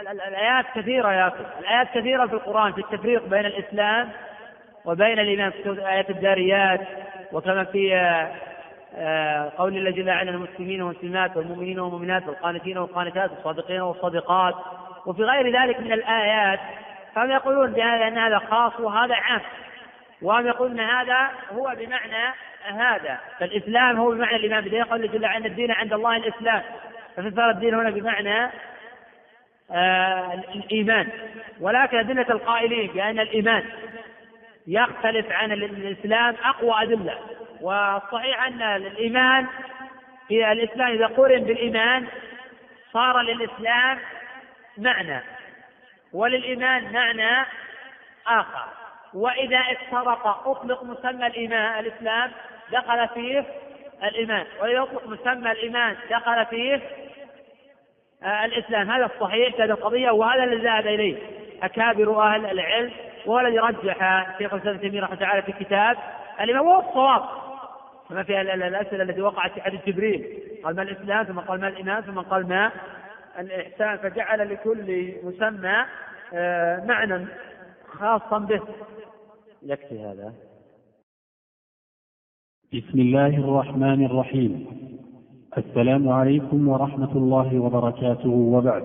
الآيات 0.00 0.64
كثيرة 0.74 1.12
يا 1.12 1.28
أخي. 1.28 1.44
الآيات 1.60 1.88
كثيرة 1.94 2.26
في 2.26 2.32
القرآن 2.32 2.72
في 2.72 2.80
التفريق 2.80 3.26
بين 3.28 3.46
الإسلام 3.46 4.08
وبين 4.84 5.18
الإيمان 5.18 5.50
في 5.50 5.88
آيات 5.88 6.10
الداريات 6.10 6.80
وكما 7.32 7.64
في 7.64 7.94
آه، 7.94 8.34
آه، 8.96 9.52
قول 9.58 9.76
الله 9.76 9.90
جل 9.90 10.08
وعلا 10.08 10.30
المسلمين 10.30 10.82
والمسلمات 10.82 11.36
والمؤمنين 11.36 11.80
والمؤمنات 11.80 12.26
والقانتين 12.26 12.78
والقانتات 12.78 13.30
والصادقين 13.30 13.80
والصادقات 13.80 14.54
وفي 15.06 15.22
غير 15.22 15.62
ذلك 15.62 15.80
من 15.80 15.92
الآيات 15.92 16.60
فهم 17.14 17.30
يقولون 17.30 17.72
بهذا 17.72 18.08
أن 18.08 18.18
هذا 18.18 18.38
خاص 18.38 18.80
وهذا 18.80 19.14
عام. 19.14 19.40
وهم 20.22 20.46
يقولون 20.46 20.80
هذا 20.80 21.30
هو 21.52 21.74
بمعنى 21.78 22.34
هذا. 22.64 23.18
فالإسلام 23.38 23.96
هو 23.96 24.10
بمعنى 24.10 24.36
الإيمان 24.36 24.64
بدين 24.64 24.84
قول 24.84 25.10
جل 25.10 25.24
وعلا 25.24 25.46
الدين 25.46 25.70
عند 25.72 25.92
الله 25.92 26.16
الإسلام. 26.16 26.62
ففي 27.16 27.50
الدين 27.50 27.74
هنا 27.74 27.90
بمعنى 27.90 28.50
الإيمان. 29.70 31.08
ولكن 31.60 31.98
أدلة 31.98 32.26
القائلين 32.30 32.86
بأن 32.86 33.20
الإيمان 33.20 33.64
يختلف 34.66 35.32
عن 35.32 35.52
الإسلام 35.52 36.36
أقوى 36.44 36.82
أدلة. 36.82 37.18
والصحيح 37.60 38.46
أن 38.46 38.62
الإيمان 38.62 39.46
في 40.28 40.52
الإسلام 40.52 40.92
إذا 40.92 41.06
قرن 41.06 41.44
بالإيمان 41.44 42.06
صار 42.92 43.20
للإسلام 43.20 43.98
معنى 44.78 45.20
وللإيمان 46.12 46.92
معنى 46.92 47.46
آخر. 48.26 48.68
وإذا 49.14 49.58
افترق 49.58 50.48
أطلق 50.48 50.84
مسمى 50.84 51.26
الإيمان 51.26 51.84
الإسلام 51.84 52.30
دخل 52.72 53.08
فيه 53.08 53.44
الإيمان. 54.02 54.46
وإذا 54.60 54.82
يطلق 54.82 55.06
مسمى 55.06 55.52
الإيمان 55.52 55.96
دخل 56.10 56.46
فيه 56.46 56.74
آه، 56.74 57.07
الإسلام. 58.22 58.90
هذا 58.90 59.06
الصحيح 59.06 59.60
هذه 59.60 59.70
القضية 59.70 60.10
وهذا 60.10 60.44
الذي 60.44 60.64
ذهب 60.64 60.86
إليه 60.86 61.18
أكابر 61.62 62.22
أهل 62.22 62.46
العلم 62.46 62.92
وهو 63.26 63.40
الذي 63.40 63.58
رجح 63.58 64.26
شيخ 64.38 64.54
الإسلام 64.54 64.78
تيمية 64.78 65.00
رحمه 65.00 65.16
الله 65.16 65.40
في 65.40 65.52
كتاب 65.52 65.96
الإمام 66.40 66.66
هو 66.66 66.80
الصواب. 66.80 67.22
كما 68.08 68.22
في 68.22 68.40
الأسئلة 68.40 69.02
التي 69.02 69.22
وقعت 69.22 69.52
في 69.52 69.60
حديث 69.60 69.80
جبريل. 69.86 70.38
قال 70.64 70.76
ما 70.76 70.82
الإسلام 70.82 71.24
ثم 71.24 71.40
قال 71.40 71.60
ما 71.60 71.68
الإيمان 71.68 72.02
ثم 72.02 72.20
قال 72.20 72.48
ما 72.48 72.72
الإحسان. 73.38 73.96
فجعل 73.98 74.52
لكل 74.52 75.12
مسمى 75.22 75.84
آه، 76.34 76.84
معنى 76.84 77.26
خاصا 77.86 78.38
به. 78.38 78.60
يكفي 79.62 79.98
هذا. 79.98 80.34
بسم 82.72 82.98
الله 83.00 83.26
الرحمن 83.26 84.06
الرحيم. 84.06 84.66
السلام 85.58 86.08
عليكم 86.08 86.68
ورحمة 86.68 87.16
الله 87.16 87.58
وبركاته. 87.58 88.30
وبعد 88.30 88.82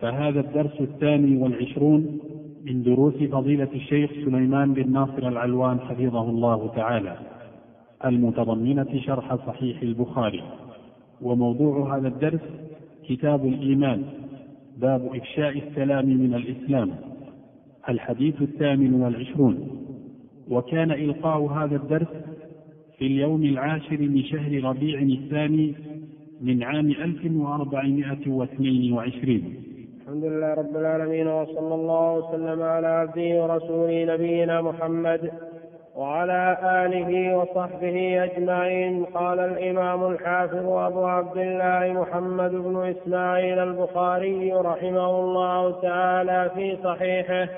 فهذا 0.00 0.40
الدرس 0.40 0.80
الثاني 0.80 1.36
والعشرون 1.36 2.18
من 2.64 2.82
دروس 2.82 3.14
فضيلة 3.14 3.68
الشيخ 3.74 4.10
سليمان 4.24 4.74
بن 4.74 4.92
ناصر 4.92 5.28
العلوان 5.28 5.80
حفظه 5.80 6.30
الله 6.30 6.70
تعالى 6.76 7.16
المتضمنة 8.04 9.00
شرح 9.06 9.34
صحيح 9.46 9.82
البخاري. 9.82 10.42
وموضوع 11.22 11.96
هذا 11.96 12.08
الدرس 12.08 12.40
كتاب 13.08 13.46
الإيمان 13.46 14.02
باب 14.80 15.10
إفشاء 15.14 15.58
السلام 15.58 16.06
من 16.06 16.34
الإسلام 16.34 16.90
الحديث 17.88 18.42
الثامن 18.42 18.94
والعشرون. 19.02 19.68
وكان 20.50 20.90
إلقاء 20.90 21.46
هذا 21.46 21.76
الدرس 21.76 22.08
في 22.98 23.06
اليوم 23.06 23.42
العاشر 23.44 23.98
من 24.00 24.22
شهر 24.22 24.64
ربيع 24.64 25.02
الثاني 25.02 25.74
من 26.42 26.62
عام 26.62 26.90
1422 26.90 29.42
الحمد 30.02 30.24
لله 30.24 30.54
رب 30.54 30.76
العالمين 30.76 31.28
وصلى 31.28 31.74
الله 31.74 32.12
وسلم 32.12 32.62
على 32.62 32.86
عبده 32.86 33.42
ورسوله 33.42 34.04
نبينا 34.14 34.60
محمد 34.60 35.30
وعلى 35.96 36.58
آله 36.62 37.36
وصحبه 37.36 38.24
أجمعين. 38.24 39.04
قال 39.04 39.40
الإمام 39.40 40.12
الحافظ 40.12 40.68
أبو 40.68 41.04
عبد 41.04 41.36
الله 41.36 42.00
محمد 42.00 42.50
بن 42.50 42.94
إسماعيل 42.96 43.58
البخاري 43.58 44.52
رحمه 44.52 45.20
الله 45.20 45.80
تعالى 45.80 46.50
في 46.54 46.76
صحيحه 46.84 47.48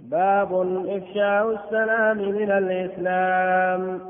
باب 0.00 0.52
إفشاء 0.88 1.58
السلام 1.58 2.18
من 2.18 2.50
الإسلام. 2.50 4.00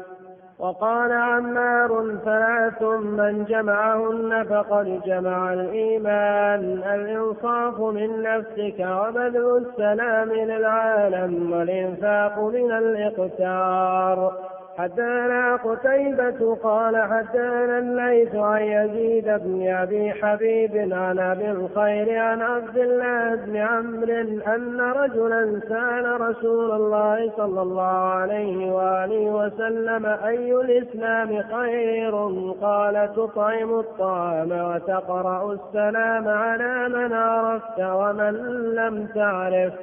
وقال 0.60 1.12
عمار 1.12 2.16
ثلاث 2.24 2.82
من 2.82 3.44
جمعهن 3.44 4.44
فقد 4.50 5.00
جمع 5.06 5.52
الإيمان. 5.52 6.82
الإنصاف 6.94 7.80
من 7.80 8.22
نفسك 8.22 8.78
وبذل 8.80 9.66
السلام 9.66 10.28
للعالم 10.28 11.52
والإنفاق 11.52 12.38
من 12.38 12.72
الإقتار. 12.72 14.32
حدثنا 14.80 15.56
قتيبة 15.56 16.54
قال 16.54 16.96
حدثنا 16.96 17.78
الليث 17.78 18.34
عن 18.34 18.62
يزيد 18.62 19.24
بن 19.24 19.68
أبي 19.68 20.12
حبيب 20.12 20.92
عن 20.92 21.18
أبي 21.18 21.50
الخير 21.50 22.18
عن 22.18 22.42
عبد 22.42 22.78
الله 22.78 23.34
بن 23.34 23.56
عمرو 23.56 24.40
أن 24.54 24.80
رجلا 24.80 25.60
سأل 25.68 26.20
رسول 26.20 26.70
الله 26.70 27.32
صلى 27.36 27.62
الله 27.62 27.96
عليه 28.18 28.72
وآله 28.72 29.20
وسلم 29.20 30.06
أي 30.06 30.52
الإسلام 30.52 31.42
خير؟ 31.42 32.14
قال 32.60 33.14
تطعم 33.16 33.78
الطعام 33.78 34.50
وتقرأ 34.52 35.52
السلام 35.52 36.28
على 36.28 36.88
من 36.88 37.12
عرفت 37.12 37.80
ومن 37.80 38.34
لم 38.74 39.06
تعرف. 39.06 39.74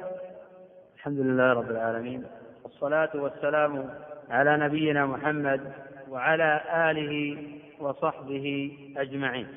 الحمد 0.96 1.18
لله 1.18 1.52
رب 1.52 1.70
العالمين 1.70 2.24
والصلاة 2.64 3.10
والسلام 3.14 3.84
على 4.30 4.56
نبينا 4.56 5.06
محمد 5.06 5.72
وعلى 6.10 6.60
آله 6.90 7.42
وصحبه 7.80 8.78
أجمعين. 8.96 9.48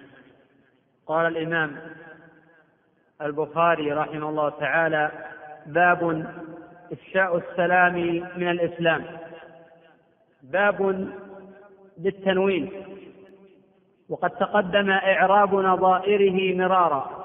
قال 1.07 1.37
الإمام 1.37 1.77
البخاري 3.21 3.93
رحمه 3.93 4.29
الله 4.29 4.49
تعالى 4.49 5.11
باب 5.65 6.25
إفشاء 6.91 7.37
السلام 7.37 7.93
من 8.37 8.49
الإسلام. 8.49 9.03
باب 10.43 11.07
بالتنوين 11.97 12.71
وقد 14.09 14.29
تقدم 14.29 14.89
إعراب 14.91 15.55
نظائره 15.55 16.57
مرارا. 16.57 17.21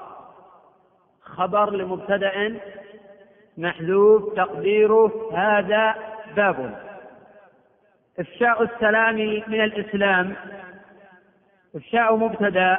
خبر 1.21 1.71
لمبتدأ 1.71 2.59
محذوف 3.57 4.33
تقديره 4.33 5.31
هذا 5.33 5.95
باب. 6.35 6.86
إفشاء 8.19 8.63
السلام 8.63 9.15
من 9.47 9.61
الإسلام. 9.61 10.35
إفشاء 11.75 12.15
مبتدأ. 12.15 12.77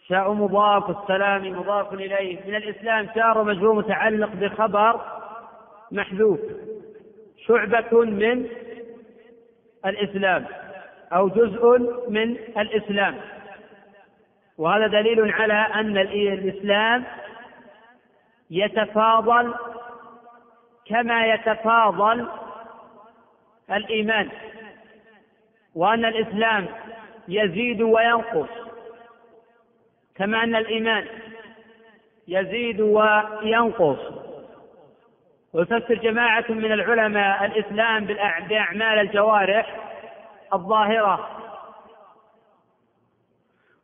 إفشاء 0.00 0.32
مضاف 0.32 1.02
السلام 1.02 1.58
مضاف 1.58 1.94
إليه. 1.94 2.38
من 2.46 2.54
الإسلام 2.54 3.08
جار 3.16 3.44
مجرور 3.44 3.74
متعلق 3.74 4.30
بخبر 4.34 5.00
محذوف. 5.92 6.40
شعبة 7.46 8.00
من 8.04 8.46
الإسلام 9.86 10.44
أو 11.12 11.28
جزء 11.28 11.78
من 12.08 12.36
الإسلام. 12.58 13.14
وهذا 14.58 14.86
دليل 14.86 15.32
على 15.32 15.66
أن 15.74 15.98
الإسلام 15.98 17.04
يتفاضل 18.50 19.54
كما 20.86 21.26
يتفاضل 21.26 22.28
الإيمان 23.70 24.30
وأن 25.74 26.04
الإسلام 26.04 26.66
يزيد 27.28 27.82
وينقص 27.82 28.48
كما 30.16 30.44
أن 30.44 30.56
الإيمان 30.56 31.06
يزيد 32.28 32.80
وينقص. 32.80 33.98
ويفسر 35.52 35.94
جماعة 35.94 36.44
من 36.48 36.72
العلماء 36.72 37.44
الإسلام 37.44 38.04
بأعمال 38.48 38.98
الجوارح 38.98 39.76
الظاهرة. 40.52 41.30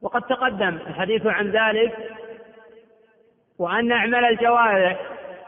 وقد 0.02 0.22
تقدم 0.22 0.78
الحديث 0.86 1.26
عن 1.26 1.50
ذلك 1.50 2.16
وأن 3.58 3.92
أعمال 3.92 4.24
الجوارح 4.24 5.00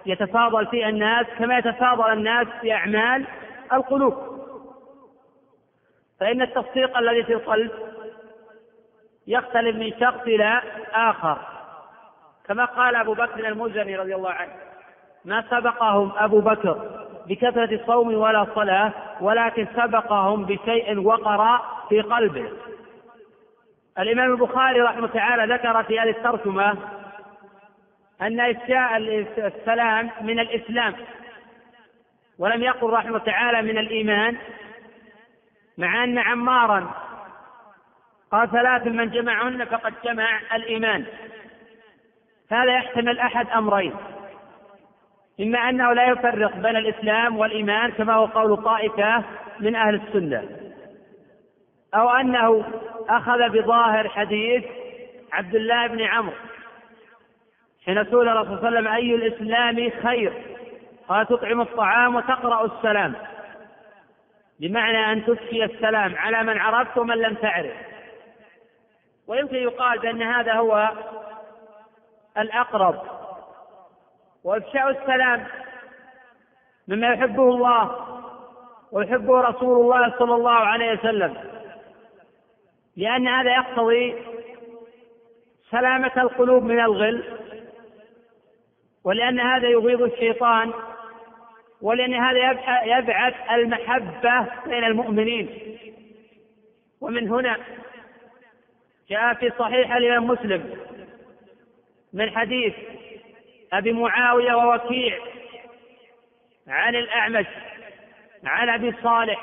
يتفاضل 0.06 0.66
فيها 0.66 0.88
الناس 0.88 1.26
كما 1.38 1.58
يتفاضل 1.58 2.12
الناس 2.12 2.46
في 2.60 2.72
أعمال 2.72 3.24
القلوب. 3.72 4.14
فإن 6.20 6.42
التصديق 6.42 6.98
الذي 6.98 7.24
في 7.24 7.32
القلب 7.32 7.70
يختلف 9.26 9.76
من 9.76 9.92
شخص 10.00 10.20
إلى 10.26 10.62
آخر. 10.92 11.38
كما 12.46 12.64
قال 12.64 12.96
أبو 12.96 13.14
بكر 13.14 13.48
المزني 13.48 13.96
رضي 13.96 14.14
الله 14.14 14.30
عنه 14.30 14.52
ما 15.24 15.44
سبقهم 15.50 16.12
أبو 16.16 16.40
بكر 16.40 17.02
بكثرة 17.26 17.74
الصوم 17.74 18.14
ولا 18.14 18.46
صلاة 18.54 18.92
ولكن 19.20 19.66
سبقهم 19.76 20.44
بشيء 20.44 20.98
وقر 20.98 21.60
في 21.88 22.00
قلبه. 22.00 22.50
الإمام 23.98 24.32
البخاري 24.32 24.80
رحمه 24.80 25.06
تعالى 25.06 25.54
ذكر 25.54 25.82
في 25.82 26.00
هذه 26.00 26.10
الترجمة 26.10 26.76
أن 28.22 28.40
إفشاء 28.40 28.96
السلام 29.38 30.10
من 30.20 30.38
الإسلام. 30.40 30.94
ولم 32.42 32.62
يقل 32.62 32.90
رحمه 32.90 33.18
تعالى 33.18 33.62
من 33.62 33.78
الإيمان 33.78 34.36
مع 35.78 36.04
أن 36.04 36.18
عمارا 36.18 36.94
قال 38.32 38.50
ثلاث 38.50 38.86
من 38.86 39.10
جمعهن 39.10 39.64
فقد 39.64 39.94
جمع 40.04 40.40
الإيمان. 40.54 41.04
هذا 42.50 42.76
يحتمل 42.76 43.18
أحد 43.18 43.50
أمرين. 43.50 43.92
إما 45.40 45.58
أنه 45.58 45.92
لا 45.92 46.08
يفرق 46.08 46.56
بين 46.56 46.76
الإسلام 46.76 47.38
والإيمان 47.38 47.90
كما 47.90 48.14
هو 48.14 48.24
قول 48.24 48.56
طائفة 48.56 49.24
من 49.60 49.76
أهل 49.76 49.94
السنة 49.94 50.48
أو 51.94 52.10
أنه 52.10 52.64
أخذ 53.08 53.48
بظاهر 53.48 54.08
حديث 54.08 54.64
عبد 55.32 55.54
الله 55.54 55.86
بن 55.86 56.02
عمرو 56.02 56.34
حين 57.86 58.04
سئل 58.04 58.28
الرسول 58.28 58.58
صلى 58.58 58.68
الله 58.68 58.68
عليه 58.68 58.78
وسلم 58.78 58.88
أي 58.88 59.14
الإسلام 59.14 59.90
خير؟ 60.02 60.51
قال 61.08 61.26
تطعم 61.26 61.60
الطعام 61.60 62.14
وتقرأ 62.14 62.64
السلام. 62.64 63.14
بمعنى 64.60 65.12
أن 65.12 65.24
تفشي 65.26 65.64
السلام 65.64 66.16
على 66.16 66.42
من 66.42 66.58
عرفت 66.58 66.98
ومن 66.98 67.16
لم 67.16 67.34
تعرف. 67.34 67.76
ويمكن 69.26 69.56
يقال 69.56 69.98
بأن 69.98 70.22
هذا 70.22 70.52
هو 70.52 70.92
الأقرب. 72.38 73.02
وإفشاء 74.44 74.90
السلام 74.90 75.46
مما 76.88 77.12
يحبه 77.12 77.48
الله 77.48 78.06
ويحبه 78.92 79.40
رسول 79.40 79.80
الله 79.80 80.18
صلى 80.18 80.34
الله 80.34 80.58
عليه 80.58 80.92
وسلم. 80.92 81.36
لأن 82.96 83.28
هذا 83.28 83.54
يقتضي 83.54 84.32
سلامة 85.70 86.12
القلوب 86.16 86.62
من 86.62 86.80
الغل 86.80 87.24
ولأن 89.04 89.40
هذا 89.40 89.68
يغيظ 89.68 90.02
الشيطان 90.02 90.72
ولأن 91.82 92.14
هذا 92.14 92.52
يبعث 92.84 93.34
المحبة 93.50 94.46
بين 94.66 94.84
المؤمنين. 94.84 95.78
ومن 97.00 97.28
هنا 97.28 97.56
جاء 99.10 99.34
في 99.34 99.52
صحيح 99.58 99.92
الإمام 99.92 100.26
مسلم 100.26 100.76
من 102.12 102.30
حديث 102.30 102.74
أبي 103.72 103.92
معاوية 103.92 104.54
ووكيع 104.54 105.18
عن 106.68 106.94
الأعمش 106.94 107.46
عن 108.44 108.68
أبي 108.68 108.94
صالح 109.02 109.40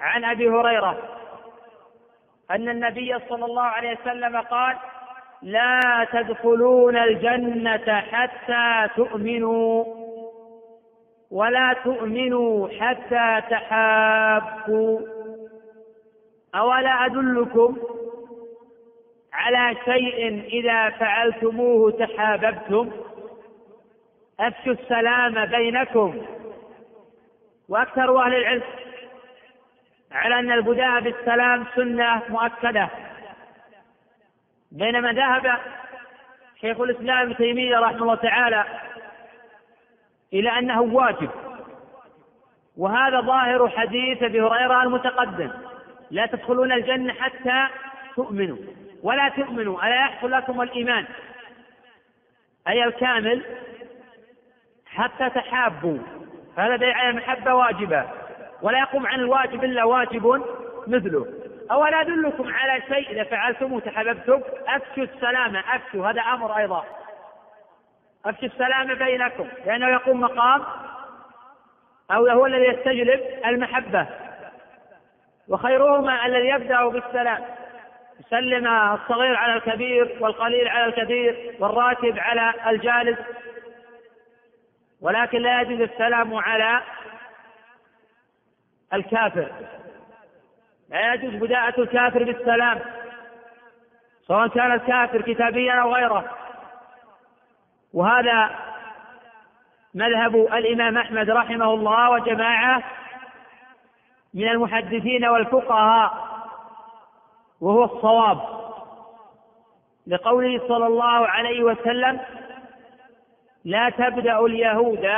عن 0.00 0.24
أبي 0.24 0.48
هريرة 0.48 1.18
أن 2.50 2.68
النبي 2.68 3.18
صلى 3.28 3.44
الله 3.44 3.62
عليه 3.62 3.98
وسلم 4.00 4.36
قال 4.36 4.76
لا 5.42 6.06
تدخلون 6.12 6.96
الجنة 6.96 8.00
حتى 8.00 8.88
تؤمنوا. 8.96 10.03
ولا 11.34 11.76
تؤمنوا 11.84 12.68
حتى 12.80 13.42
تحابوا. 13.50 15.00
أولا 16.54 17.06
أدلكم 17.06 17.76
على 19.32 19.76
شيء 19.84 20.44
إذا 20.44 20.90
فعلتموه 20.90 21.90
تحاببتم؟ 21.90 22.90
أفشوا 24.40 24.72
السلام 24.72 25.46
بينكم. 25.46 26.22
وأكثر 27.68 28.22
أهل 28.22 28.34
العلم 28.34 28.62
على 30.12 30.38
أن 30.38 30.52
البداء 30.52 31.00
بالسلام 31.00 31.66
سنة 31.76 32.22
مؤكدة. 32.28 32.88
بينما 34.72 35.12
ذهب 35.12 35.58
شيخ 36.60 36.80
الإسلام 36.80 37.18
ابن 37.18 37.36
تيمية 37.36 37.78
رحمه 37.78 38.02
الله 38.02 38.14
تعالى 38.14 38.64
إلى 40.34 40.58
أنه 40.58 40.80
واجب. 40.80 41.30
وهذا 42.76 43.20
ظاهر 43.20 43.68
حديث 43.68 44.22
أبي 44.22 44.40
هريرة 44.40 44.82
المتقدم. 44.82 45.50
لا 46.10 46.26
تدخلون 46.26 46.72
الجنة 46.72 47.12
حتى 47.12 47.66
تؤمنوا. 48.16 48.56
ولا 49.02 49.28
تؤمنوا 49.28 49.86
ألا 49.86 49.96
يحصل 49.96 50.30
لكم 50.30 50.62
الإيمان. 50.62 51.06
أي 52.68 52.84
الكامل؟ 52.84 53.42
حتى 54.86 55.30
تحابوا. 55.30 55.98
هذا 56.56 56.76
دليل 56.76 56.92
على 56.92 57.10
المحبة 57.10 57.54
واجبة. 57.54 58.04
ولا 58.62 58.78
يقوم 58.78 59.06
عن 59.06 59.20
الواجب 59.20 59.64
إلا 59.64 59.84
واجب 59.84 60.44
مثله. 60.86 61.26
أولا 61.70 62.00
أدلكم 62.00 62.54
على 62.54 62.82
شيء 62.82 63.10
إذا 63.10 63.24
فعلتموه 63.24 63.80
تحببتم؟ 63.80 64.40
أفشوا 64.66 65.04
السلامة 65.04 65.60
أفشوا. 65.60 66.10
هذا 66.10 66.20
أمر 66.20 66.56
أيضا. 66.56 66.84
أفشوا 68.26 68.48
السلامة 68.48 68.94
بينكم 68.94 69.48
لأنه 69.66 69.88
يقوم 69.88 70.20
مقام 70.20 70.62
أو 72.10 72.26
هو 72.26 72.46
الذي 72.46 72.64
يستجلب 72.64 73.20
المحبة. 73.46 74.06
وخيرهما 75.48 76.26
الذي 76.26 76.48
يبدأ 76.48 76.88
بالسلام 76.88 77.44
يسلم 78.20 78.66
الصغير 78.66 79.36
على 79.36 79.54
الكبير 79.54 80.16
والقليل 80.20 80.68
على 80.68 80.84
الكثير 80.84 81.56
والراكب 81.58 82.18
على 82.18 82.54
الجالس. 82.66 83.18
ولكن 85.00 85.38
لا 85.38 85.60
يجوز 85.60 85.80
السلام 85.80 86.34
على 86.34 86.80
الكافر. 88.92 89.52
لا 90.90 91.14
يجوز 91.14 91.34
بداءة 91.34 91.80
الكافر 91.80 92.24
بالسلام 92.24 92.80
سواء 94.26 94.48
كان 94.48 94.72
الكافر 94.72 95.22
كتابيا 95.22 95.72
أو 95.72 95.94
غيره. 95.94 96.43
وهذا 97.94 98.50
مذهب 99.94 100.36
الإمام 100.36 100.98
أحمد 100.98 101.30
رحمه 101.30 101.74
الله 101.74 102.10
وجماعة 102.10 102.82
من 104.34 104.48
المحدثين 104.48 105.26
والفقهاء 105.26 106.28
وهو 107.60 107.84
الصواب. 107.84 108.40
لقوله 110.06 110.60
صلى 110.68 110.86
الله 110.86 111.28
عليه 111.28 111.62
وسلم 111.62 112.20
لا 113.64 113.90
تبدأ 113.90 114.38
اليهود 114.38 115.08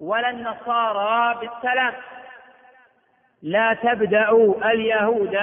ولا 0.00 0.30
النصارى 0.30 1.34
بالسلام. 1.40 1.92
لا 3.42 3.74
تبدأوا 3.74 4.72
اليهود 4.72 5.38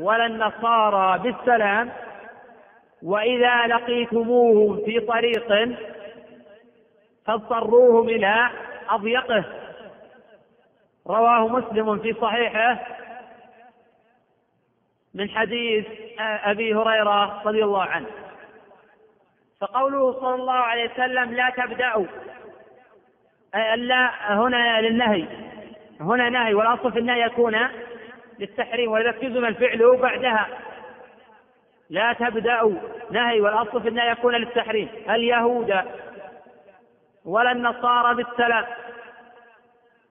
ولا 0.00 0.26
النصارى 0.26 1.18
بالسلام. 1.18 1.90
وإذا 3.06 3.66
لقيتموهم 3.66 4.84
في 4.84 5.00
طريق 5.00 5.76
فاضطروهم 7.26 8.08
إلى 8.08 8.50
أضيقه. 8.88 9.44
رواه 11.06 11.48
مسلم 11.48 11.98
في 11.98 12.14
صحيحه 12.20 12.86
من 15.14 15.30
حديث 15.30 15.86
أبي 16.20 16.74
هريرة 16.74 17.42
رضي 17.44 17.64
الله 17.64 17.82
عنه. 17.82 18.06
فقوله 19.60 20.12
صلى 20.12 20.34
الله 20.34 20.52
عليه 20.52 20.90
وسلم 20.92 21.34
لا 21.34 21.50
تبدأوا 21.50 22.06
لا 23.76 24.34
هنا 24.34 24.80
للنهي 24.80 25.24
هنا 26.00 26.28
نهي 26.28 26.54
والأصل 26.54 26.92
في 26.92 26.98
النهي 26.98 27.22
يكون 27.22 27.56
للتحريم 28.38 28.92
وليكتزم 28.92 29.44
الفعل 29.44 29.96
بعدها. 29.96 30.48
لا 31.90 32.12
تبدأوا 32.12 32.74
نهي 33.10 33.40
والأصل 33.40 33.82
في 33.82 33.88
النهي 33.88 34.10
يكون 34.10 34.34
للتحريم. 34.34 34.88
اليهود 35.10 35.74
ولا 37.24 37.52
النصارى 37.52 38.14
بالسلام. 38.14 38.64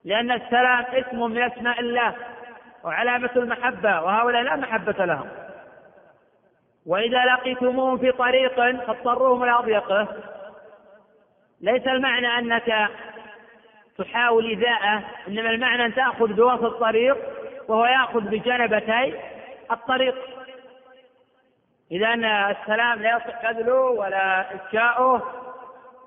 لأن 0.04 0.32
السلام 0.32 0.84
اسم 0.92 1.20
من 1.20 1.42
أسماء 1.42 1.80
الله 1.80 2.14
وعلامة 2.84 3.30
المحبة 3.36 4.00
وهؤلاء 4.00 4.42
لا 4.42 4.56
محبة 4.56 5.04
لهم. 5.04 5.28
وإذا 6.86 7.24
لقيتموهم 7.24 7.98
في 7.98 8.12
طريق 8.12 8.54
فاضطروهم 8.54 9.42
إلى 9.42 9.52
أضيقه 9.52 10.08
ليس 11.60 11.86
المعنى 11.86 12.38
أنك 12.38 12.88
تحاول 13.98 14.44
إيذاءه 14.44 15.04
إنما 15.28 15.50
المعنى 15.50 15.86
أن 15.86 15.94
تأخذ 15.94 16.32
بوسط 16.32 16.64
الطريق 16.64 17.16
وهو 17.68 17.86
يأخذ 17.86 18.20
بجنبتي 18.20 19.14
الطريق. 19.70 20.35
إذا 21.92 22.14
السلام 22.50 23.02
لا 23.02 23.16
يصح 23.16 23.52
بذله 23.52 23.74
ولا 23.74 24.54
إفشاؤه 24.54 25.22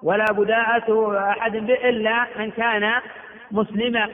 ولا 0.03 0.25
بداءة 0.31 1.17
أحد 1.29 1.51
به 1.51 1.89
إلا 1.89 2.27
من 2.35 2.51
كان 2.51 3.01
مسلما. 3.51 4.09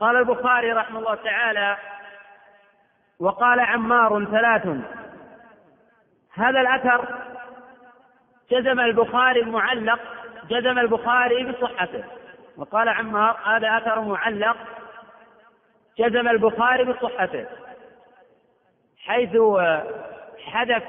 قال 0.00 0.16
البخاري 0.16 0.72
رحمه 0.72 0.98
الله 0.98 1.14
تعالى 1.14 1.76
وقال 3.20 3.60
عمار 3.60 4.24
ثلاث 4.24 4.66
هذا 6.34 6.60
الأثر 6.60 7.18
جزم 8.50 8.80
البخاري 8.80 9.40
المعلق 9.40 10.00
جزم 10.50 10.78
البخاري 10.78 11.52
بصحته. 11.52 12.04
وقال 12.56 12.88
عمار 12.88 13.36
هذا 13.44 13.76
أثر 13.76 14.00
معلق 14.00 14.56
جزم 15.98 16.28
البخاري 16.28 16.84
بصحته. 16.84 17.46
حيث 19.06 19.36
حذف 20.46 20.82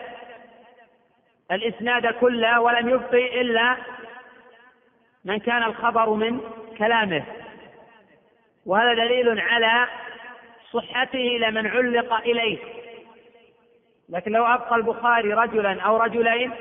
الإسناد 1.51 2.07
كله 2.07 2.61
ولم 2.61 2.89
يبقي 2.89 3.41
إلا 3.41 3.77
من 5.25 5.39
كان 5.39 5.63
الخبر 5.63 6.09
من 6.09 6.39
كلامه. 6.77 7.23
وهذا 8.65 8.93
دليل 8.93 9.39
على 9.39 9.87
صحته 10.71 11.19
لمن 11.19 11.67
علق 11.67 12.13
إليه. 12.13 12.57
لكن 14.09 14.31
لو 14.31 14.45
أبقى 14.45 14.75
البخاري 14.75 15.33
رجلا 15.33 15.81
أو 15.81 15.97
رجلين 15.97 16.51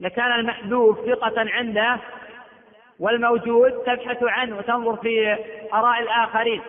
لكان 0.00 0.32
المحذوف 0.32 1.06
ثقة 1.06 1.34
عنده 1.36 1.98
والموجود 2.98 3.72
تبحث 3.72 4.22
عنه 4.22 4.58
وتنظر 4.58 4.96
في 4.96 5.36
آراء 5.72 6.00
الآخرين. 6.00 6.62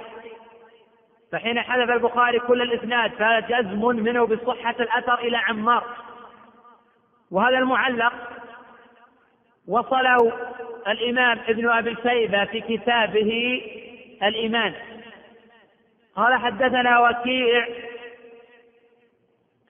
فحين 1.32 1.62
حذف 1.62 1.90
البخاري 1.90 2.40
كل 2.40 2.62
الإسناد 2.62 3.12
فهذا 3.12 3.40
جزم 3.40 3.86
منه 3.86 4.26
بصحة 4.26 4.76
الأثر 4.80 5.20
إلى 5.20 5.38
عمار. 5.38 5.84
وهذا 7.32 7.58
المعلق 7.58 8.14
وصله 9.68 10.34
الإمام 10.88 11.40
ابن 11.48 11.70
أبي 11.70 11.98
شيبة 12.04 12.46
في 12.46 12.62
كتابه 12.62 13.62
الإيمان. 14.24 14.74
قال 16.16 16.40
حدثنا 16.40 17.00
وكيع 17.00 17.68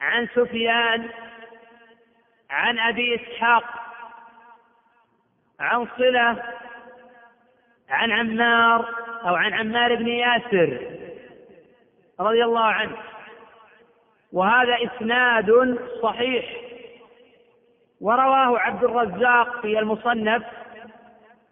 عن 0.01 0.27
سفيان 0.35 1.09
عن 2.49 2.79
أبي 2.79 3.15
إسحاق 3.15 3.63
عن 5.59 5.87
صلة 5.97 6.43
عن 7.89 8.11
عمار 8.11 8.89
أو 9.25 9.35
عن 9.35 9.53
عمار 9.53 9.95
بن 9.95 10.07
ياسر 10.07 11.00
رضي 12.21 12.43
الله 12.43 12.65
عنه. 12.65 12.97
وهذا 14.33 14.77
إسناد 14.83 15.79
صحيح. 16.03 16.45
ورواه 18.01 18.59
عبد 18.59 18.83
الرزاق 18.83 19.61
في 19.61 19.79
المصنف 19.79 20.43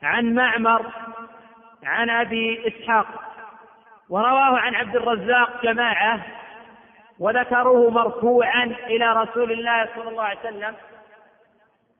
عن 0.03 0.33
معمر 0.33 0.85
عن 1.83 2.09
أبي 2.09 2.67
إسحاق. 2.67 3.07
ورواه 4.09 4.57
عن 4.57 4.75
عبد 4.75 4.95
الرزاق 4.95 5.63
جماعة 5.63 6.25
وذكروه 7.19 7.89
مرفوعا 7.89 8.63
إلى 8.63 9.13
رسول 9.13 9.51
الله 9.51 9.89
صلى 9.95 10.09
الله 10.09 10.23
عليه 10.23 10.39
وسلم. 10.39 10.75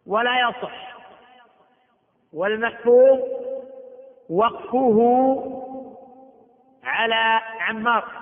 ولا 0.07 0.49
يصح. 0.49 0.89
والمحفوظ 2.33 3.19
وقفه 4.29 4.99
على 6.83 7.41
عمار. 7.59 8.18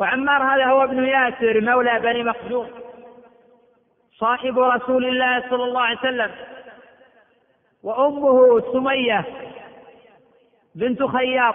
وعمار 0.00 0.42
هذا 0.42 0.64
هو 0.64 0.84
ابن 0.84 1.04
ياسر 1.04 1.60
مولى 1.60 2.00
بني 2.00 2.22
مخزوم. 2.22 2.66
صاحب 4.18 4.58
رسول 4.58 5.04
الله 5.04 5.50
صلى 5.50 5.64
الله 5.64 5.80
عليه 5.80 5.98
وسلم. 5.98 6.30
وأمه 7.82 8.60
سمية 8.72 9.24
بنت 10.74 11.02
خياط. 11.02 11.54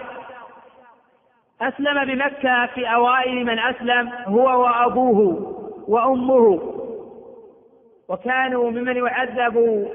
أسلم 1.60 2.04
بمكة 2.04 2.66
في 2.66 2.94
أوائل 2.94 3.44
من 3.44 3.58
أسلم 3.58 4.12
هو 4.12 4.62
وأبوه 4.62 5.52
وأمه. 5.88 6.72
وكانوا 8.08 8.70
ممن 8.70 8.96
يعذبوا 8.96 9.88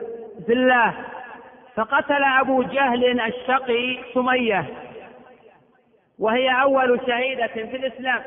في 0.45 0.53
الله 0.53 0.93
فقتل 1.75 2.23
أبو 2.23 2.63
جهل 2.63 3.21
الشقي 3.21 3.97
سمية. 4.13 4.65
وهي 6.19 6.61
أول 6.61 6.99
شهيدة 7.07 7.47
في 7.47 7.75
الإسلام. 7.75 8.23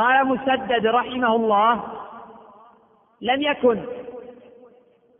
قال 0.00 0.26
مسدد 0.26 0.86
رحمه 0.86 1.36
الله 1.36 1.82
لم 3.20 3.42
يكن 3.42 3.80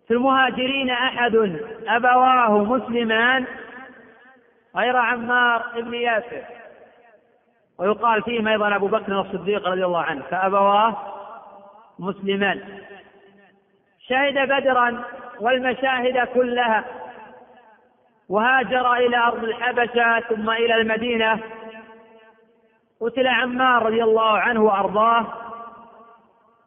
في 0.09 0.15
المهاجرين 0.15 0.91
أحد 0.91 1.35
أبواه 1.89 2.59
مسلمان 2.65 3.47
غير 4.77 4.97
عمار 4.97 5.67
بن 5.77 5.95
ياسر. 5.95 6.43
ويقال 7.79 8.23
فيهم 8.23 8.49
أيضا 8.49 8.77
أبو 8.77 8.87
بكر 8.87 9.21
الصديق 9.21 9.69
رضي 9.69 9.85
الله 9.85 10.03
عنه 10.03 10.23
فأبواه 10.31 10.97
مسلمان. 11.99 12.61
شهد 14.09 14.49
بدرا 14.49 15.05
والمشاهد 15.41 16.29
كلها 16.35 16.85
وهاجر 18.29 18.95
إلى 18.95 19.17
أرض 19.17 19.45
الحبشة 19.45 20.21
ثم 20.21 20.51
إلى 20.51 20.75
المدينة 20.75 21.41
قتل 23.01 23.27
عمار 23.27 23.83
رضي 23.83 24.03
الله 24.03 24.39
عنه 24.39 24.63
وأرضاه 24.63 25.27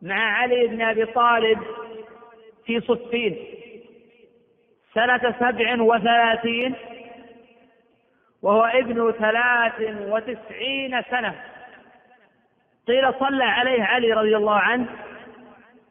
مع 0.01 0.15
علي 0.15 0.67
بن 0.67 0.81
أبي 0.81 1.05
طالب 1.05 1.59
في 2.65 2.81
صفين. 2.81 3.37
سنة 4.93 5.35
سبع 5.39 5.81
وثلاثين 5.81 6.75
وهو 8.41 8.63
ابن 8.63 9.11
ثلاث 9.11 9.73
وتسعين 10.07 11.01
سنة. 11.01 11.35
قيل 12.87 13.13
صلى 13.19 13.43
عليه 13.43 13.83
علي 13.83 14.13
رضي 14.13 14.37
الله 14.37 14.59
عنه 14.59 14.87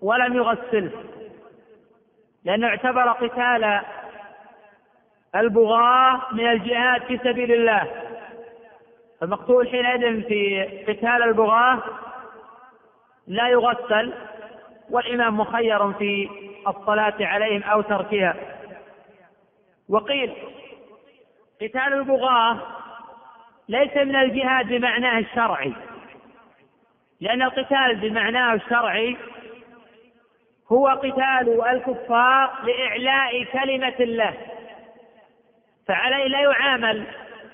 ولم 0.03 0.37
يغسله 0.37 0.91
لأنه 2.45 2.67
اعتبر 2.67 3.13
قتال 3.13 3.81
البغاة 5.35 6.21
من 6.33 6.51
الجهاد 6.51 7.03
في 7.03 7.19
سبيل 7.19 7.53
الله. 7.53 8.12
المقتول 9.23 9.69
حينئذ 9.69 10.23
في 10.23 10.63
قتال 10.89 11.23
البغاة 11.23 11.83
لا 13.27 13.49
يغسل 13.49 14.13
والإمام 14.91 15.37
مخير 15.37 15.93
في 15.93 16.29
الصلاة 16.69 17.15
عليهم 17.21 17.63
أو 17.63 17.81
تركها. 17.81 18.37
وقيل 19.89 20.33
قتال 21.63 21.93
البغاة 21.93 22.59
ليس 23.69 23.97
من 23.97 24.17
الجهاد 24.17 24.67
بمعناه 24.67 25.19
الشرعي 25.19 25.73
لأن 27.21 27.43
القتال 27.43 27.97
بمعناه 27.97 28.55
الشرعي 28.55 29.17
هو 30.73 30.89
قتال 30.89 31.65
الكفار 31.67 32.51
لإعلاء 32.65 33.45
كلمة 33.45 33.95
الله 34.01 34.35
فعليه 35.89 36.27
لا 36.27 36.41
يعامل 36.41 37.07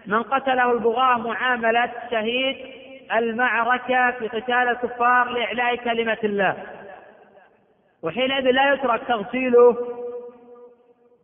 من 0.08 0.22
قتله 0.22 0.72
البغاة 0.72 1.18
معاملة 1.18 1.92
شهيد 2.10 2.56
المعركة 3.12 4.10
في 4.10 4.28
قتال 4.28 4.68
الكفار 4.68 5.28
لإعلاء 5.28 5.76
كلمة 5.76 6.18
الله. 6.24 6.56
وحينئذ 8.02 8.50
لا 8.50 8.72
يترك 8.72 9.02
تغسيله 9.08 9.76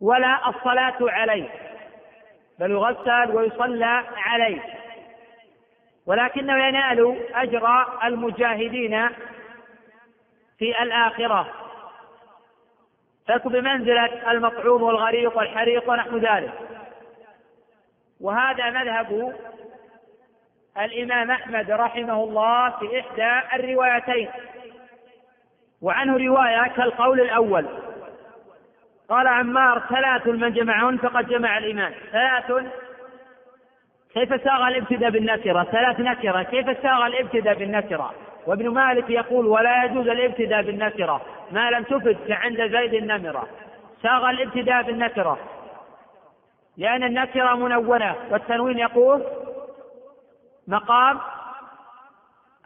ولا 0.01 0.49
الصلاة 0.49 0.95
عليه 1.01 1.49
بل 2.59 2.71
يغسل 2.71 3.31
ويصلى 3.35 4.03
عليه. 4.17 4.61
ولكنه 6.05 6.67
ينال 6.67 7.17
أجر 7.35 7.67
المجاهدين 8.03 9.09
في 10.57 10.83
الآخرة. 10.83 11.47
فيكون 13.27 13.53
بمنزلة 13.53 14.31
المطعوم 14.31 14.83
والغريق 14.83 15.37
والحريق 15.37 15.89
ونحو 15.89 16.17
ذلك. 16.17 16.74
وهذا 18.21 18.69
مذهب 18.69 19.35
الإمام 20.77 21.31
أحمد 21.31 21.71
رحمه 21.71 22.23
الله 22.23 22.69
في 22.69 22.99
إحدى 22.99 23.55
الروايتين 23.55 24.29
وعنه 25.81 26.17
رواية 26.17 26.67
كالقول 26.67 27.21
الأول 27.21 27.65
قال 29.09 29.27
عمار 29.27 29.83
ثلاث 29.89 30.27
من 30.27 30.53
جمعهن 30.53 30.97
فقد 30.97 31.27
جمع 31.27 31.57
الإيمان. 31.57 31.93
ثلاث؟ 32.11 32.65
كيف 34.13 34.43
ساغ 34.43 34.67
الابتداء 34.67 35.09
بالنكرة؟ 35.09 35.63
ثلاث 35.63 35.99
نكرة 35.99 36.43
كيف 36.43 36.81
ساغ 36.81 37.07
الابتداء 37.07 37.53
بالنكرة؟ 37.53 38.13
وابن 38.47 38.69
مالك 38.69 39.09
يقول 39.09 39.45
ولا 39.45 39.83
يجوز 39.83 40.07
الابتداء 40.07 40.61
بالنكرة 40.61 41.21
ما 41.51 41.69
لم 41.69 41.83
تفد 41.83 42.17
كعند 42.27 42.57
زيد 42.57 42.93
النمرة. 42.93 43.47
ساغ 44.03 44.29
الابتداء 44.29 44.83
بالنكرة. 44.83 45.37
لأن 46.77 47.03
النكرة 47.03 47.55
منونة 47.55 48.15
والتنوين 48.31 48.79
يقول 48.79 49.23
مقام 50.67 51.19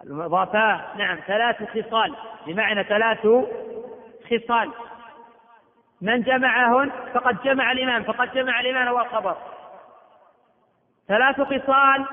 المضافات 0.04 0.82
نعم 0.96 1.18
ثلاث 1.28 1.64
خصال 1.64 2.16
بمعنى 2.48 2.84
ثلاث 2.84 3.28
خصال. 4.30 4.72
من 6.02 6.22
جمعهن 6.22 6.92
فقد 7.14 7.42
جمع 7.44 7.72
الإيمان 7.72 8.04
فقد 8.04 8.34
جمع 8.34 8.60
الإيمان 8.60 8.88
هو 8.88 9.00
الخبر 9.00 9.38
ثلاث 11.08 11.42
خصال 11.42 12.06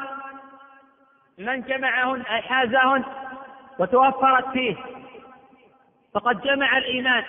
من 1.39 1.61
جمعهن 1.63 2.23
أي 2.23 2.43
حازهن 2.43 3.05
وتوفرت 3.79 4.49
فيه 4.49 4.77
فقد 6.15 6.41
جمع 6.41 6.79
الإيمان. 6.79 7.25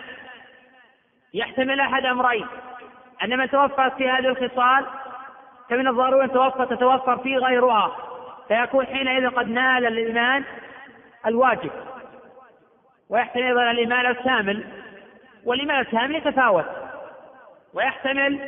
يحتمل 1.34 1.80
أحد 1.80 2.06
أمرين. 2.06 2.48
أن 3.24 3.38
من 3.38 3.50
توفرت 3.50 3.94
في 3.94 4.10
هذه 4.10 4.28
الخصال 4.28 4.86
فمن 5.70 5.88
الضروري 5.88 6.26
أن 6.26 6.32
توفر 6.32 6.66
تتوفر 6.66 7.18
فيه 7.18 7.38
غيرها. 7.38 7.98
فيكون 8.48 8.86
حينئذ 8.86 9.30
قد 9.30 9.50
نال 9.50 9.86
الإيمان 9.86 10.44
الواجب. 11.26 11.72
ويحتمل 13.10 13.44
أيضا 13.44 13.72
الإيمان 13.72 14.06
الكامل. 14.06 14.68
والإيمان 15.46 15.80
الكامل 15.80 16.16
يتفاوت. 16.16 16.66
ويحتمل 17.74 18.40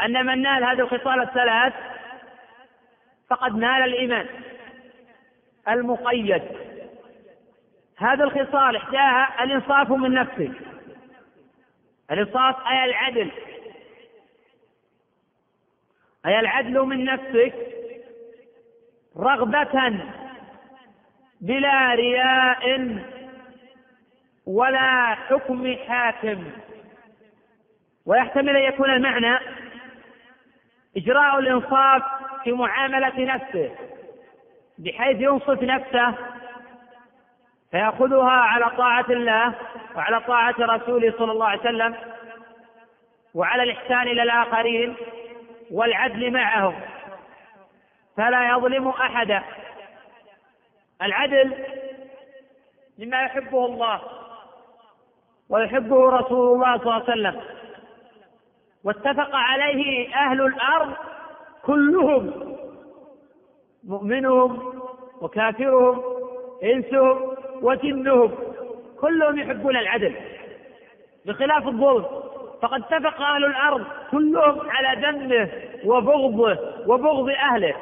أن 0.00 0.26
من 0.26 0.42
نال 0.42 0.64
هذه 0.64 0.80
الخصال 0.80 1.20
الثلاث 1.20 1.72
فقد 3.30 3.54
نال 3.56 3.82
الإيمان 3.82 4.26
المقيد. 5.68 6.42
هذه 7.98 8.22
الخصال 8.22 8.76
إحداها 8.76 9.44
الإنصاف 9.44 9.90
من 9.90 10.14
نفسه. 10.14 10.52
الإنصاف 12.10 12.56
أي 12.66 12.84
العدل. 12.84 13.30
أي 16.26 16.40
العدل 16.40 16.80
من 16.80 17.04
نفسك. 17.04 17.54
رغبة 19.16 20.00
بلا 21.40 21.94
رياء 21.94 22.96
ولا 24.46 25.14
حكم 25.14 25.76
حاكم. 25.88 26.50
ويحتمل 28.06 28.56
أن 28.56 28.62
يكون 28.72 28.90
المعنى 28.90 29.38
إجراء 30.96 31.38
الإنصاف 31.38 32.02
في 32.44 32.52
معاملة 32.52 33.34
نفسه 33.34 33.70
بحيث 34.78 35.20
ينصف 35.20 35.62
نفسه 35.62 36.14
فيأخذها 37.76 38.30
على 38.30 38.70
طاعة 38.76 39.04
الله 39.10 39.54
وعلى 39.96 40.20
طاعة 40.20 40.54
رسوله 40.58 41.14
صلى 41.18 41.32
الله 41.32 41.46
عليه 41.46 41.60
وسلم 41.60 41.94
وعلى 43.34 43.62
الإحسان 43.62 44.02
إلى 44.02 44.22
الآخرين 44.22 44.96
والعدل 45.70 46.30
معهم. 46.32 46.80
فلا 48.16 48.48
يظلم 48.48 48.88
أحدا 48.88 49.42
العدل 51.02 51.54
مما 52.98 53.22
يحبه 53.22 53.66
الله 53.66 54.00
ويحبه 55.48 56.10
رسول 56.10 56.54
الله 56.54 56.78
صلى 56.78 56.82
الله 56.84 56.94
عليه 56.94 57.04
وسلم. 57.04 57.40
واتفق 58.84 59.30
عليه 59.32 60.14
أهل 60.14 60.40
الأرض 60.40 60.92
كلهم 61.62 62.56
مؤمنهم 63.84 64.80
وكافرهم 65.20 66.02
إنسهم 66.62 67.35
وجنهم. 67.66 68.34
كلهم 69.00 69.38
يحبون 69.38 69.76
العدل. 69.76 70.14
بخلاف 71.26 71.68
الظلم 71.68 72.06
فقد 72.62 72.82
اتفق 72.82 73.20
أهل 73.20 73.44
الأرض 73.44 73.86
كلهم 74.10 74.70
على 74.70 75.06
ذمه 75.06 75.50
وبغضه 75.84 76.58
وبغض 76.86 77.28
أهله. 77.28 77.74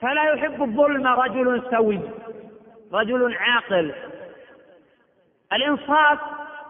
فلا 0.00 0.24
يحب 0.24 0.62
الظلم 0.62 1.06
رجل 1.06 1.62
سوي 1.70 2.00
رجل 2.92 3.36
عاقل. 3.36 3.94
الإنصاف 5.52 6.18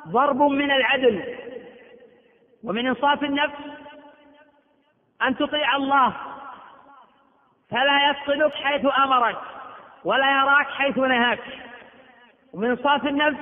ضرب 0.08 0.42
من 0.42 0.70
العدل 0.70 1.36
ومن 2.64 2.86
إنصاف 2.86 3.24
النفس 3.24 3.58
أن 5.22 5.36
تطيع 5.36 5.76
الله. 5.76 6.12
فلا 7.70 8.10
يفقدك 8.10 8.54
حيث 8.54 8.86
أمرك. 9.04 9.53
ولا 10.04 10.30
يراك 10.30 10.66
حيث 10.66 10.98
نهاك. 10.98 11.40
ومن 12.52 12.70
إنصاف 12.70 13.06
النفس 13.06 13.40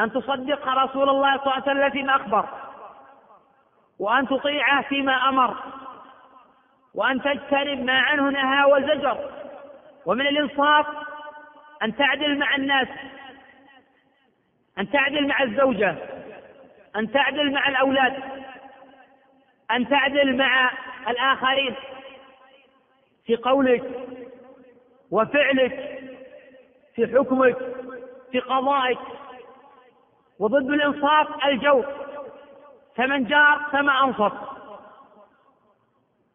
أن 0.00 0.12
تصدق 0.12 0.68
رسول 0.68 1.08
الله 1.08 1.36
صلى 1.36 1.42
الله 1.44 1.52
عليه 1.52 1.62
وسلم 1.62 1.90
فيما 1.90 2.16
أخبر 2.16 2.48
وأن 3.98 4.28
تطيعه 4.28 4.82
فيما 4.82 5.28
أمر 5.28 5.56
وأن 6.94 7.22
تجتنب 7.22 7.84
ما 7.84 8.00
عنه 8.00 8.30
نهى 8.30 8.64
وزجر. 8.64 9.30
ومن 10.06 10.26
الإنصاف 10.26 10.86
أن 11.82 11.96
تعدل 11.96 12.38
مع 12.38 12.54
الناس 12.54 12.88
أن 14.78 14.90
تعدل 14.90 15.28
مع 15.28 15.42
الزوجة 15.42 15.96
أن 16.96 17.12
تعدل 17.12 17.52
مع 17.52 17.68
الأولاد 17.68 18.22
أن 19.70 19.88
تعدل 19.88 20.36
مع 20.36 20.70
الآخرين. 21.08 21.74
في 23.26 23.36
قولك 23.36 24.11
وفعلك 25.12 25.98
في 26.94 27.06
حكمك 27.06 27.56
في 28.32 28.38
قضائك 28.40 28.98
وضد 30.38 30.70
الإنصاف 30.70 31.44
الجور 31.46 31.86
فمن 32.96 33.24
جار 33.24 33.62
كما 33.72 34.04
أنصف. 34.04 34.32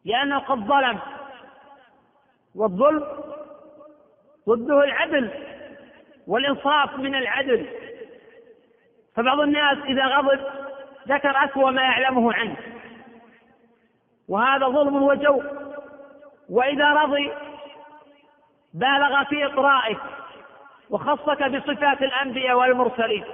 لأنه 0.05 0.39
قد 0.39 0.57
ظلم 0.59 0.99
والظلم 2.55 3.03
ضده 4.49 4.83
العدل 4.83 5.31
والإنصاف 6.27 6.95
من 6.95 7.15
العدل. 7.15 7.67
فبعض 9.15 9.39
الناس 9.39 9.77
إذا 9.77 10.05
غضب 10.05 10.39
ذكر 11.07 11.29
أسوأ 11.45 11.71
ما 11.71 11.81
يعلمه 11.81 12.33
عنه 12.33 12.57
وهذا 14.27 14.65
ظلم 14.67 15.03
وجور 15.03 15.43
وإذا 16.49 16.93
رضي 16.93 17.31
بالغ 18.77 19.23
في 19.23 19.45
إطرائك 19.45 19.99
وخصك 20.89 21.43
بصفات 21.43 22.01
الأنبياء 22.01 22.57
والمرسلين. 22.57 23.25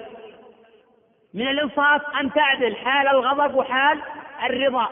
من 1.34 1.48
الإنصاف 1.48 2.02
أن 2.22 2.34
تعدل 2.34 2.76
حال 2.76 3.08
الغضب 3.08 3.56
وحال 3.56 4.02
الرضا. 4.44 4.90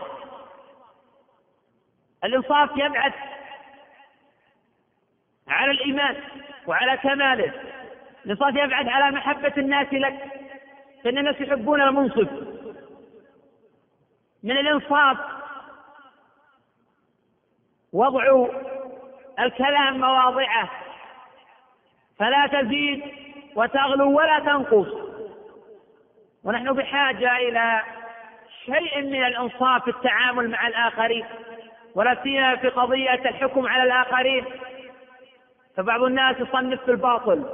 الإنصاف 2.24 2.70
يبعث 2.76 3.14
على 5.48 5.72
الإيمان 5.72 6.16
وعلى 6.68 6.98
كماله. 6.98 7.54
الإنصاف 8.26 8.56
يبعث 8.56 8.88
على 8.88 9.16
محبة 9.16 9.54
الناس 9.58 9.88
لك 9.94 10.20
فإن 11.04 11.18
الناس 11.18 11.42
يحبون 11.42 11.82
المنصف. 11.82 12.30
من 14.44 14.58
الإنصاف 14.58 15.18
وضع 17.94 18.48
الكلام 19.42 20.00
مواضعه. 20.00 20.70
فلا 22.20 22.48
تزيد 22.48 23.04
وتغلو 23.56 24.18
ولا 24.18 24.40
تنقص. 24.40 24.88
ونحن 26.44 26.74
بحاجة 26.74 27.38
إلى 27.38 27.82
شيء 28.66 29.02
من 29.02 29.26
الإنصاف 29.26 29.84
في 29.84 29.90
التعامل 29.90 30.50
مع 30.50 30.68
الآخرين 30.68 31.26
ولا 31.96 32.24
سيما 32.24 32.56
في 32.56 32.70
قضية 32.70 33.14
الحكم 33.14 33.68
على 33.68 33.84
الآخرين. 33.84 34.46
فبعض 35.78 36.04
الناس 36.04 36.40
يصنف 36.40 36.84
في 36.84 36.92
الباطل 36.92 37.46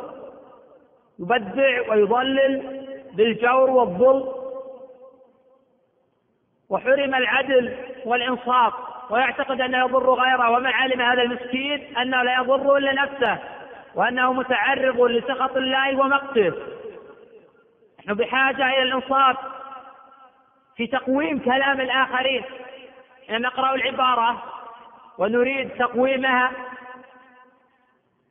يبدع 1.19 1.91
ويضلل 1.91 2.87
بالجور 3.13 3.69
والظلم. 3.69 4.33
وحرم 6.69 7.15
العدل 7.15 7.77
والإنصاف. 8.05 8.73
ويعتقد 9.09 9.61
أنه 9.61 9.77
يضر 9.77 10.13
غيره 10.13 10.49
ومن 10.49 10.67
علم 10.67 11.01
هذا 11.01 11.21
المسكين 11.21 11.97
أنه 11.97 12.23
لا 12.23 12.35
يضر 12.35 12.77
إلا 12.77 12.93
نفسه 12.93 13.37
وأنه 13.95 14.33
متعرض 14.33 15.01
لسخط 15.01 15.57
الله 15.57 15.99
ومقته. 15.99 16.53
نحن 17.99 18.13
بحاجة 18.13 18.67
إلى 18.67 18.81
الإنصاف 18.81 19.37
في 20.75 20.87
تقويم 20.87 21.39
كلام 21.39 21.81
الآخرين. 21.81 22.43
إن 23.29 23.41
نقرأ 23.41 23.75
العبارة 23.75 24.43
ونريد 25.17 25.69
تقويمها. 25.69 26.51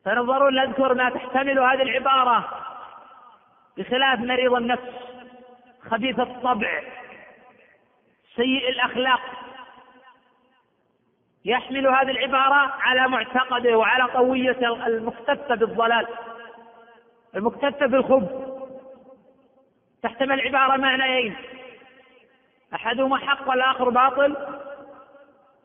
فنظرون 0.05 0.55
نذكر 0.55 0.95
ما 0.95 1.11
تحتمل 1.11 1.59
هذه 1.59 1.83
العبارة 1.83 2.49
بخلاف 3.77 4.19
مريض 4.19 4.55
النفس 4.55 4.93
خبيث 5.91 6.21
الطبع 6.21 6.83
سيء 8.37 8.69
الأخلاق. 8.69 9.46
يحمل 11.47 11.87
هذه 11.87 12.11
العبارة 12.11 12.75
على 12.81 13.09
معتقده 13.09 13.79
وعلى 13.79 14.09
طوية 14.09 14.59
المكتفة 14.87 15.55
بالضلال 15.55 16.07
المكتفة 17.37 17.87
بالخبث. 17.87 18.31
تحتمل 20.03 20.41
العبارة 20.41 20.77
معنيين. 20.77 21.37
أحدهما 22.75 23.17
حق 23.17 23.49
والآخر 23.49 23.91
باطل. 23.91 24.37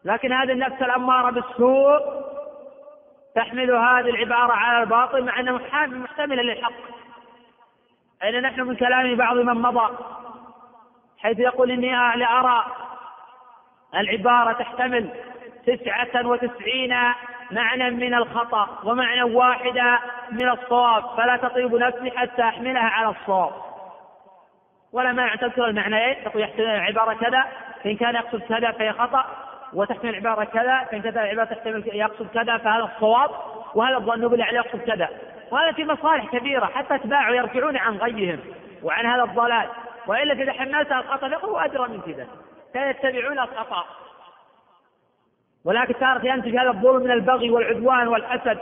لكن 0.05 0.33
هذه 0.33 0.51
النفس 0.51 0.81
الأمارة 0.81 1.31
بالسوء 1.31 1.99
تحمل 3.35 3.71
هذه 3.71 4.09
العبارة 4.09 4.53
على 4.53 4.83
الباطل 4.83 5.23
مع 5.23 5.39
أنه 5.39 5.59
محتملة 5.77 6.41
للحق. 6.41 6.73
أين 8.23 8.41
نحن 8.41 8.61
من 8.61 8.75
كلام 8.75 9.15
بعض 9.15 9.37
من 9.37 9.61
مضى؟ 9.61 9.97
حيث 11.17 11.39
يقول 11.39 11.71
إني 11.71 11.91
لأرى 12.15 12.65
العبارة 13.95 14.53
تحتمل 14.53 15.30
تسعة 15.67 16.27
وتسعين 16.27 16.95
معنى 17.51 17.89
من 17.89 18.13
الخطأ 18.13 18.79
ومعنى 18.83 19.23
واحدة 19.23 19.99
من 20.31 20.49
الصواب 20.49 21.03
فلا 21.17 21.37
تطيب 21.37 21.75
نفسي 21.75 22.11
حتى 22.17 22.41
أحملها 22.41 22.89
على 22.89 23.09
الصواب. 23.09 23.51
ولا 24.93 25.11
مانع 25.11 25.35
تذكر 25.35 25.65
المعنيين 25.65 26.23
تقول 26.23 26.43
يحتمل 26.43 26.65
العبارة 26.65 27.13
كذا 27.13 27.45
فإن 27.83 27.95
كان 27.95 28.15
يقصد 28.15 28.41
كذا 28.41 28.71
فهي 28.71 28.91
خطأ 28.91 29.25
وتحتمل 29.73 30.09
العبارة 30.09 30.43
كذا 30.43 30.87
فإن 30.91 31.01
كذا 31.01 31.21
العبارة 31.23 31.45
تحتمل 31.45 31.83
يقصد 31.93 32.27
كذا 32.33 32.57
فهذا 32.57 32.83
الصواب 32.95 33.29
وهذا 33.75 33.97
الظن 33.97 34.27
بالله 34.27 34.53
يقصد 34.53 34.79
كذا. 34.79 35.09
وهذا 35.51 35.71
في 35.71 35.85
مصالح 35.85 36.25
كبيرة 36.25 36.65
حتى 36.65 36.95
أتباعه 36.95 37.31
يرجعون 37.31 37.77
عن 37.77 37.97
غيهم 37.97 38.39
وعن 38.83 39.05
هذا 39.05 39.23
الضلال. 39.23 39.69
وإلا 40.07 40.33
إذا 40.33 40.51
حملتها 40.51 40.99
الخطأ 40.99 41.29
فهو 41.29 41.57
أدرى 41.57 41.87
من 41.87 42.01
كذا. 42.01 42.27
فيتبعون 42.73 43.39
الخطأ 43.39 43.85
ولكن 45.65 45.93
تارة 45.99 46.25
ينتج 46.25 46.57
هذا 46.57 46.69
الظلم 46.69 47.03
من 47.03 47.11
البغي 47.11 47.49
والعدوان 47.49 48.07
والحسد 48.07 48.57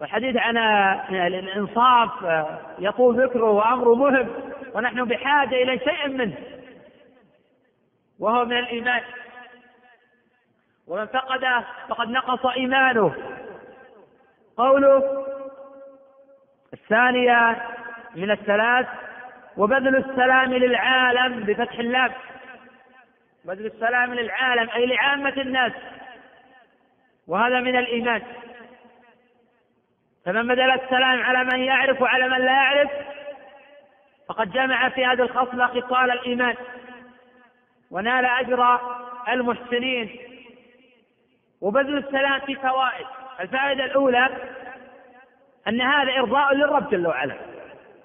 والحديث 0.00 0.36
عن 0.36 0.56
الإنصاف 1.10 2.10
يطول 2.78 3.22
ذكره 3.24 3.50
وأمره 3.50 3.94
مهم 3.94 4.28
ونحن 4.74 5.04
بحاجة 5.04 5.62
إلى 5.62 5.78
شيء 5.78 6.08
منه 6.08 6.34
وهو 8.18 8.44
من 8.44 8.58
الإيمان. 8.58 9.02
ومن 10.86 11.06
فقده 11.06 11.64
فقد 11.88 12.08
نقص 12.08 12.46
إيمانه. 12.46 13.14
قوله 14.56 15.26
الثانية 16.72 17.62
من 18.14 18.30
الثلاث 18.30 18.86
وبذل 19.56 19.96
السلام 19.96 20.54
للعالم 20.54 21.40
بفتح 21.40 21.78
اللام. 21.78 22.12
بذل 23.44 23.66
السلام 23.66 24.14
للعالم 24.14 24.70
أي 24.70 24.86
لعامة 24.86 25.34
الناس. 25.36 25.72
وهذا 27.26 27.60
من 27.60 27.76
الإيمان. 27.76 28.22
فمن 30.24 30.48
بذل 30.48 30.70
السلام 30.70 31.22
على 31.22 31.44
من 31.44 31.58
يعرف 31.58 32.02
وعلى 32.02 32.28
من 32.28 32.38
لا 32.38 32.52
يعرف 32.52 32.90
فقد 34.28 34.52
جمع 34.52 34.88
في 34.88 35.06
هذه 35.06 35.22
الخصلة 35.22 35.66
خصال 35.66 36.10
الإيمان. 36.10 36.54
ونال 37.90 38.24
أجر 38.24 38.80
المحسنين. 39.28 40.18
وبذل 41.60 41.98
السلام 41.98 42.40
في 42.40 42.54
فوائد. 42.54 43.06
الفائدة 43.40 43.84
الأولى 43.84 44.28
أن 45.68 45.80
هذا 45.80 46.12
إرضاء 46.12 46.54
للرب 46.54 46.90
جل 46.90 47.06
وعلا. 47.06 47.36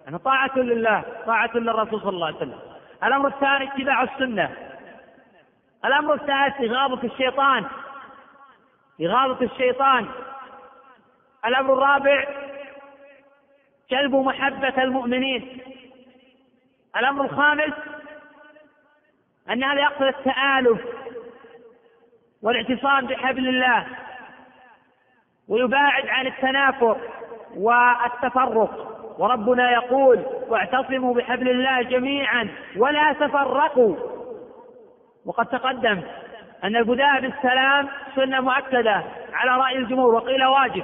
أن 0.08 0.18
طاعة 0.18 0.58
لله 0.58 1.04
طاعة 1.26 1.52
للرسول 1.56 2.02
صلى 2.02 2.10
الله 2.10 2.28
عليه 2.28 2.38
وسلم. 2.38 2.60
الأمر 3.04 3.28
الثاني 3.28 3.68
اتباع 3.74 4.04
السنة. 4.04 4.67
الأمر 5.86 6.14
الثالث 6.14 6.72
إغاظة 6.72 7.04
الشيطان. 7.04 7.66
إغاظة 9.02 9.46
الشيطان. 9.46 10.08
الأمر 11.46 11.74
الرابع 11.74 12.26
جلب 13.92 14.16
محبة 14.16 14.84
المؤمنين. 14.84 15.62
الأمر 16.98 17.26
الخامس 17.26 17.74
أن 19.50 19.64
هذا 19.64 19.82
يقتضي 19.82 20.10
التآلف 20.10 20.82
والاعتصام 22.42 23.08
بحبل 23.08 23.48
الله 23.48 23.86
ويباعد 25.48 26.08
عن 26.08 26.28
التنافر 26.28 26.98
والتفرق. 27.56 28.94
وربنا 29.20 29.72
يقول 29.72 30.26
واعتصموا 30.48 31.14
بحبل 31.14 31.50
الله 31.50 31.82
جميعا 31.82 32.50
ولا 32.78 33.14
تفرقوا. 33.14 34.17
وقد 35.28 35.46
تقدم 35.46 36.02
أن 36.64 36.76
البداء 36.76 37.22
بالسلام 37.22 37.90
سنة 38.16 38.42
مؤكدة 38.42 39.04
على 39.34 39.62
رأي 39.62 39.78
الجمهور 39.78 40.14
وقيل 40.16 40.46
واجب 40.46 40.84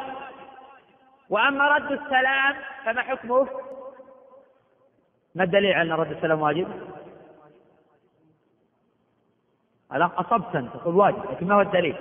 وأما 1.30 1.68
رد 1.68 1.92
السلام 1.92 2.56
فما 2.86 3.02
حكمه؟ 3.02 3.48
ما 5.36 5.44
الدليل 5.44 5.74
على 5.74 5.94
أن 5.94 6.00
رد 6.00 6.12
السلام 6.12 6.42
واجب؟ 6.42 6.68
الأخ 9.94 10.20
أصبت 10.20 10.70
تقول 10.74 10.96
واجب 10.96 11.32
لكن 11.32 11.48
ما 11.48 11.56
هو 11.56 11.62
الدليل؟ 11.62 11.96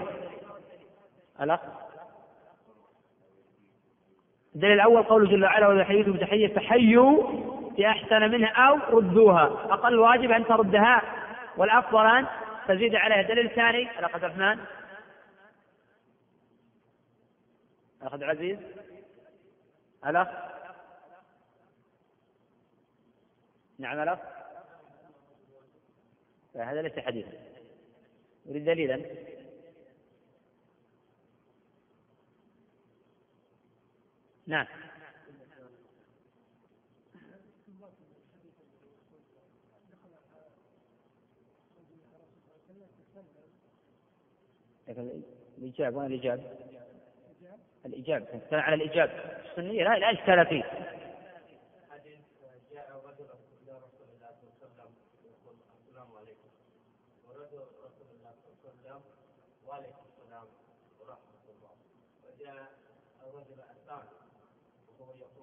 الأخ 1.40 1.60
الدليل 4.54 4.72
الأول 4.72 5.02
قوله 5.02 5.30
جل 5.30 5.44
وعلا 5.44 5.68
وإذا 5.68 5.84
حييتم 5.84 6.12
بتحية 6.12 6.54
فحيوا 6.54 7.22
بأحسن 7.78 8.30
منها 8.30 8.48
أو 8.48 8.78
ردوها 8.98 9.44
أقل 9.44 9.98
واجب 9.98 10.30
أن 10.30 10.46
تردها 10.46 11.02
أن 12.18 12.26
تزيد 12.68 12.94
عليها 12.94 13.20
الدليل 13.20 13.46
الثاني 13.46 13.98
الأخ 13.98 14.14
عبد 14.14 14.24
الرحمن 14.24 14.64
الأخ 18.02 18.12
عبد 18.12 18.22
العزيز 18.22 18.58
الأخ 20.06 20.28
نعم 23.78 24.00
الأخ 24.00 24.18
فهذا 26.54 26.82
ليس 26.82 26.98
حديثا. 26.98 27.32
يريد 28.46 28.64
دليلا. 28.64 29.02
نعم. 34.46 34.66
الإجابة 45.58 45.98
وين 45.98 46.06
الإجابة؟ 46.06 46.42
الإجابة 47.86 48.26
كان 48.50 48.60
على 48.60 48.74
الإجابة 48.74 49.12
السنية 49.12 49.84
لا 49.84 49.98
لا 49.98 50.12
إشكال 50.12 50.46
فيه 50.46 50.64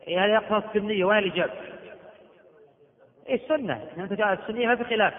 إيه 0.07 0.25
هذا 0.25 0.33
يقصد 0.33 0.63
السنية 0.67 1.05
وين 1.05 1.17
الإجابة؟ 1.17 1.53
إيه 3.27 3.35
السنة 3.35 3.87
أنت 3.97 4.11
السنية 4.11 4.67
ما 4.67 4.75
في 4.75 4.83
خلاف 4.83 5.13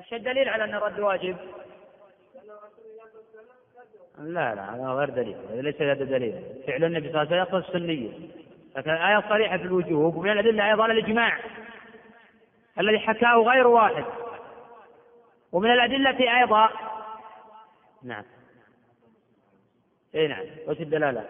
إيش 0.00 0.14
الدليل 0.14 0.48
على 0.48 0.64
أن 0.64 0.74
الرد 0.74 1.00
واجب؟ 1.00 1.36
لا 4.18 4.54
لا 4.54 4.74
هذا 4.74 4.88
غير 4.88 5.10
دليل 5.10 5.64
ليس 5.64 5.82
هذا 5.82 6.04
دليل. 6.04 6.42
فعل 6.66 6.84
النبي 6.84 7.12
صلى 7.12 7.22
الله 7.22 7.34
عليه 7.34 7.42
وسلم 7.42 7.58
يقصد 7.58 7.68
السنية 7.68 8.10
لكن 8.76 8.90
الآية 8.90 9.24
صريحة 9.28 9.56
في 9.56 9.62
الوجوب 9.62 10.16
ومن 10.16 10.30
الأدلة 10.30 10.70
أيضا 10.70 10.86
الإجماع 10.86 11.38
الذي 12.78 12.98
حكاه 12.98 13.36
غير 13.36 13.66
واحد. 13.66 14.04
ومن 15.52 15.70
الأدلة 15.70 16.40
أيضا 16.40 16.68
نعم. 18.02 18.24
اي 20.14 20.28
نعم. 20.28 20.44
وش 20.66 20.80
الدلالة؟ 20.80 21.24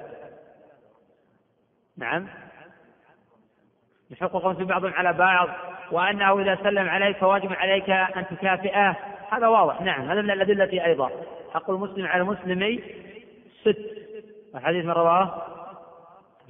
نعم. 1.96 2.28
يحققون 4.10 4.56
في 4.56 4.64
بعضهم 4.64 4.92
على 4.92 5.12
بعض 5.12 5.48
وأنه 5.92 6.40
إذا 6.40 6.58
سلم 6.62 6.88
عليك 6.88 7.16
فواجب 7.16 7.52
عليك 7.52 7.90
أن 7.90 8.26
تكافئه. 8.26 8.96
هذا 9.30 9.46
واضح. 9.46 9.80
نعم 9.80 10.10
هذا 10.10 10.22
من 10.22 10.30
الأدلة 10.30 10.84
أيضا. 10.84 11.10
حق 11.56 11.70
المسلم 11.70 12.06
على 12.06 12.22
المسلم 12.22 12.82
ست. 13.62 14.06
الحديث 14.54 14.84
من 14.84 14.90
رواه 14.90 15.42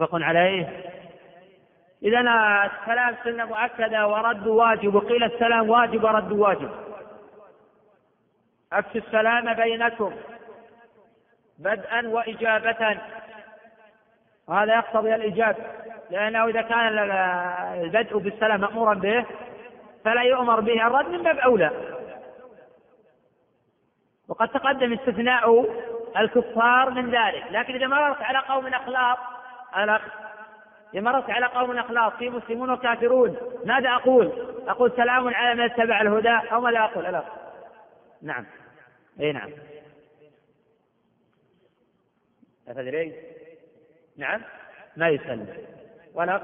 متفق 0.00 0.14
عليه. 0.14 0.84
إذا 2.02 2.20
السلام 2.20 3.16
سنة 3.24 3.44
مؤكدة 3.44 4.08
ورد 4.08 4.46
واجب. 4.46 4.94
وقيل 4.94 5.24
السلام 5.24 5.70
واجب 5.70 6.04
ورد 6.04 6.32
واجب. 6.32 6.70
أفشوا 8.72 9.00
السلام 9.00 9.54
بينكم 9.54 10.12
بدءا 11.58 12.08
وإجابة. 12.08 12.98
وهذا 14.48 14.74
يقتضي 14.74 15.14
الإجابة. 15.14 15.64
لأنه 16.10 16.46
إذا 16.46 16.62
كان 16.62 16.98
البدء 17.84 18.18
بالسلام 18.18 18.60
مأمورا 18.60 18.94
به 18.94 19.24
فلا 20.04 20.22
يؤمر 20.22 20.60
به. 20.60 20.86
الرد 20.86 21.08
من 21.08 21.22
باب 21.22 21.38
أولى. 21.38 21.95
وقد 24.28 24.48
تقدم 24.48 24.92
استثناء 24.92 25.66
الكفار 26.16 26.90
من 26.90 27.10
ذلك. 27.10 27.44
لكن 27.50 27.74
إذا 27.74 27.86
مررت 27.86 28.22
على 28.22 28.38
قوم 28.38 28.66
أخلاق 28.66 29.18
الأخ 29.78 30.02
إذا 30.94 31.00
مررت 31.00 31.30
على 31.30 31.46
قوم 31.46 31.78
أخلاق 31.78 32.16
في 32.16 32.30
مسلمون 32.30 32.70
وكافرون 32.70 33.36
ماذا 33.64 33.88
أقول؟ 33.90 34.32
أقول 34.68 34.92
سلام 34.96 35.28
على 35.28 35.54
من 35.54 35.60
اتبع 35.60 36.00
الهدى 36.00 36.52
أو 36.52 36.60
ماذا 36.60 36.78
أقول؟ 36.78 37.06
الأخ 37.06 37.24
نعم. 38.22 38.46
أي 39.20 39.32
نعم. 39.32 39.50
أتدري؟ 42.68 43.14
نعم. 44.16 44.42
ما 44.96 45.08
يسلم. 45.08 45.56
ولا. 46.14 46.42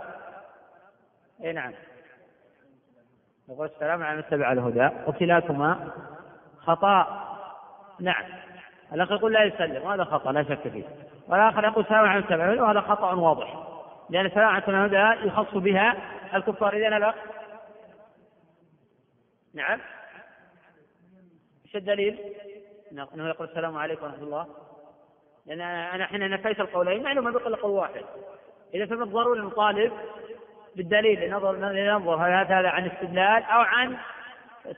إي 1.44 1.52
نعم. 1.52 1.72
يقول 3.48 3.66
السلام 3.66 4.02
على 4.02 4.16
من 4.16 4.22
اتبع 4.22 4.52
الهدى. 4.52 4.90
وكلاكما 5.06 5.90
خطأ. 6.58 7.31
نعم. 8.02 8.24
الأخ 8.92 9.10
يقول 9.12 9.32
لا 9.32 9.44
يسلم 9.44 9.82
وهذا 9.82 10.04
خطأ 10.04 10.32
لا 10.32 10.42
شك 10.42 10.68
فيه. 10.68 10.84
والآخر 11.28 11.64
يقول 11.64 11.86
سلام 11.86 12.16
اتبع 12.16 12.44
الهدى 12.44 12.60
وهذا 12.60 12.80
خطأ 12.80 13.14
واضح. 13.14 13.66
لأن 14.10 14.26
السلام 14.26 14.62
من 14.68 14.74
الهدى 14.74 15.26
يخص 15.26 15.54
بها 15.54 15.96
الكفار. 16.34 16.76
إذا 16.76 16.96
الأخ 16.96 17.14
نعم. 19.54 19.80
إيش 21.66 21.76
الدليل؟ 21.76 22.18
إنه 22.92 23.28
يقول 23.28 23.48
السلام 23.48 23.76
عليكم 23.76 24.04
ورحمة 24.04 24.22
الله. 24.22 24.46
لأن 25.46 25.60
أنا 25.60 26.06
حين 26.06 26.30
نفيت 26.30 26.60
القولين 26.60 27.02
معلومة 27.02 27.30
بقي 27.30 27.54
قول 27.54 27.70
واحد. 27.70 28.04
إذا 28.74 28.86
فمن 28.86 29.02
الضروري 29.02 29.40
نطالب 29.40 29.92
بالدليل 30.76 31.20
لننظر 31.20 31.52
لننظر 31.52 32.14
هل 32.14 32.32
هذا 32.32 32.68
عن 32.68 32.86
استدلال 32.86 33.42
أو 33.42 33.60
عن 33.60 33.96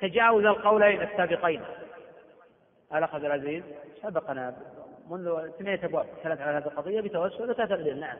تجاوز 0.00 0.44
القولين 0.44 1.02
السابقين. 1.02 1.62
الأخ 2.98 3.14
عبد 3.14 3.24
العزيز 3.24 3.64
سبقنا 4.02 4.54
منذ 5.10 5.50
ثمانية 5.58 5.84
أبواب 5.84 6.06
تكلمت 6.20 6.40
على 6.40 6.56
هذه 6.56 6.64
القضية 6.66 7.00
بتوسل 7.00 7.50
وتتبدل 7.50 8.00
نعم. 8.00 8.16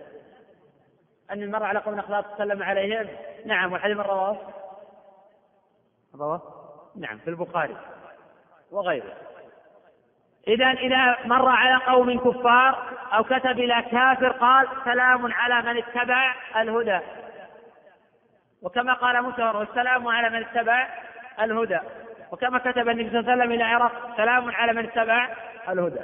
أن 1.31 1.43
المرء 1.43 1.63
على 1.63 1.79
قوم 1.79 1.99
أخلاق 1.99 2.35
تسلم 2.35 2.63
عليهم. 2.63 3.09
نعم. 3.47 3.73
والحديث 3.73 3.97
من 3.97 4.03
رواه؟ 4.03 4.39
رواه؟ 6.15 6.43
نعم. 6.97 7.19
في 7.19 7.31
البخاري 7.31 7.77
وغيره. 8.71 9.17
إذا 10.49 10.71
إذا 10.71 11.17
مر 11.25 11.49
على 11.49 11.85
قوم 11.85 12.19
كفار 12.19 12.99
أو 13.13 13.25
كتب 13.25 13.59
إلى 13.59 13.83
كافر 13.91 14.29
قال 14.29 14.69
سلام 14.85 15.33
على 15.33 15.63
من 15.63 15.83
اتبع 15.83 16.35
الهدى. 16.57 17.01
وكما 18.63 18.95
قال 18.95 19.23
موسى 19.23 19.43
والسلام 19.43 20.09
على 20.09 20.31
من 20.31 20.45
اتبع 20.45 20.89
الهدى. 21.41 21.81
وكما 22.35 22.59
كتب 22.59 22.89
النبي 22.89 23.11
صلى 23.11 23.21
الله 23.21 23.33
عليه 23.33 23.43
وسلم 23.43 23.53
إلى 23.53 23.65
عراق 23.65 23.93
سلام 24.17 24.51
على 24.51 24.73
من 24.73 24.85
اتبع 24.85 25.29
الهدى. 25.69 26.01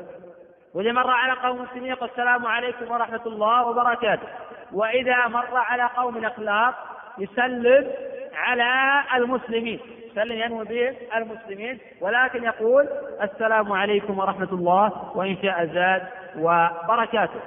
وإذا 0.75 0.93
مر 0.93 1.11
على 1.11 1.33
قوم 1.33 1.63
مسلمين 1.63 1.95
قال 1.95 2.11
السلام 2.11 2.47
عليكم 2.47 2.91
ورحمة 2.91 3.21
الله 3.27 3.67
وبركاته. 3.67 4.29
وإذا 4.73 5.29
مر 5.29 5.57
على 5.57 5.83
قوم 5.97 6.25
أخلاق 6.25 6.75
يسلم 7.19 7.91
على 8.35 9.03
المسلمين 9.15 9.81
يسلم 10.11 10.33
ينوي 10.33 10.65
به 10.65 10.97
المسلمين 11.17 11.79
ولكن 12.01 12.45
يقول 12.45 12.89
السلام 13.23 13.73
عليكم 13.73 14.19
ورحمة 14.19 14.49
الله 14.53 15.13
وإن 15.15 15.37
شاء 15.43 15.67
زاد 15.67 16.03
وبركاته. 16.37 17.41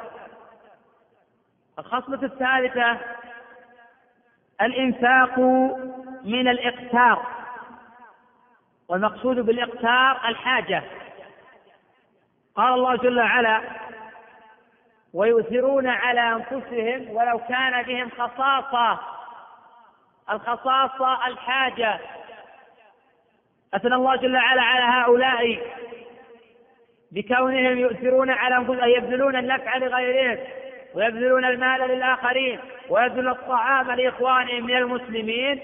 الخصلة 1.80 2.24
الثالثة 2.24 2.98
الإنفاق 4.62 5.40
من 6.24 6.48
الإقتار. 6.48 7.26
والمقصود 8.94 9.40
بالإقتار 9.40 10.28
الحاجة. 10.28 10.84
قال 12.56 12.74
الله 12.74 12.96
جل 12.96 13.20
وعلا 13.20 13.62
ويؤثرون 15.14 15.88
على 15.88 16.22
أنفسهم 16.22 17.16
ولو 17.16 17.40
كان 17.50 17.84
بهم 17.84 18.10
خصاصة. 18.10 19.00
الخصاصة 20.30 21.28
الحاجة. 21.28 22.00
أثنى 23.74 23.96
الله 23.96 24.16
جل 24.16 24.36
وعلا 24.36 24.62
على 24.62 24.84
هؤلاء 24.84 25.60
بكونهم 27.12 27.78
يؤثرون 27.78 28.30
على 28.30 28.58
أنفسهم 28.58 28.90
يبذلون 28.90 29.36
النفع 29.36 29.78
لغيرهم 29.78 30.38
ويبذلون 30.94 31.46
المال 31.46 31.82
للآخرين 31.82 32.60
ويبذلون 32.90 33.32
الطعام 33.32 33.92
لإخوانهم 33.92 34.66
من 34.66 34.78
المسلمين. 34.78 35.62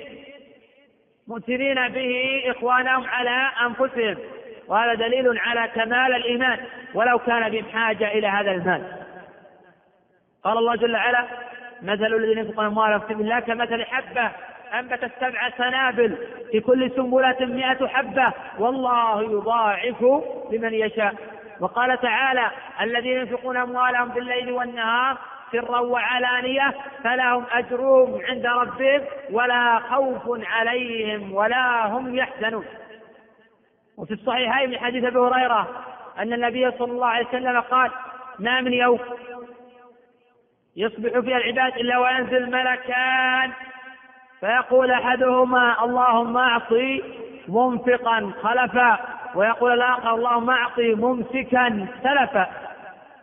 مؤثرين 1.30 1.88
به 1.88 2.44
إخوانهم 2.46 3.06
على 3.08 3.52
أنفسهم 3.66 4.18
وهذا 4.68 4.94
دليل 4.94 5.40
على 5.40 5.72
كمال 5.76 6.16
الإيمان 6.16 6.60
ولو 6.94 7.20
كان 7.20 7.50
بهم 7.50 7.66
حاجة 7.74 8.08
إلى 8.12 8.28
هذا 8.28 8.52
المال. 8.52 8.84
قال 10.44 10.58
الله 10.58 10.76
جل 10.76 10.96
وعلا 10.96 11.26
مثل 11.82 12.06
الذين 12.06 12.38
ينفقون 12.38 12.66
أموالهم 12.66 13.00
في 13.00 13.14
الله 13.14 13.40
كمثل 13.40 13.84
حبة 13.84 14.32
أنبت 14.80 15.12
سبع 15.20 15.50
سنابل 15.58 16.18
في 16.52 16.60
كل 16.60 16.92
سنبلة 16.96 17.38
مئة 17.40 17.88
حبة 17.88 18.34
والله 18.60 19.24
يضاعف 19.24 20.02
لمن 20.52 20.74
يشاء. 20.74 21.14
وقال 21.60 22.02
تعالى 22.02 22.52
الذين 22.82 23.20
ينفقون 23.20 23.58
أموالهم 23.58 24.10
بالليل 24.10 24.52
والنهار 24.52 25.18
سرا 25.52 25.80
وعلانية 25.80 26.76
فلهم 27.04 27.46
أجرهم 27.52 28.22
عند 28.30 28.46
ربهم 28.46 29.02
ولا 29.32 29.80
خوف 29.80 30.22
عليهم 30.28 31.34
ولا 31.34 31.88
هم 31.88 32.16
يحزنون. 32.16 32.66
وفي 33.98 34.14
الصحيحين 34.14 34.70
من 34.70 34.78
حديث 34.78 35.04
أبي 35.04 35.18
هريرة 35.20 35.68
أن 36.20 36.34
النبي 36.34 36.72
صلى 36.72 36.92
الله 36.92 37.08
عليه 37.08 37.28
وسلم 37.28 37.60
قال 37.60 37.92
ما 38.40 38.62
من 38.62 38.74
يوم 38.74 39.00
يصبح 40.76 41.20
فيها 41.20 41.38
العباد 41.38 41.78
إلا 41.78 41.98
وينزل 41.98 42.52
ملكان 42.52 43.52
فيقول 44.40 44.92
أحدهما 44.92 45.84
اللهم 45.84 46.38
أعطي 46.38 47.04
منفقا 47.48 48.32
خلفا 48.44 49.00
ويقول 49.36 49.72
الآخر 49.72 50.16
اللهم 50.16 50.50
أعطي 50.50 50.96
ممسكا 50.96 51.88
سلفا 52.04 52.48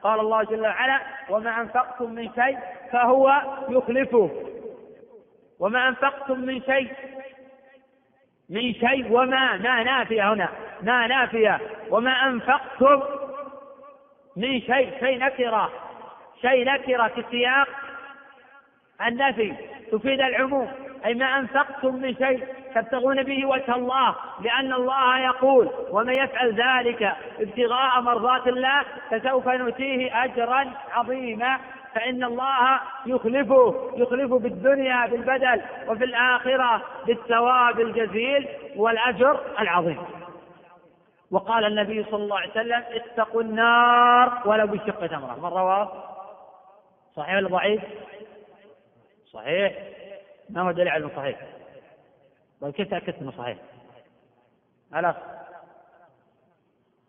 قال 0.06 0.20
الله 0.20 0.42
جل 0.42 0.60
وعلا 0.60 1.00
وما 1.28 1.60
أنفقتم 1.60 2.10
من 2.10 2.30
شيء 2.34 2.58
فهو 2.92 3.42
يخلفه. 3.68 4.30
وما 5.60 5.88
أنفقتم 5.88 6.40
من 6.40 6.62
شيء 6.62 6.92
من 8.50 8.72
شيء 8.74 9.12
وما 9.12 9.56
ما 9.56 9.82
نافية 9.82 10.32
هنا 10.32 10.48
ما 10.82 11.06
نافية 11.06 11.60
وما 11.90 12.10
أنفقتم 12.10 13.02
من 14.36 14.60
شيء 14.60 14.90
شيء 15.00 15.18
نكرة 15.18 15.72
شيء 16.42 16.64
نكرة 16.64 17.08
في 17.08 17.24
سياق 17.30 17.68
النفي 19.06 19.54
تفيد 19.92 20.20
العموم. 20.20 20.68
أي 21.04 21.14
ما 21.14 21.38
أنفقتم 21.38 21.94
من 21.96 22.14
شيء 22.14 22.44
تبتغون 22.76 23.22
به 23.22 23.46
وجه 23.46 23.74
الله 23.74 24.14
لأن 24.40 24.72
الله 24.72 25.18
يقول 25.18 25.70
ومن 25.90 26.12
يفعل 26.18 26.52
ذلك 26.52 27.12
ابتغاء 27.40 28.00
مرضات 28.00 28.46
الله 28.46 28.82
فسوف 29.10 29.48
نؤتيه 29.48 30.24
أجرا 30.24 30.72
عظيما. 30.92 31.58
فإن 31.94 32.24
الله 32.24 32.80
يخلفه 33.06 33.92
يخلفه 33.96 34.38
بالدنيا 34.38 35.06
بالبدل 35.06 35.62
وفي 35.88 36.04
الآخرة 36.04 36.82
بالثواب 37.06 37.80
الجزيل 37.80 38.48
والأجر 38.76 39.40
العظيم. 39.58 39.98
وقال 41.30 41.64
النبي 41.64 42.04
صلى 42.04 42.22
الله 42.22 42.38
عليه 42.38 42.50
وسلم 42.50 42.82
اتقوا 42.90 43.42
النار 43.42 44.42
ولو 44.44 44.66
بشق 44.66 45.06
تمرة. 45.06 45.36
من 45.38 45.44
رواه؟ 45.44 45.92
صحيح 47.14 47.36
ولا 47.36 47.48
ضعيف؟ 47.48 47.82
صحيح. 49.32 49.72
ما 50.50 50.62
هو 50.62 50.70
دليل 50.70 50.88
على 50.88 51.08
صحيح؟ 51.16 51.36
طيب 52.60 52.74
كيف 52.74 52.90
تأكدت 52.90 53.18
إنه 53.18 53.30
صحيح؟ 53.30 53.58
الاخ 54.94 55.16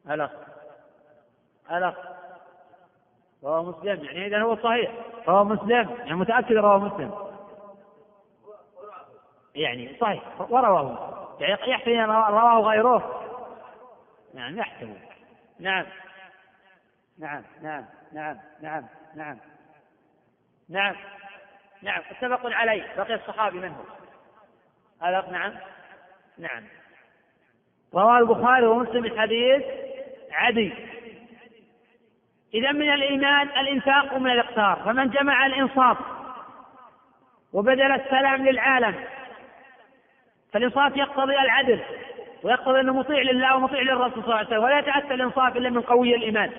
الاخ 0.10 0.32
الاخ 1.72 1.96
رواه 3.44 3.64
مسلم. 3.64 4.04
يعني 4.06 4.28
اذا 4.28 4.42
هو 4.42 4.56
صحيح. 4.56 4.92
رواه 5.28 5.44
مسلم. 5.44 5.70
يعني 6.00 6.14
متأكد 6.14 6.52
رواه 6.52 6.78
مسلم. 6.78 7.12
يعني 9.56 9.98
صحيح. 10.02 10.42
ورواه 10.52 11.38
يعني 11.40 11.72
يحتمل 11.72 12.10
رواه 12.10 12.60
غيره. 12.60 13.24
نعم 14.34 14.58
يحتمل. 14.58 15.00
نعم. 15.60 15.86
نعم 17.18 17.44
نعم 17.62 17.86
نعم 18.12 18.38
نعم 18.62 18.86
نعم. 19.16 19.38
نعم. 20.70 20.96
نعم. 21.82 22.02
متفق 22.12 22.50
عليه. 22.50 22.96
بقي 22.98 23.16
الصحابي 23.16 23.60
من 23.60 23.70
هو 23.70 23.84
هذا 25.02 25.26
نعم. 25.32 25.54
نعم. 26.38 26.64
رواه 27.94 28.20
البخاري 28.20 28.66
ومسلم 28.66 29.06
الحديث 29.06 29.64
عدي. 30.32 30.74
إذا 32.54 32.72
من 32.72 32.94
الإيمان 32.94 33.48
الإنفاق 33.48 34.16
ومن 34.16 34.32
الإقتار 34.32 34.82
فمن 34.86 35.10
جمع 35.10 35.46
الإنصاف 35.46 35.98
وبذل 37.54 37.92
السلام 37.92 38.46
للعالم 38.46 38.96
فالإنصاف 40.54 40.98
يقتضي 40.98 41.34
العدل 41.40 41.80
ويقتضي 42.44 42.80
أنه 42.80 42.94
مطيع 42.94 43.22
لله 43.22 43.56
ومطيع 43.56 43.82
للرسول 43.82 44.24
صلى 44.24 44.24
الله 44.24 44.36
عليه 44.36 44.48
وسلم. 44.48 44.64
ولا 44.64 44.80
يتأتى 44.80 45.14
الإنصاف 45.14 45.58
إلا 45.58 45.70
من 45.70 45.82
قوي 45.82 46.16
الإيمان. 46.16 46.52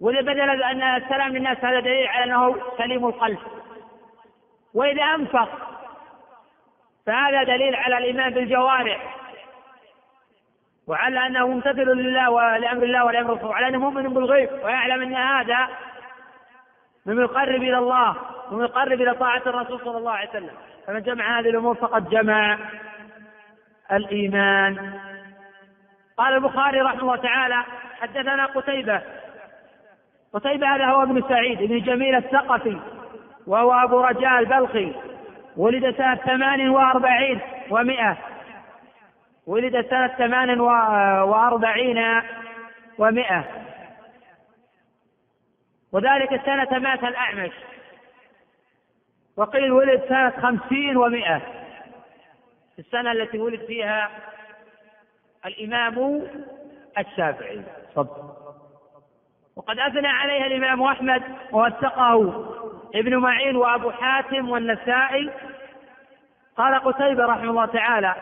وإذا 0.00 0.20
بذل 0.20 0.62
أن 0.62 0.82
السلام 0.82 1.36
للناس 1.36 1.58
هذا 1.58 1.80
دليل 1.80 2.06
على 2.06 2.24
أنه 2.24 2.56
سليم 2.78 3.06
القلب. 3.06 3.38
وإذا 4.74 5.02
أنفق 5.02 5.77
فهذا 7.08 7.42
دليل 7.42 7.74
على 7.74 7.98
الإيمان 7.98 8.34
بالجوارح. 8.34 9.14
وعلى 10.86 11.26
أنه 11.26 11.46
ممتثل 11.46 11.86
لله 11.86 12.30
ولأمر 12.30 12.82
الله 12.82 13.04
ولأمر 13.04 13.32
الرسول 13.32 13.50
وعلى 13.50 13.68
أنه 13.68 13.78
مؤمن 13.78 14.14
بالغيب 14.14 14.50
ويعلم 14.62 15.02
أن 15.02 15.14
هذا 15.14 15.68
مما 17.06 17.22
يقرب 17.22 17.62
إلى 17.62 17.78
الله 17.78 18.16
ومما 18.50 18.64
يقرب 18.64 19.00
إلى 19.00 19.14
طاعة 19.14 19.42
الرسول 19.46 19.80
صلى 19.80 19.98
الله 19.98 20.12
عليه 20.12 20.28
وسلم. 20.28 20.50
فمن 20.86 21.02
جمع 21.02 21.40
هذه 21.40 21.48
الأمور 21.48 21.74
فقد 21.74 22.08
جمع 22.08 22.58
الإيمان. 23.92 25.00
قال 26.16 26.34
البخاري 26.34 26.80
رحمه 26.80 27.00
الله 27.00 27.16
تعالى 27.16 27.64
حدثنا 28.00 28.46
قتيبة. 28.46 29.02
قتيبة 30.32 30.74
هذا 30.74 30.86
هو 30.86 31.02
ابن 31.02 31.22
سعيد 31.28 31.58
بن 31.58 31.78
جميل 31.78 32.14
الثقفي 32.14 32.78
وهو 33.46 33.72
أبو 33.72 34.00
رجاء 34.00 34.38
البلخي. 34.38 35.07
ولد 35.58 35.96
سنة 35.96 36.14
ثمان 36.14 36.68
وأربعين 36.68 37.40
ومائة 37.70 38.16
ولد 39.46 39.86
سنة 39.90 40.08
ثمان 40.08 40.60
وأربعين 40.60 42.22
ومائة 42.98 43.44
وذلك 45.92 46.32
السنة 46.32 46.78
مات 46.78 47.04
الأعمش. 47.04 47.52
وقيل 49.36 49.72
ولد 49.72 50.02
سنة 50.08 50.30
خمسين 50.30 50.96
ومائة 50.96 51.42
السنة 52.78 53.12
التي 53.12 53.38
ولد 53.38 53.60
فيها 53.60 54.10
الإمام 55.46 56.22
الشافعي. 56.98 57.62
صدق 57.94 58.34
وقد 59.56 59.78
أثنى 59.78 60.08
عليها 60.08 60.46
الإمام 60.46 60.82
أحمد 60.82 61.22
ووثقه. 61.52 62.57
ابن 62.94 63.16
معين 63.16 63.56
وأبو 63.56 63.90
حاتم 63.90 64.48
والنسائي. 64.48 65.30
قال 66.56 66.74
قتيبة 66.74 67.26
رحمه 67.26 67.50
الله 67.50 67.66
تعالى 67.66 68.14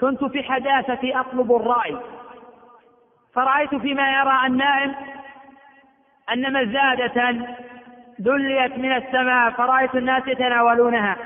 كنت 0.00 0.24
في 0.24 0.42
حداثتي 0.42 1.20
أطلب 1.20 1.56
الرأي. 1.56 1.96
فرأيت 3.34 3.74
فيما 3.74 4.20
يرى 4.20 4.46
النائم 4.46 4.94
أن 6.32 6.52
مزادة 6.52 7.46
دليت 8.18 8.78
من 8.78 8.92
السماء 8.92 9.50
فرأيت 9.50 9.94
الناس 9.94 10.26
يتناولونها 10.26 11.16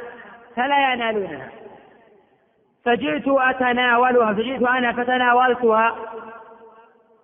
فلا 0.57 0.93
ينالونها. 0.93 1.49
فجئت 2.85 3.29
أتناولها 3.29 4.33
فجئت 4.33 4.63
أنا 4.63 4.93
فتناولتها 4.93 5.97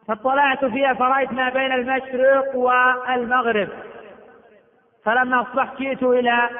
فاطلعت 0.08 0.64
فيها 0.64 0.94
فرأيت 0.94 1.32
ما 1.32 1.48
بين 1.48 1.72
المشرق 1.72 2.56
والمغرب. 2.56 3.68
فلما 5.06 5.42
أصبحت 5.42 5.76
جئت 5.76 6.02
إلى 6.02 6.50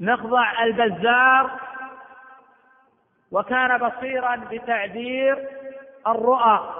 مخضع 0.00 0.62
البزار 0.62 1.50
وكان 3.30 3.78
بصيرا 3.78 4.36
بتعبير 4.36 5.48
الرؤى. 6.06 6.74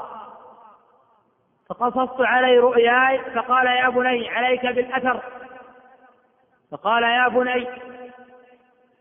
فقصصت 1.69 2.21
عليه 2.21 2.61
رؤياي 2.61 3.21
فقال 3.35 3.67
يا 3.67 3.89
بني 3.89 4.29
عليك 4.29 4.67
بالأثر. 4.67 5.23
فقال 6.71 7.03
يا 7.03 7.29
بني 7.29 7.69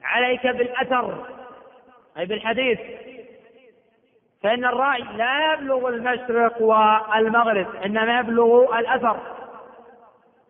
عليك 0.03 0.47
بالأثر 0.47 1.25
أي 2.17 2.25
بالحديث. 2.25 2.79
فإن 4.43 4.65
الرأي 4.65 5.01
لا 5.01 5.53
يبلغ 5.53 5.87
المشرق 5.87 6.61
والمغرب 6.61 7.75
إنما 7.75 8.19
يبلغ 8.19 8.79
الأثر. 8.79 9.40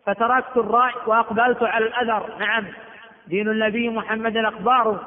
فتركت 0.06 0.56
الرأي 0.56 0.92
وأقبلت 1.06 1.62
على 1.62 1.84
الأثر 1.84 2.38
نعم. 2.38 2.66
دين 3.26 3.48
النبي 3.48 3.88
محمد 3.88 4.36
أخباره 4.36 5.00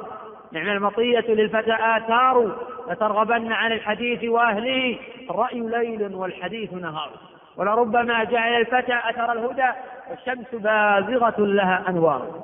نعم 0.51 0.69
المطية 0.69 1.34
للفتى 1.34 1.73
آثار. 1.73 2.65
لترغبن 2.88 3.51
عن 3.51 3.72
الحديث 3.72 4.23
وأهله. 4.23 4.99
الرأي 5.30 5.59
ليل 5.59 6.15
والحديث 6.15 6.73
نهار. 6.73 7.09
ولربما 7.57 8.23
جعل 8.23 8.53
الفتى 8.61 8.99
أثر 9.03 9.31
الهدى 9.31 9.69
والشمس 10.09 10.47
بازغة 10.55 11.35
لها 11.38 11.84
أنوار. 11.89 12.43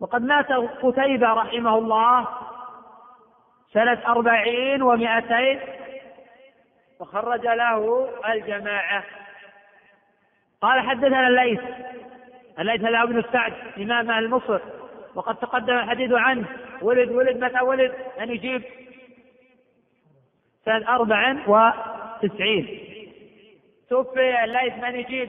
وقد 0.00 0.22
مات 0.22 0.52
قتيبة 0.82 1.32
رحمه 1.32 1.78
الله 1.78 2.26
سنة 3.72 3.98
أربعين 4.06 4.82
ومائتين 4.82 5.60
وخرج 7.00 7.42
له 7.46 8.08
الجماعة. 8.32 9.04
قال 10.64 10.80
حدثنا 10.80 11.28
الليث. 11.28 11.60
الليث 12.58 12.84
هذا 12.84 13.02
ابن 13.02 13.22
سعد 13.32 13.52
إمام 13.78 14.10
أهل 14.10 14.28
مصر. 14.30 14.60
وقد 15.14 15.36
تقدم 15.36 15.74
الحديث 15.74 16.12
عنه. 16.12 16.46
ولد 16.82 17.10
ولد 17.10 17.44
متى 17.44 17.60
ولد؟ 17.60 17.92
أن 18.20 18.30
يجيب 18.30 18.62
سنة 20.64 20.88
أربع 20.88 21.36
وتسعين. 21.46 22.68
توفي 23.90 24.44
الليث 24.44 24.74
من 24.82 24.94
يجيب؟ 24.94 25.28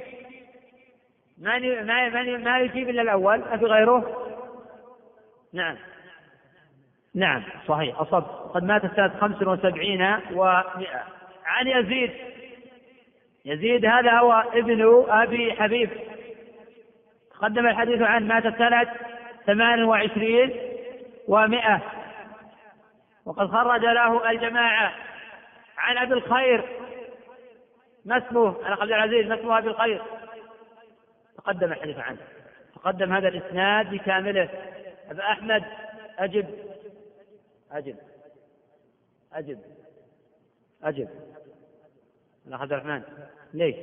من 1.38 1.86
ما 1.86 2.38
ما 2.38 2.60
يجيب 2.60 2.90
إلا 2.90 3.02
الأول؟ 3.02 3.44
في 3.60 3.66
غيره؟ 3.66 4.32
نعم. 5.54 5.76
نعم 7.16 7.44
صحيح 7.68 8.02
أصب. 8.02 8.24
قد 8.54 8.64
مات 8.64 8.96
سنة 8.96 9.18
خمس 9.22 9.42
وسبعين 9.42 10.02
ومئة 10.32 11.04
عن 11.46 11.68
يزيد 11.68 12.12
يزيد 13.46 13.86
هذا 13.86 14.12
هو 14.12 14.32
ابن 14.34 15.06
أبي 15.10 15.54
حبيب. 15.54 15.90
تقدم 17.32 17.68
الحديث 17.68 18.02
عنه 18.02 18.26
مات 18.26 18.58
سنة 18.58 18.94
ثمان 19.46 19.84
وعشرين 19.84 20.54
ومائة. 21.28 21.82
وقد 23.26 23.48
خرج 23.48 23.82
له 23.82 24.32
الجماعة 24.32 24.92
عن 25.78 25.98
أبي 25.98 26.14
الخير. 26.14 26.66
ما 28.06 28.18
اسمه؟ 28.18 28.68
أنا 28.68 28.76
عبد 28.76 28.92
العزيز 28.92 29.28
ما 29.28 29.40
اسمه 29.40 29.58
أبي 29.58 29.68
الخير؟ 29.68 30.02
تقدم 31.38 31.72
الحديث 31.72 31.98
عنه. 31.98 32.18
تقدم 32.76 33.14
هذا 33.14 33.28
الإسناد 33.28 33.90
بكامله. 33.90 34.50
أبا 35.12 35.32
أحمد 35.32 35.64
أجب. 36.20 36.46
أجب. 37.72 37.96
أجب. 39.34 39.60
أجب. 40.84 41.35
الأخ 42.48 42.62
عبد 42.62 42.74
الرحمن. 42.74 43.04
ليش؟ 43.54 43.76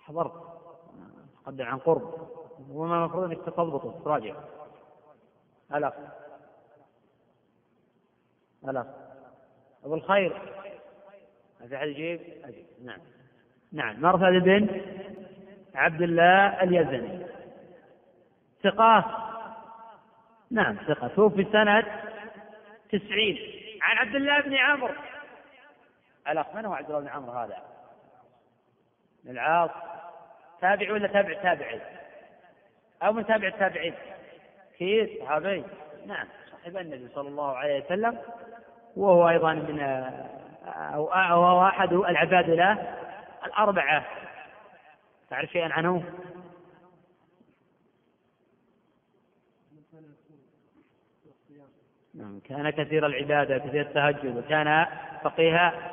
حضرت. 0.00 0.32
تقدم 1.44 1.64
عن 1.64 1.78
قرب. 1.78 2.28
وما 2.70 2.98
المفروض 2.98 3.24
أنك 3.24 3.38
تضبطه 3.46 4.00
تراجع 4.04 4.34
الأخ 5.74 5.94
الأخ 8.68 8.86
أبو 9.84 9.94
الخير. 9.94 10.42
في 11.68 11.76
أحد 11.76 11.88
يجيب؟ 11.88 12.20
أجيب. 12.44 12.66
نعم. 12.84 13.00
نعم. 13.72 14.00
مرثد 14.00 14.44
بن؟ 14.44 14.80
عبد 15.74 16.02
الله 16.02 16.62
اليزني. 16.62 17.26
ثقة. 18.62 19.24
نعم 20.50 20.76
ثقة. 20.76 21.08
توفي 21.08 21.44
سنة 21.52 21.84
تسعين. 22.92 23.38
عن 23.82 23.96
عبد 23.96 24.14
الله 24.14 24.40
بن 24.40 24.54
عمرو. 24.54 24.94
الأخ 26.28 26.46
من 26.54 26.66
هو 26.66 26.72
عبد 26.72 26.86
الله 26.90 27.00
بن 27.00 27.08
عمرو 27.08 27.32
هذا؟ 27.32 27.62
العاص 29.26 29.70
تابع 30.60 30.92
ولا 30.92 31.08
تابع 31.08 31.42
تابعي؟ 31.42 31.80
أو 33.02 33.12
من 33.12 33.26
تابع 33.26 33.48
التابعين؟ 33.48 33.94
كيس 34.78 35.20
صحابي 35.20 35.64
نعم 36.06 36.26
صاحب 36.50 36.76
النبي 36.76 37.08
صلى 37.14 37.28
الله 37.28 37.56
عليه 37.56 37.84
وسلم 37.84 38.18
وهو 38.96 39.28
أيضا 39.28 39.52
من 39.52 39.80
أو 40.66 41.44
هو 41.44 41.66
أحد 41.66 41.92
العباد 41.92 42.50
له 42.50 42.96
الأربعة 43.46 44.04
تعرف 45.30 45.50
شيئا 45.50 45.72
عنه؟ 45.72 46.04
نعم 52.14 52.40
كان 52.40 52.70
كثير 52.70 53.06
العبادة 53.06 53.58
كثير 53.58 53.80
التهجد 53.80 54.36
وكان 54.36 54.86
فقيها 55.22 55.92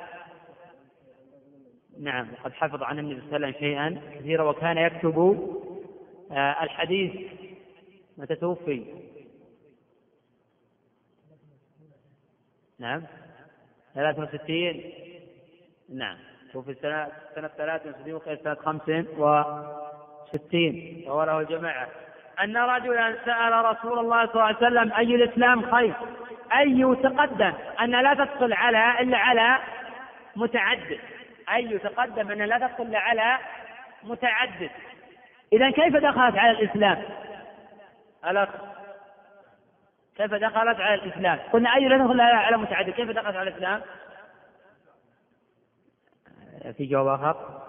نعم 2.00 2.28
وقد 2.34 2.54
حفظ 2.54 2.84
عن 2.84 3.00
النبي 3.00 3.22
صلى 3.22 3.36
الله 3.36 3.48
عليه 3.48 3.58
وسلم 3.58 3.60
شيئا 3.60 4.02
كثيرا 4.20 4.44
وكان 4.44 4.78
يكتب 4.78 5.18
آه، 6.32 6.64
الحديث. 6.64 7.12
متى 8.18 8.36
توفي؟ 8.36 8.86
نعم. 12.80 13.04
63 13.94 14.84
نعم. 15.90 16.18
توفي 16.54 16.74
سنة 16.74 17.08
سنة 17.36 17.48
63 17.48 18.14
وقيل 18.14 18.38
سنة 18.44 18.56
65 18.56 21.04
رواه 21.08 21.40
الجماعة. 21.40 21.88
أن 22.44 22.58
رجلا 22.58 23.18
سأل 23.26 23.66
رسول 23.66 24.00
الله 24.00 24.26
صلى 24.26 24.34
الله 24.34 24.44
عليه 24.44 24.58
وسلم 24.58 24.94
أي 24.94 25.16
الإسلام 25.16 25.72
خير؟ 25.72 25.94
أي 26.58 26.96
تقدم؟ 27.04 27.54
أن 27.82 27.92
لا 27.92 28.14
تدخل 28.14 28.54
على 28.54 29.02
إلا 29.02 29.18
على 29.18 29.58
متعدد. 30.36 31.00
أي 31.54 31.78
تقدم 31.78 32.32
أن 32.32 32.42
لا 32.42 32.58
تدخل 32.58 32.96
على 32.96 33.38
متعدد. 34.04 34.70
إذا 35.54 35.70
كيف 35.72 35.96
دخلت 35.96 36.38
على 36.38 36.52
الإسلام؟ 36.52 37.04
الأخ 38.28 38.50
كيف 40.18 40.34
دخلت 40.34 40.80
على 40.80 40.94
الإسلام؟ 40.94 41.40
قلنا 41.54 41.76
أي 41.76 41.88
لا 41.88 41.98
تدخل 41.98 42.22
على 42.22 42.58
متعدد. 42.58 42.90
كيف 42.90 43.10
دخلت 43.10 43.36
على 43.36 43.50
الإسلام؟ 43.50 43.82
في 46.78 46.86
جواب 46.86 47.08
آخر. 47.08 47.62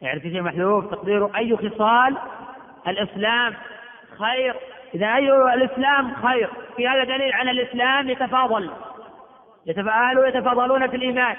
يعني 0.00 0.20
في 0.20 0.30
شيء 0.30 0.42
محذوف 0.42 0.90
تقديره 0.90 1.30
أي 1.36 1.56
خصال 1.56 2.16
الإسلام 2.86 3.56
خير. 4.18 4.56
إذا 4.94 5.06
أي 5.06 5.54
الإسلام 5.54 6.14
خير 6.14 6.50
في 6.76 6.88
هذا 6.88 7.04
دليل 7.04 7.32
على 7.32 7.50
الإسلام 7.50 8.10
يتفاضل. 8.10 8.70
يتفاءلوا 9.66 10.26
يتفاضلون 10.26 10.90
في 10.90 10.96
الإيمان. 10.96 11.36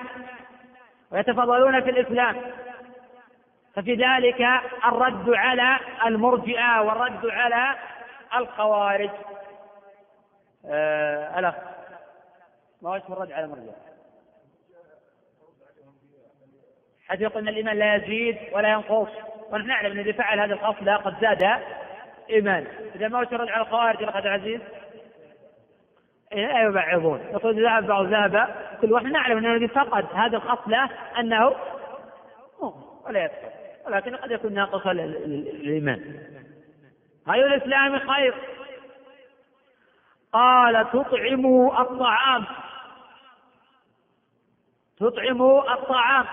ويتفاضلون 1.11 1.81
في 1.81 1.89
الإسلام. 1.89 2.35
ففي 3.75 3.95
ذلك 3.95 4.41
الرد 4.85 5.29
على 5.29 5.79
المرجئة 6.05 6.81
والرد 6.81 7.25
على 7.25 7.75
الخوارج. 8.35 9.09
آه 10.65 11.39
الأخ 11.39 11.55
ما 12.81 12.89
هو 12.89 12.97
اسم 12.97 13.13
الرد 13.13 13.31
على 13.31 13.45
المرجئة؟ 13.45 13.75
حيث 17.07 17.21
يقول 17.21 17.41
أن 17.41 17.47
الإيمان 17.47 17.77
لا 17.77 17.95
يزيد 17.95 18.37
ولا 18.53 18.69
ينقص. 18.69 19.09
ونحن 19.51 19.67
نعلم 19.67 19.91
أن 19.91 19.99
الذي 19.99 20.13
فعل 20.13 20.39
هذه 20.39 20.51
الخصلة 20.51 20.95
قد 20.95 21.21
زاد 21.21 21.61
إيمان 22.29 22.67
إذا 22.95 23.07
ما 23.07 23.19
وش 23.19 23.27
الرد 23.27 23.49
على 23.49 23.61
الخوارج 23.61 24.03
الأخ 24.03 24.25
عزيز؟ 24.25 24.61
إيه 26.33 26.67
يبعضون. 26.67 27.19
يقول 27.19 27.63
ذهب 27.63 27.87
بعض 27.87 28.05
ذهب 28.05 28.55
كل 28.81 28.93
واحد 28.93 29.05
نعلم 29.05 29.37
أن 29.37 29.45
الذي 29.45 29.67
فقد. 29.67 30.05
هذه 30.13 30.35
الخصلة 30.35 30.89
أنه 31.19 31.55
ولا 33.05 33.23
يدخل 33.23 33.51
ولكن 33.85 34.15
قد 34.15 34.31
يكون 34.31 34.53
ناقصا 34.53 34.91
الإيمان. 34.91 36.19
أي 37.29 37.45
الإسلام 37.45 37.99
خير. 37.99 38.33
قال 40.33 40.87
تطعموا 40.91 41.81
الطعام. 41.81 42.45
تطعموا 44.99 45.73
الطعام. 45.73 46.25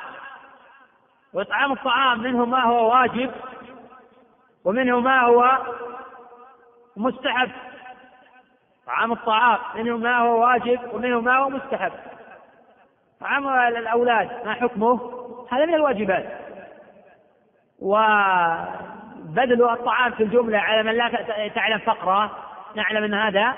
وإطعام 1.33 1.73
الطعام 1.73 2.21
منه 2.21 2.45
ما 2.45 2.65
هو 2.65 2.93
واجب 2.93 3.31
ومنه 4.65 5.01
ما 5.01 5.21
هو 5.21 5.59
مستحب. 6.97 7.51
طعام 8.89 9.13
الطعام 9.13 9.59
منه 9.75 9.97
ما 9.97 10.19
هو 10.19 10.41
واجب 10.41 10.81
ومنه 10.93 11.21
ما 11.21 11.37
هو 11.37 11.49
مستحب. 11.49 11.93
طعام 13.21 13.49
الأولاد 13.49 14.47
ما 14.47 14.55
حكمه؟ 14.55 15.13
هذا 15.51 15.67
من 15.67 15.75
الواجبات. 15.75 16.27
وبذل 17.81 19.71
الطعام 19.71 20.13
في 20.13 20.23
الجملة 20.23 20.59
على 20.59 20.83
من 20.83 20.93
لا 20.93 21.49
تعلم 21.55 21.79
فقره 21.79 22.31
نعلم 22.75 23.05
أن 23.05 23.15
هذا 23.15 23.55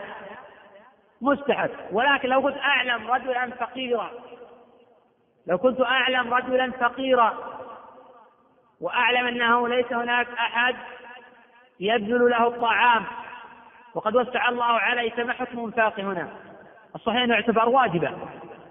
مستحب. 1.21 1.71
ولكن 1.93 2.29
لو 2.29 2.43
كنت 2.43 2.57
أعلم 2.57 3.11
رجلا 3.11 3.51
فقيرا 3.51 4.11
لو 5.47 5.59
كنت 5.59 5.81
أعلم 5.81 6.35
رجلا 6.35 6.71
فقيرا 6.71 7.35
وأعلم 8.81 9.27
أنه 9.27 9.69
ليس 9.69 9.93
هناك 9.93 10.29
أحد 10.29 10.77
يبذل 11.81 12.31
له 12.31 12.47
الطعام 12.47 13.05
وقد 13.95 14.17
وسع 14.17 14.49
الله 14.49 14.65
عليه 14.65 15.11
فما 15.11 15.33
حكم 15.33 15.59
انفاق 15.59 16.01
هنا. 16.01 16.29
الصحيح 16.95 17.23
أنه 17.23 17.35
يعتبر 17.35 17.69
واجبا. 17.69 18.19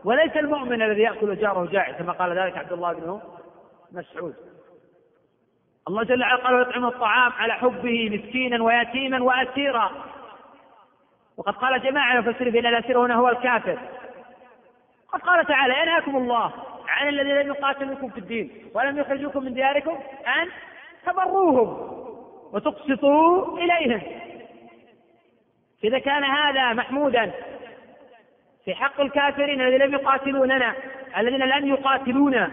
وليس 0.03 0.37
المؤمن 0.37 0.81
الذي 0.81 1.01
يأكل 1.01 1.35
جاره 1.35 1.65
جائع 1.65 1.91
كما 1.91 2.13
قال 2.13 2.37
ذلك 2.37 2.57
عبد 2.57 2.71
الله 2.71 2.93
بن 2.93 3.21
مسعود. 3.91 4.35
الله 5.87 6.03
جل 6.03 6.21
وعلا 6.21 6.35
قال 6.35 6.55
ويطعم 6.55 6.85
الطعام 6.85 7.31
على 7.31 7.53
حبه 7.53 8.09
مسكينا 8.09 8.63
ويتيما 8.63 9.23
وأسيرا. 9.23 9.91
وقد 11.37 11.53
قال 11.53 11.81
جماعة 11.81 12.19
يفسر 12.19 12.49
بأن 12.49 12.65
الأسير 12.65 13.05
هنا 13.05 13.15
هو 13.15 13.29
الكافر. 13.29 13.79
قد 15.13 15.21
قال 15.21 15.45
تعالى 15.45 15.81
ينهاكم 15.81 16.17
الله 16.17 16.53
عن 16.87 17.07
الذين 17.07 17.35
لم 17.35 17.47
يقاتلوكم 17.47 18.09
في 18.09 18.17
الدين 18.17 18.71
ولم 18.75 18.97
يخرجوكم 18.97 19.43
من 19.43 19.53
دياركم 19.53 19.99
أن 20.41 20.49
تبروهم 21.05 21.67
وتقسطوا 22.53 23.57
إليهم. 23.57 24.01
إذا 25.83 25.99
كان 25.99 26.23
هذا 26.23 26.73
محمودا 26.73 27.31
في 28.65 28.75
حق 28.75 29.01
الكافرين 29.01 29.61
الذين 29.61 29.81
لم 29.81 29.93
يقاتلوننا 29.93 30.73
الذين 31.17 31.39
لم 31.39 31.67
يقاتلونا 31.67 32.51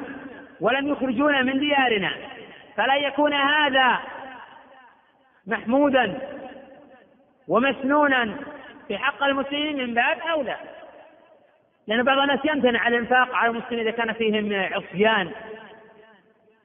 ولم 0.60 0.88
يخرجونا 0.88 1.42
من 1.42 1.58
ديارنا 1.58 2.12
فلا 2.76 2.96
يكون 2.96 3.32
هذا 3.32 3.98
محمودا 5.46 6.18
ومسنونا 7.48 8.36
في 8.88 8.98
حق 8.98 9.22
المسلمين 9.22 9.76
من 9.76 9.94
باب 9.94 10.18
أولى. 10.18 10.56
لأن 11.86 12.02
بعض 12.02 12.18
الناس 12.18 12.40
يمتنع 12.44 12.80
على 12.80 12.96
الإنفاق 12.96 13.34
على 13.34 13.50
المسلمين 13.50 13.88
إذا 13.88 13.90
كان 13.90 14.12
فيهم 14.12 14.72
عصيان. 14.72 15.30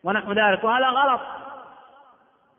ونحو 0.03 0.31
ذلك 0.33 0.63
وهذا 0.63 0.85
غلط. 0.85 1.21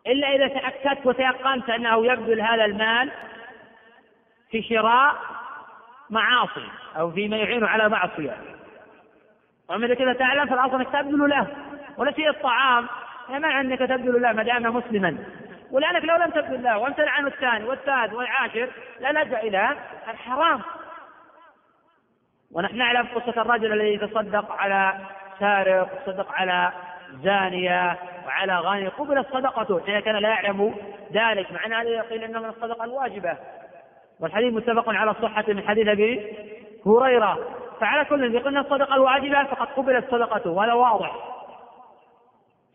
إلا 0.06 0.34
إذا 0.34 0.48
تأكدت 0.48 1.06
وتيقنت 1.06 1.70
أنه 1.70 2.06
يبذل 2.06 2.40
هذا 2.40 2.64
المال 2.64 3.10
في 4.52 4.62
شراء 4.62 5.14
معاصي 6.10 6.68
أو 6.96 7.10
فيما 7.10 7.36
يعين 7.36 7.64
على 7.64 7.88
معصية. 7.88 8.36
وأما 9.68 9.86
إذا 9.86 9.94
كذا 9.94 10.12
تعلم 10.12 10.46
فالأصل 10.46 10.74
أنك 10.74 10.88
تبذل 10.92 11.30
له. 11.30 11.46
شيء 12.16 12.28
الطعام 12.28 12.86
ما 13.28 13.38
معنى 13.38 13.60
أنك 13.60 13.78
تبذل 13.78 14.22
له 14.22 14.32
ما 14.32 14.42
دام 14.42 14.76
مسلما. 14.76 15.18
ولأنك 15.70 16.04
لو 16.04 16.16
لم 16.16 16.30
تبذل 16.30 16.54
الله 16.54 16.78
وامتنع 16.78 17.10
عنه 17.10 17.26
الثاني 17.26 17.64
والثالث 17.64 18.12
والعاشر 18.12 18.68
للجأ 19.00 19.40
إلى 19.40 19.76
الحرام. 20.08 20.60
ونحن 22.52 22.76
نعلم 22.76 23.06
قصة 23.14 23.42
الرجل 23.42 23.72
الذي 23.72 23.94
يتصدق 23.94 24.52
على 24.52 24.98
سارق 25.40 25.88
يتصدق 25.92 26.32
على 26.32 26.72
زانية 27.24 27.98
وعلى 28.26 28.58
غاني 28.58 28.88
قبلت 28.88 29.26
صدقته 29.32 29.80
حين 29.86 30.00
كان 30.00 30.16
لا 30.16 30.28
يعلم 30.28 30.74
ذلك 31.12 31.52
مع 31.52 31.66
أن 31.66 31.72
هذا 31.72 31.88
يقول 31.88 32.24
أنه 32.24 32.40
من 32.40 32.48
الصدقة 32.48 32.84
الواجبة. 32.84 33.36
والحديث 34.22 34.54
متفق 34.54 34.88
على 34.88 35.14
صحة 35.22 35.44
من 35.48 35.68
حديث 35.68 35.88
أبي 35.88 36.36
هريرة. 36.86 37.38
فعلى 37.80 38.04
كل 38.04 38.34
يقول 38.34 38.58
الصدقة 38.58 38.94
الواجبة 38.94 39.44
فقد 39.44 39.66
قبلت 39.66 40.10
صدقته 40.10 40.50
وهذا 40.50 40.72
واضح. 40.72 41.16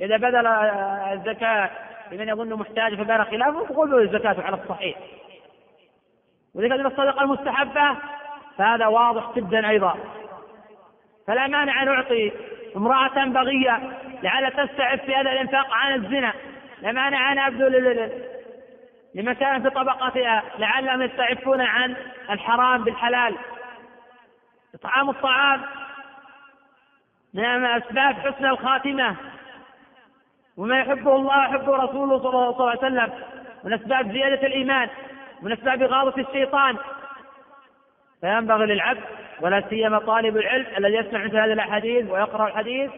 إذا 0.01 0.17
بذل 0.17 0.47
الزكاة 0.47 1.69
لمن 2.11 2.29
يظن 2.29 2.53
محتاج 2.53 2.95
فبار 2.95 3.25
خلافه 3.25 3.65
فقبل 3.65 4.01
الزكاة 4.01 4.43
على 4.43 4.57
الصحيح. 4.63 4.97
وإذا 6.55 6.67
كانت 6.67 6.85
الصدقة 6.85 7.21
المستحبة 7.21 7.97
فهذا 8.57 8.87
واضح 8.87 9.35
جدا 9.35 9.69
أيضا. 9.69 9.95
فلا 11.27 11.47
مانع 11.47 11.83
أن 11.83 11.87
أعطي 11.87 12.31
امرأة 12.75 13.25
بغية 13.25 13.81
لعل 14.23 14.51
تستعف 14.51 15.01
في 15.01 15.15
هذا 15.15 15.31
الإنفاق 15.31 15.67
عن 15.71 15.93
الزنا. 15.93 16.33
لا 16.81 16.91
مانع 16.91 17.31
أن 17.31 17.39
أبذل 17.39 17.75
لمكان 19.17 19.63
في 19.63 19.69
طبقتها 19.69 20.43
لعلهم 20.59 21.01
يستعفون 21.01 21.61
عن 21.61 21.95
الحرام 22.29 22.83
بالحلال. 22.83 23.35
إطعام 24.75 25.09
الطعام 25.09 25.61
من 27.33 27.65
أسباب 27.65 28.15
حسن 28.15 28.45
الخاتمة 28.45 29.15
وما 30.57 30.79
يحبه 30.79 31.15
الله 31.15 31.39
ويحبه 31.39 31.75
رسوله 31.75 32.19
صلى 32.19 32.49
الله 32.49 32.69
عليه 32.69 32.79
وسلم. 32.79 33.13
من 33.63 33.73
أسباب 33.73 34.11
زيادة 34.11 34.47
الإيمان 34.47 34.89
من 35.41 35.51
أسباب 35.51 35.83
غاضة 35.83 36.21
الشيطان. 36.21 36.77
فينبغي 38.21 38.65
للعبد 38.65 39.03
ولا 39.41 39.63
سيما 39.69 39.99
طالب 39.99 40.37
العلم 40.37 40.65
الذي 40.77 40.95
يسمع 40.95 41.23
مثل 41.23 41.37
هذه 41.37 41.53
الأحاديث 41.53 42.09
ويقرأ 42.09 42.47
الحديث 42.47 42.91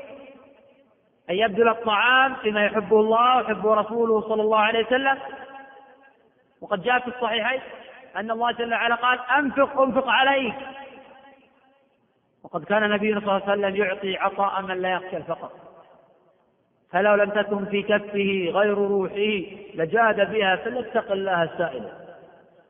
أن 1.30 1.36
يبذل 1.36 1.70
الطعام 1.70 2.36
فيما 2.36 2.66
يحبه 2.66 3.00
الله 3.00 3.38
ويحبه 3.38 3.74
رسوله 3.74 4.22
صلى 4.22 4.41
الله 4.41 4.60
عليه 4.60 4.86
وسلم. 4.86 5.18
وقد 6.61 6.81
جاء 6.81 6.99
في 6.99 7.07
الصحيحين 7.07 7.61
أن 8.15 8.31
الله 8.31 8.52
جل 8.52 8.73
وعلا 8.73 8.95
قال 8.95 9.19
أنفق 9.38 9.81
أنفق 9.81 10.07
عليك. 10.07 10.56
وقد 12.44 12.64
كان 12.64 12.90
نبينا 12.90 13.19
صلى 13.19 13.30
الله 13.30 13.49
عليه 13.49 13.53
وسلم 13.53 13.76
يعطي 13.76 14.18
عطاء 14.18 14.61
من 14.61 14.81
لا 14.81 14.90
يخشى 14.90 15.18
الفقر. 15.18 15.49
فلو 16.91 17.15
لم 17.15 17.30
تكن 17.30 17.65
في 17.65 17.84
كفه 17.84 18.60
غير 18.60 18.77
روحه 18.77 19.41
لجاد 19.76 20.31
بها 20.31 20.56
فليتق 20.56 21.11
الله 21.11 21.44
السائل. 21.44 21.91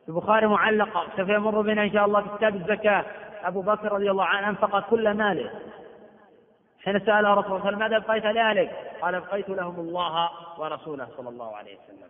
في 0.05 0.09
البخاري 0.09 0.47
معلقة 0.47 1.07
سوف 1.17 1.29
يمر 1.29 1.61
بنا 1.61 1.83
إن 1.83 1.93
شاء 1.93 2.05
الله 2.05 2.21
في 2.21 2.37
كتاب 2.37 2.55
الزكاة. 2.55 3.05
أبو 3.43 3.61
بكر 3.61 3.91
رضي 3.91 4.11
الله 4.11 4.25
عنه 4.25 4.49
أنفق 4.49 4.89
كل 4.89 5.13
ماله. 5.13 5.51
حين 6.83 6.99
سأل 6.99 7.25
رسول 7.37 7.61
الله 7.61 7.79
ماذا 7.79 7.97
أبقيت 7.97 8.25
لأهلك؟ 8.25 8.71
قال 9.01 9.15
أبقيت 9.15 9.49
لهم 9.49 9.79
الله 9.79 10.29
ورسوله 10.59 11.07
صلى 11.17 11.29
الله 11.29 11.55
عليه 11.55 11.77
وسلم. 11.77 12.09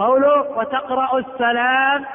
قوله 0.00 0.40
وتقرأ 0.40 1.18
السلام 1.18 2.06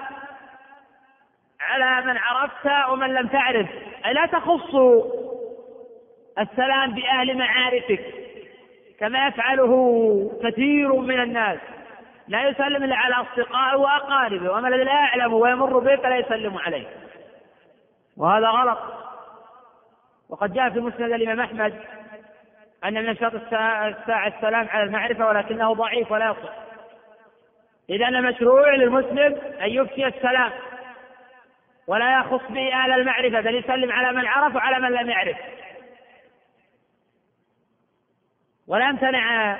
على 1.61 2.05
من 2.05 2.17
عرفت 2.17 2.89
ومن 2.89 3.13
لم 3.13 3.27
تعرف. 3.27 3.67
أي 4.05 4.13
لا 4.13 4.25
تخص 4.25 4.75
السلام 6.39 6.91
بأهل 6.91 7.37
معارفك 7.37 8.05
كما 8.99 9.27
يفعله 9.27 9.71
كثير 10.43 10.95
من 10.95 11.19
الناس. 11.19 11.59
لا 12.27 12.49
يسلم 12.49 12.83
إلا 12.83 12.95
على 12.95 13.15
أصدقائه 13.15 13.77
وأقاربه 13.77 14.67
الذي 14.67 14.83
لا 14.83 14.93
يعلم 14.93 15.33
ويمر 15.33 15.79
به 15.79 15.95
فلا 15.95 16.17
يسلم 16.17 16.57
عليه 16.57 16.87
وهذا 18.17 18.47
غلط. 18.47 18.79
وقد 20.29 20.53
جاء 20.53 20.69
في 20.69 20.79
مسند 20.79 21.11
الإمام 21.11 21.39
أحمد 21.39 21.73
أن 22.85 23.05
من 23.05 23.17
شرط 23.17 23.35
الساعة 23.35 24.27
السلام 24.27 24.67
على 24.69 24.83
المعرفة 24.83 25.27
ولكنه 25.27 25.73
ضعيف 25.73 26.11
ولا 26.11 26.25
يصح. 26.25 26.64
إذا 27.89 28.09
مشروع 28.09 28.75
للمسلم 28.75 29.37
أن 29.61 29.69
يفشي 29.69 30.07
السلام 30.07 30.51
ولا 31.87 32.19
يخص 32.19 32.41
به 32.49 32.73
أهل 32.73 32.91
المعرفة 32.91 33.41
بل 33.41 33.55
يسلم 33.55 33.91
على 33.91 34.11
من 34.17 34.27
عرف 34.27 34.55
وعلى 34.55 34.79
من 34.79 34.91
لم 34.91 35.09
يعرف. 35.09 35.37
ولا 38.67 38.89
يمتنع 38.89 39.57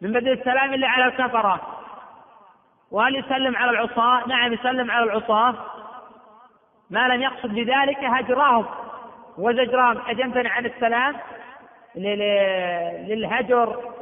من 0.00 0.12
بدء 0.12 0.32
السلام 0.32 0.74
إلا 0.74 0.88
على 0.88 1.04
الكفرة. 1.04 1.82
وهل 2.90 3.16
يسلم 3.16 3.56
على 3.56 3.70
العصاة؟ 3.70 4.28
نعم 4.28 4.52
يسلم 4.52 4.90
على 4.90 5.04
العصاة. 5.04 5.54
ما 6.90 7.08
لم 7.08 7.22
يقصد 7.22 7.48
بذلك 7.48 7.98
هجرهم. 7.98 8.66
وزجرهم. 9.38 10.00
حيث 10.00 10.18
يمتنع 10.18 10.50
عن 10.50 10.66
السلام 10.66 11.16
للهجر 13.08 13.92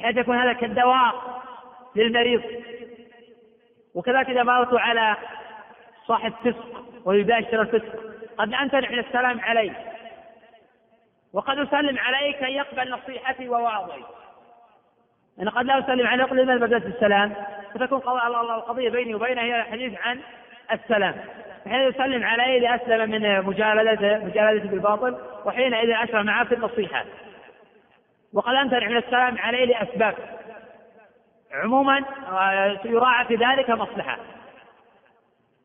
حيث 0.00 0.16
يكون 0.16 0.38
هذا 0.38 0.52
كالدواء 0.52 1.39
للمريض. 1.96 2.42
وكذلك 3.94 4.30
إذا 4.30 4.42
مررت 4.42 4.74
على 4.74 5.16
صاحب 6.06 6.32
فسق 6.44 6.84
ويباشر 7.04 7.62
الفسق 7.62 8.10
قد 8.38 8.54
أمتنع 8.54 8.90
من 8.90 8.98
السلام 8.98 9.40
عليه 9.40 9.72
وقد 11.32 11.58
أسلم 11.58 11.98
عليه 11.98 12.32
كي 12.32 12.52
يقبل 12.52 12.90
نصيحتي 12.90 13.48
ووعظي 13.48 14.04
أنا 15.40 15.50
قد 15.50 15.66
لا 15.66 15.78
أسلم 15.78 16.06
عليه 16.06 16.24
يقول 16.24 16.38
لماذا 16.38 16.66
بدأت 16.66 16.86
السلام 16.86 17.34
فتكون 17.74 18.00
القضية 18.50 18.90
بيني 18.90 19.14
وبينه 19.14 19.42
هي 19.42 19.60
الحديث 19.60 20.00
عن 20.00 20.20
السلام. 20.72 21.14
حين 21.68 21.80
يسلم 21.80 22.24
عليه 22.24 22.60
لأسلم 22.60 23.10
من 23.10 23.42
مجالدته 23.42 24.24
مجالدته 24.24 24.68
بالباطل 24.68 25.18
وحينئذ 25.44 25.90
أشرع 25.90 26.22
معه 26.22 26.44
في 26.44 26.54
النصيحة. 26.54 27.04
وقد 28.32 28.54
أمتنع 28.54 28.88
من 28.88 28.96
السلام 28.96 29.38
عليه 29.38 29.64
لأسباب. 29.64 30.14
عموما 31.52 32.04
آه، 32.28 32.78
يراعى 32.84 33.24
في 33.24 33.34
ذلك 33.34 33.70
مصلحة. 33.70 34.18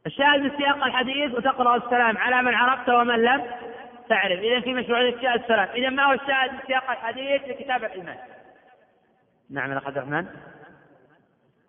الشاهد 0.06 0.42
من 0.42 0.58
سياق 0.58 0.84
الحديث 0.84 1.34
وتقرأ 1.34 1.76
السلام 1.76 2.18
على 2.18 2.42
من 2.42 2.56
عرفت 2.56 2.90
ومن 2.90 3.24
لم 3.24 3.44
تعرف. 4.10 4.40
إذا 4.40 4.60
في 4.60 4.74
مشروعية 4.74 5.16
إفشاء 5.16 5.36
السلام. 5.36 5.68
إذا 5.76 5.90
ما 5.90 6.04
هو 6.04 6.14
الشاهد 6.14 6.52
من 6.52 6.60
سياق 6.68 6.92
الحديث 6.92 7.42
لكتاب 7.48 7.84
الإيمان 7.84 8.18
نعم 9.50 9.72
يا 9.72 9.82
عبد 9.86 9.98
الرحمن. 9.98 10.26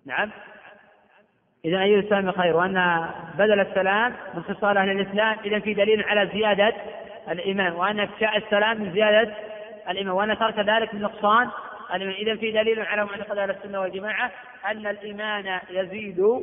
نعم. 0.06 0.30
إذا 1.64 1.78
أي 1.78 1.94
الإسلام 1.94 2.32
خير 2.32 2.56
وأن 2.56 3.08
بدل 3.34 3.60
السلام 3.60 4.14
من 4.34 4.42
خصال 4.42 4.76
أهل 4.76 4.90
الإسلام 4.90 5.36
إذا 5.44 5.58
في 5.58 5.74
دليل 5.74 6.04
على 6.04 6.30
زيادة 6.32 6.72
الإيمان 7.28 7.72
وأن 7.72 8.00
إفشاء 8.00 8.36
السلام 8.36 8.80
من 8.80 8.92
زيادة 8.92 9.34
الإيمان 9.90 10.12
وأن 10.12 10.38
ترك 10.38 10.58
ذلك 10.58 10.94
من 10.94 11.00
نقصان 11.00 11.48
إذا 11.94 12.36
في 12.36 12.50
دليل 12.50 12.80
على 12.80 13.04
معتقد 13.04 13.38
أهل 13.38 13.50
السنة 13.50 13.80
والجماعة 13.80 14.32
أن 14.66 14.86
الإيمان 14.86 15.60
يزيد 15.70 16.42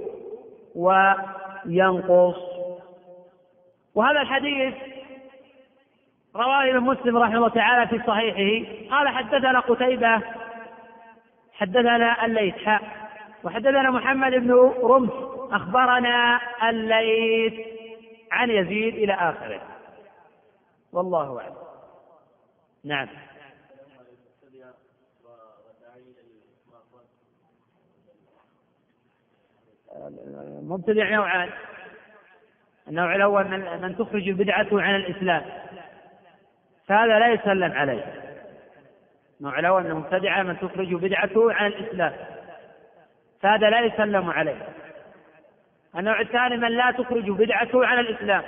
وينقص. 0.76 2.36
وهذا 3.96 4.22
الحديث 4.22 4.74
رواه 6.36 6.70
ابن 6.70 6.80
مسلم 6.80 7.18
رحمه 7.18 7.36
الله 7.36 7.50
تعالى 7.50 7.88
في 7.88 8.08
صحيحه. 8.08 8.72
قال 8.92 9.08
حدثنا 9.08 9.60
قتيبة 9.60 10.22
حدثنا 11.54 12.26
الليث 12.26 12.56
حاء 12.56 12.82
وحدثنا 13.44 13.92
محمد 13.92 14.32
بن 14.32 14.52
رمح 14.84 15.14
أخبرنا 15.52 16.40
الليث 16.70 17.54
عن 18.32 18.50
يزيد 18.50 18.96
إلى 18.96 19.14
آخره. 19.14 19.62
والله 20.94 21.40
أعلم. 21.40 21.56
نعم. 22.86 23.08
مبتدع 30.64 31.10
نوعان. 31.10 31.50
النوع 32.88 33.16
الأول 33.16 33.48
من, 33.48 33.82
من 33.82 33.98
تخرج 33.98 34.30
بدعته 34.30 34.82
عن 34.82 34.96
الإسلام. 34.96 35.42
فهذا 36.88 37.20
لا 37.20 37.28
يسلم 37.28 37.72
عليه. 37.72 38.04
النوع 39.40 39.60
الأول 39.60 39.84
من 39.84 39.92
المبتدعة 39.92 40.44
من 40.44 40.60
تخرج 40.60 40.94
بدعته 40.94 41.54
عن 41.54 41.68
الإسلام. 41.68 42.14
فهذا 43.42 43.70
لا 43.70 43.82
يسلم 43.82 44.30
عليه. 44.30 44.68
النوع 45.98 46.22
الثاني 46.22 46.58
من 46.58 46.72
لا 46.72 46.92
تخرج 46.92 47.30
بدعته 47.30 47.86
عن 47.86 48.00
الإسلام. 48.00 48.44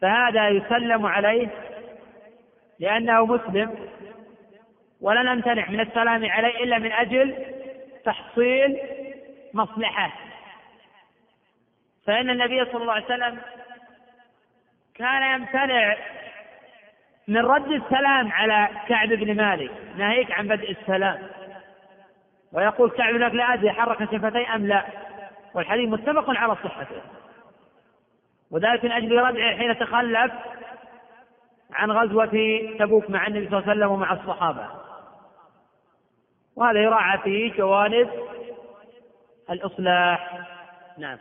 فهذا 0.00 0.48
يسلم 0.48 1.06
عليه 1.06 1.48
لأنه 2.78 3.26
مسلم 3.26 3.88
ولا 5.00 5.22
نمتنع 5.22 5.70
من 5.70 5.80
السلام 5.80 6.26
عليه 6.26 6.64
إلا 6.64 6.78
من 6.78 6.92
أجل 6.92 7.34
تحصيل 8.04 8.78
مصلحة. 9.54 10.12
فإن 12.06 12.30
النبي 12.30 12.64
صلى 12.64 12.82
الله 12.82 12.92
عليه 12.92 13.04
وسلم 13.04 13.38
كان 14.94 15.40
يمتنع 15.40 15.96
من 17.28 17.46
رد 17.46 17.72
السلام 17.72 18.32
على 18.32 18.68
كعب 18.88 19.08
بن 19.08 19.36
مالك 19.36 19.70
ناهيك 19.96 20.32
عن 20.32 20.48
بدء 20.48 20.70
السلام. 20.70 21.18
ويقول 22.52 22.90
كعب 22.90 23.14
لك 23.14 23.34
لا 23.34 23.54
أدري 23.54 23.72
حرك 23.72 23.98
شفتيه 23.98 24.54
أم 24.54 24.66
لا 24.66 24.84
والحديث 25.54 25.88
متفق 25.88 26.30
على 26.30 26.54
صحته. 26.54 27.02
وذلك 28.50 28.84
من 28.84 28.92
أجل 28.92 29.18
ردعه 29.18 29.56
حين 29.56 29.78
تخلف 29.78 30.32
عن 31.72 31.90
غزوة 31.90 32.60
تبوك 32.78 33.10
مع 33.10 33.26
النبي 33.26 33.48
صلى 33.48 33.58
الله 33.58 33.70
عليه 33.70 33.80
وسلم 33.80 33.92
ومع 33.92 34.12
الصحابة. 34.12 34.68
وهذا 36.56 36.82
يراعى 36.82 37.18
فيه 37.18 37.52
جوانب 37.52 38.10
الإصلاح. 39.50 40.38
نعم. 40.98 41.18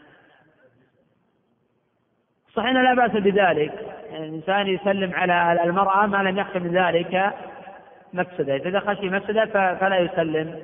صحيح 2.53 2.71
لا 2.71 2.93
بأس 2.93 3.11
بذلك. 3.11 3.73
يعني 4.11 4.25
الإنسان 4.25 4.67
يسلم 4.67 5.13
على 5.13 5.63
المرأة 5.63 6.05
ما 6.05 6.17
لم 6.17 6.37
يخشى 6.37 6.59
من 6.59 6.77
ذلك 6.77 7.33
مفسدة. 8.13 8.55
إذا 8.55 8.79
خشي 8.79 9.09
مفسدة 9.09 9.75
فلا 9.75 9.97
يسلم 9.97 10.59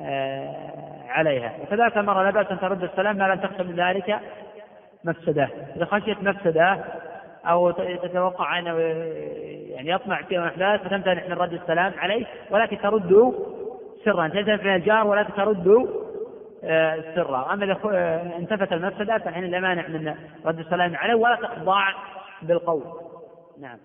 آه، 0.00 1.04
عليها. 1.08 1.52
وكذلك 1.62 1.96
المرأة 1.96 2.22
لا 2.22 2.30
بأس 2.30 2.46
أن 2.50 2.60
ترد 2.60 2.82
السلام 2.82 3.16
ما 3.16 3.24
لم 3.24 3.40
تخشى 3.40 3.62
من 3.62 3.76
ذلك 3.76 4.20
مفسدة. 5.04 5.48
إذا 5.76 5.84
خشيت 5.84 6.22
مفسدة 6.22 6.84
أو 7.46 7.70
تتوقع 8.02 8.58
أنه 8.58 8.78
يعني 9.70 9.90
يطمع 9.90 10.22
في 10.22 10.46
أحداث 10.46 10.80
فتمتنع 10.80 11.26
من 11.26 11.32
رد 11.32 11.52
السلام 11.52 11.92
عليه 11.98 12.26
ولكن 12.50 12.78
ترد 12.78 13.34
سرا. 14.04 14.28
تنتفع 14.28 14.64
من 14.64 14.74
الجار 14.74 15.06
ولكن 15.06 15.34
ترد 15.34 15.68
آه، 15.68 16.05
سرا 17.14 17.52
أما 17.52 17.64
إذا 17.64 17.78
آه، 17.84 18.36
انتفت 18.36 18.72
المفسدة 18.72 19.18
فحين 19.18 19.44
لا 19.44 19.60
مانع 19.60 19.88
من 19.88 20.14
رد 20.44 20.58
السلام 20.58 20.96
عليه 20.96 21.14
ولا 21.14 21.36
تخضع 21.36 21.92
بالقول. 22.42 22.82
نعم. 23.60 23.78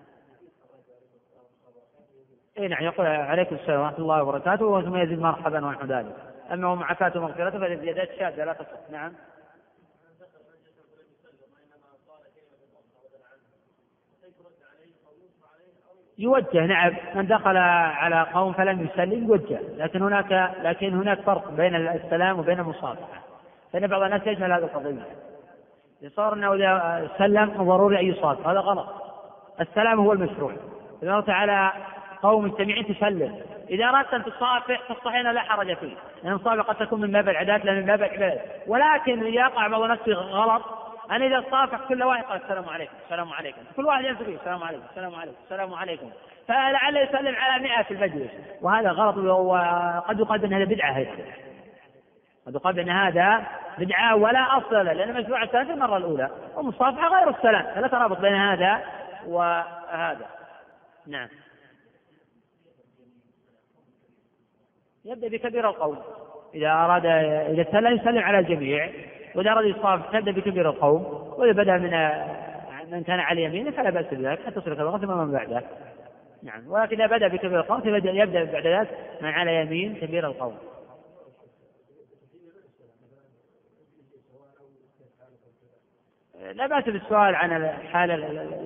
اي 2.58 2.68
نعم 2.68 2.82
يقول 2.84 3.06
عليكم 3.06 3.54
السلام 3.54 3.80
ورحمة 3.80 3.98
الله 3.98 4.22
وبركاته. 4.22 4.82
ثم 4.82 4.96
يزيد 4.96 5.18
مرحبا 5.18 5.66
ونحو 5.66 5.86
ذلك 5.86 6.16
أما 6.52 6.68
هو 6.68 6.76
معافاته 6.76 7.20
ومغفرته 7.20 7.58
فالزيادات 7.58 8.08
شاذة 8.18 8.44
لا 8.44 8.52
تصح 8.52 8.90
نعم. 8.90 9.12
يوجه 16.22 16.66
نعم 16.66 16.92
من 17.14 17.26
دخل 17.26 17.56
على 17.56 18.26
قوم 18.34 18.52
فلم 18.52 18.86
يسلم 18.86 19.24
يوجه 19.24 19.60
لكن 19.76 20.02
هناك 20.02 20.50
لكن 20.62 20.94
هناك 20.94 21.20
فرق 21.20 21.50
بين 21.50 21.76
السلام 21.76 22.38
وبين 22.38 22.60
المصافحه 22.60 23.22
فإن 23.72 23.86
بعض 23.86 24.02
الناس 24.02 24.26
يجهل 24.26 24.52
هذه 24.52 24.62
القضية 24.64 25.02
صار 26.08 26.34
إنه 26.34 26.54
إذا 26.54 27.08
سلم 27.18 27.50
ضروري 27.62 28.00
أن 28.00 28.04
يصافح 28.04 28.48
هذا 28.48 28.58
غلط. 28.58 28.86
السلام 29.60 30.00
هو 30.00 30.12
المشروع. 30.12 30.52
إذا 31.02 31.12
أردت 31.12 31.30
على 31.30 31.72
قوم 32.22 32.44
مجتمعين 32.44 32.96
تسلم. 32.96 33.40
إذا 33.70 33.84
أردت 33.84 34.14
أن 34.14 34.24
تصافح 34.24 34.82
فالصحيح 34.88 35.20
لا 35.20 35.40
حرج 35.40 35.76
فيه. 35.76 35.94
لأن 36.22 36.32
المصافحه 36.32 36.62
قد 36.62 36.86
تكون 36.86 37.00
من 37.00 37.12
باب 37.12 37.28
العادات 37.28 37.64
لا 37.64 37.72
من 37.72 37.86
باب 37.86 38.02
العبادات 38.02 38.40
ولكن 38.66 39.26
يقع 39.26 39.68
بعض 39.68 39.82
الناس 39.82 39.98
في 39.98 40.12
غلط 40.12 40.62
أنا 41.10 41.26
إذا 41.26 41.44
صافح 41.50 41.88
كل 41.88 42.02
واحد 42.02 42.24
قال 42.24 42.42
السلام 42.42 42.68
عليكم 42.68 42.92
السلام 43.04 43.32
عليكم. 43.32 43.60
كل 43.76 43.86
واحد 43.86 44.02
فيه 44.02 44.36
السلام 44.36 44.62
عليكم 44.62 44.82
السلام 44.90 45.14
عليكم 45.14 45.36
السلام 45.44 45.74
عليكم. 45.74 46.10
فلعله 46.48 47.00
يسلم 47.00 47.34
على 47.34 47.62
مئة 47.62 47.82
في 47.82 47.94
المجلس. 47.94 48.30
وهذا 48.62 48.90
غلط 48.90 49.16
وقد 49.16 50.20
يقال 50.20 50.44
أن 50.44 50.52
هذا 50.52 50.64
بدعة 50.64 50.92
هيك 50.92 51.08
قد 52.46 52.54
يقال 52.54 52.80
أن 52.80 52.90
هذا 52.90 53.46
بدعة 53.78 54.16
ولا 54.16 54.58
أصل 54.58 54.74
له 54.74 54.92
لأن 54.92 55.22
مشروع 55.22 55.42
السلام 55.42 55.66
في 55.66 55.72
المرة 55.72 55.96
الأولى. 55.96 56.30
والمصافحة 56.54 57.08
غير 57.08 57.30
السلام. 57.30 57.74
فلا 57.74 57.88
ترابط 57.88 58.18
بين 58.18 58.34
هذا 58.34 58.82
وهذا. 59.26 60.26
نعم. 61.06 61.28
يبدأ 65.04 65.28
بكبير 65.28 65.68
القول. 65.68 65.98
إذا 66.54 66.72
أراد 66.72 67.06
إذا 67.06 67.72
سلم 67.72 67.96
يسلم 67.96 68.18
على 68.18 68.38
الجميع. 68.38 68.90
وإذا 69.34 69.50
أراد 69.50 69.64
يصاف 69.64 70.12
تبدأ 70.12 70.32
بكبير 70.32 70.70
القوم 70.70 71.34
وإذا 71.38 71.52
بدأ 71.52 71.78
من 71.78 71.90
من 72.92 73.02
كان 73.02 73.20
على 73.20 73.42
يمينه 73.42 73.70
فلا 73.70 73.90
بأس 73.90 74.06
بذلك 74.06 74.40
حتى 74.46 74.60
تصل 74.60 74.72
الوقت 74.72 75.00
ثم 75.00 75.18
من 75.18 75.32
بعده. 75.32 75.62
نعم. 76.42 76.66
ولكن 76.68 77.00
إذا 77.00 77.16
بدأ 77.16 77.28
بكبير 77.28 77.60
القوم 77.60 77.80
فيبدأ 77.80 78.10
يبدأ 78.10 78.44
بعد 78.44 78.66
ذلك 78.66 78.88
من 79.20 79.28
على 79.28 79.56
يمين 79.56 79.94
كبير 79.94 80.26
القوم. 80.26 80.56
لا 86.52 86.66
بأس 86.66 86.84
بالسؤال 86.84 87.34
عن 87.34 87.68
حال 87.92 88.10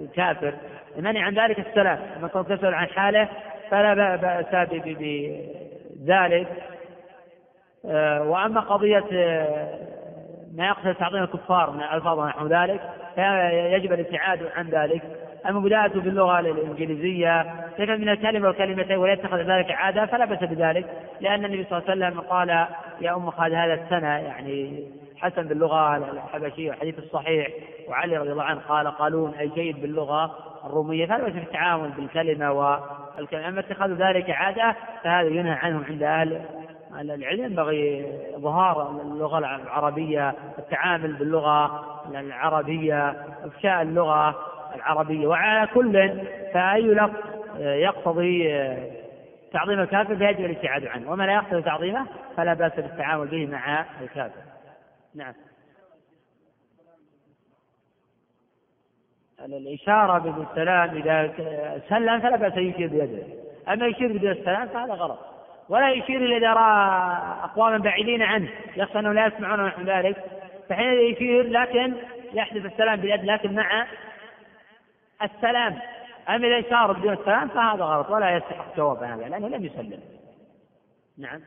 الكافر. 0.05 0.55
المنع 0.97 1.21
عن 1.21 1.39
ذلك 1.39 1.59
السلام 1.59 1.99
لما 2.17 2.29
كنت 2.29 2.53
تسأل 2.53 2.75
عن 2.75 2.87
حاله 2.87 3.29
فلا 3.71 4.17
بأس 4.17 4.69
بذلك. 6.01 6.49
آه، 7.89 8.23
وأما 8.23 8.61
قضية 8.61 9.05
آه، 9.13 9.96
ما 10.57 10.67
يقصد 10.67 10.95
تعظيم 10.95 11.23
الكفار 11.23 11.71
من 11.71 11.83
الألفاظ 11.83 12.19
ونحو 12.19 12.47
ذلك 12.47 12.81
فيجب 13.15 13.93
الابتعاد 13.93 14.51
عن 14.57 14.69
ذلك. 14.69 15.03
بدايته 15.51 16.01
باللغة 16.01 16.41
الإنجليزية 16.41 17.47
تفهم 17.79 18.01
من 18.01 18.09
الكلمة 18.09 18.49
والكلمتين 18.49 18.97
ويتخذ 18.97 19.37
ذلك 19.37 19.71
عادة؟ 19.71 20.07
فلا 20.07 20.25
بأس 20.25 20.39
بذلك 20.39 20.87
لأن 21.21 21.45
النبي 21.45 21.65
صلى 21.65 21.79
الله 21.79 21.91
عليه 21.91 22.07
وسلم 22.07 22.21
قال 22.21 22.49
يا 23.01 23.17
أم 23.17 23.31
خالد 23.31 23.55
هذا 23.55 23.75
السنة 23.75 24.09
يعني 24.09 24.85
حسن 25.17 25.49
باللغة 25.49 25.97
الحبشية 25.97 26.71
والحديث 26.71 26.99
الصحيح. 26.99 27.49
وعلي 27.89 28.17
رضي 28.17 28.33
الله 28.33 28.43
عنه 28.43 28.61
قال 28.69 28.87
قالون 28.87 29.35
أي 29.35 29.49
جيد 29.49 29.83
باللغة 29.83 30.35
الرومية. 30.65 31.07
فلا 31.07 31.23
بأس 31.23 31.33
في 31.33 31.39
التعامل 31.39 31.91
بالكلمة 31.91 32.53
والكلمة. 32.53 33.49
أما 33.49 33.61
اتخاذ 33.61 33.93
ذلك 33.93 34.31
عادة 34.31 34.77
فهذا 35.05 35.29
ينهى 35.29 35.53
عنه 35.53 35.85
عند 35.89 36.03
أهل 36.03 36.41
العلم 37.01 37.45
ينبغي 37.45 38.13
إظهار 38.37 38.91
اللغة 38.91 39.39
العربية 39.39 40.35
التعامل 40.59 41.13
باللغة 41.13 41.85
العربية 42.11 43.27
إفشاء 43.45 43.83
اللغة 43.83 44.47
العربية. 44.75 45.27
وعلى 45.27 45.67
كل 45.67 45.93
فأي 46.55 46.83
لفظ 46.83 47.17
يقتضي 47.59 48.49
تعظيم 49.53 49.81
الكافر 49.81 50.17
فيجب 50.17 50.45
الابتعاد 50.45 50.87
عنه. 50.87 51.11
وما 51.11 51.25
لا 51.25 51.33
يقتضي 51.33 51.63
تعظيمه 51.63 52.07
فلا 52.37 52.55
بأس 52.55 52.73
بالتعامل 52.73 53.27
به 53.27 53.47
مع 53.47 53.85
الكافر. 54.01 54.41
نعم. 55.15 55.35
الإشارة 59.45 60.19
بالسلام 60.19 60.97
إذا 60.97 61.33
سلم 61.89 62.21
فلا 62.21 62.37
بأس 62.37 62.53
أن 62.53 62.63
يشير 62.63 62.89
بيده. 62.89 63.23
أما 63.69 63.87
يشير 63.87 64.13
بدون 64.13 64.31
السلام 64.31 64.69
فهذا 64.69 64.95
غلط. 64.95 65.36
ولا 65.69 65.91
يشير 65.91 66.17
إلا 66.17 66.37
إذا 66.37 66.53
رأى 66.53 67.17
أقواما 67.45 67.79
بعيدين 67.79 68.23
عنه 68.23 68.49
يخشى 68.77 68.99
أنه 68.99 69.13
لا 69.13 69.27
يسمعون 69.27 69.61
ونحو 69.61 69.83
ذلك. 69.83 70.17
فحينئذ 70.69 71.13
يشير 71.13 71.49
لكن 71.49 71.95
يحدث 72.33 72.65
السلام 72.67 73.01
باليد 73.01 73.25
لكن 73.25 73.55
مع 73.55 73.87
السلام. 75.23 75.79
أما 76.29 76.47
إذا 76.47 76.69
إشار 76.69 76.93
بدون 76.93 77.13
السلام 77.13 77.49
فهذا 77.49 77.85
غلط 77.85 78.11
ولا 78.11 78.37
يستحق 78.37 78.77
جواب 78.77 79.03
هذا 79.03 79.29
لأنه 79.29 79.49
لم 79.49 79.65
يسلم. 79.65 80.01
نعم. 81.19 81.41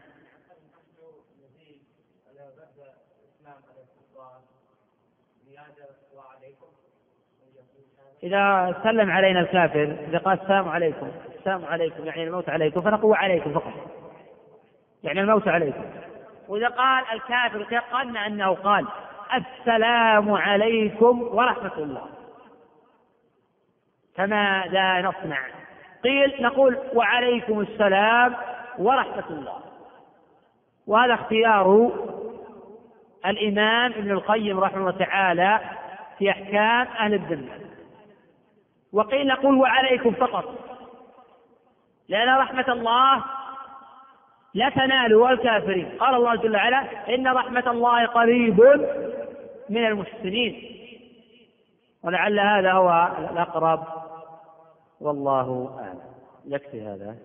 إذا 8.24 8.76
سلم 8.84 9.12
علينا 9.12 9.40
الكافر 9.40 9.98
إذا 10.08 10.18
قال 10.18 10.42
السلام 10.42 10.70
عليكم 10.70 11.12
السلام 11.40 11.66
عليكم 11.66 12.06
يعني 12.06 12.24
الموت 12.24 12.50
عليكم 12.50 12.82
فنقول 12.82 13.16
عليكم 13.16 13.54
فقط. 13.54 13.99
يعني 15.04 15.22
الموت 15.22 15.48
عليكم. 15.48 15.84
وإذا 16.48 16.68
قال 16.68 17.04
الكافر 17.14 17.64
تيقنا 17.64 18.28
أنه 18.28 18.54
قال 18.54 18.88
السلام 19.34 20.32
عليكم 20.32 21.22
ورحمة 21.22 21.78
الله. 21.78 22.10
فماذا 24.16 25.02
نصنع. 25.02 25.40
قيل 26.04 26.44
نقول 26.44 26.78
وعليكم 26.94 27.60
السلام 27.60 28.36
ورحمة 28.78 29.30
الله. 29.30 29.60
وهذا 30.88 31.14
اختيار 31.14 31.92
الإمام 33.26 33.92
ابن 33.92 34.12
القيم 34.12 34.60
رحمه 34.60 34.78
الله 34.78 35.06
تعالى 35.06 35.60
في 36.18 36.32
أحكام 36.32 36.88
أهل 37.00 37.14
الذمة. 37.14 37.52
وقيل 38.94 39.28
نقول 39.28 39.56
وعليكم 39.56 40.12
فقط. 40.12 40.56
لأن 42.10 42.38
رحمة 42.38 42.66
الله 42.68 43.24
لا 44.54 44.70
تنال 44.70 45.24
الكافرين 45.24 45.90
قال 46.00 46.16
الله 46.16 46.36
جل 46.36 46.56
وعلا 46.56 47.16
إن 47.16 47.28
رحمة 47.28 47.72
الله 47.72 48.06
قريب 48.06 48.62
من 49.70 49.86
المحسنين. 49.86 50.76
ولعل 52.04 52.40
هذا 52.40 52.72
هو 52.72 53.12
الأقرب. 53.32 53.84
والله 55.02 55.78
أعلم. 55.80 56.00
يكفي 56.46 56.82
هذا. 56.82 57.16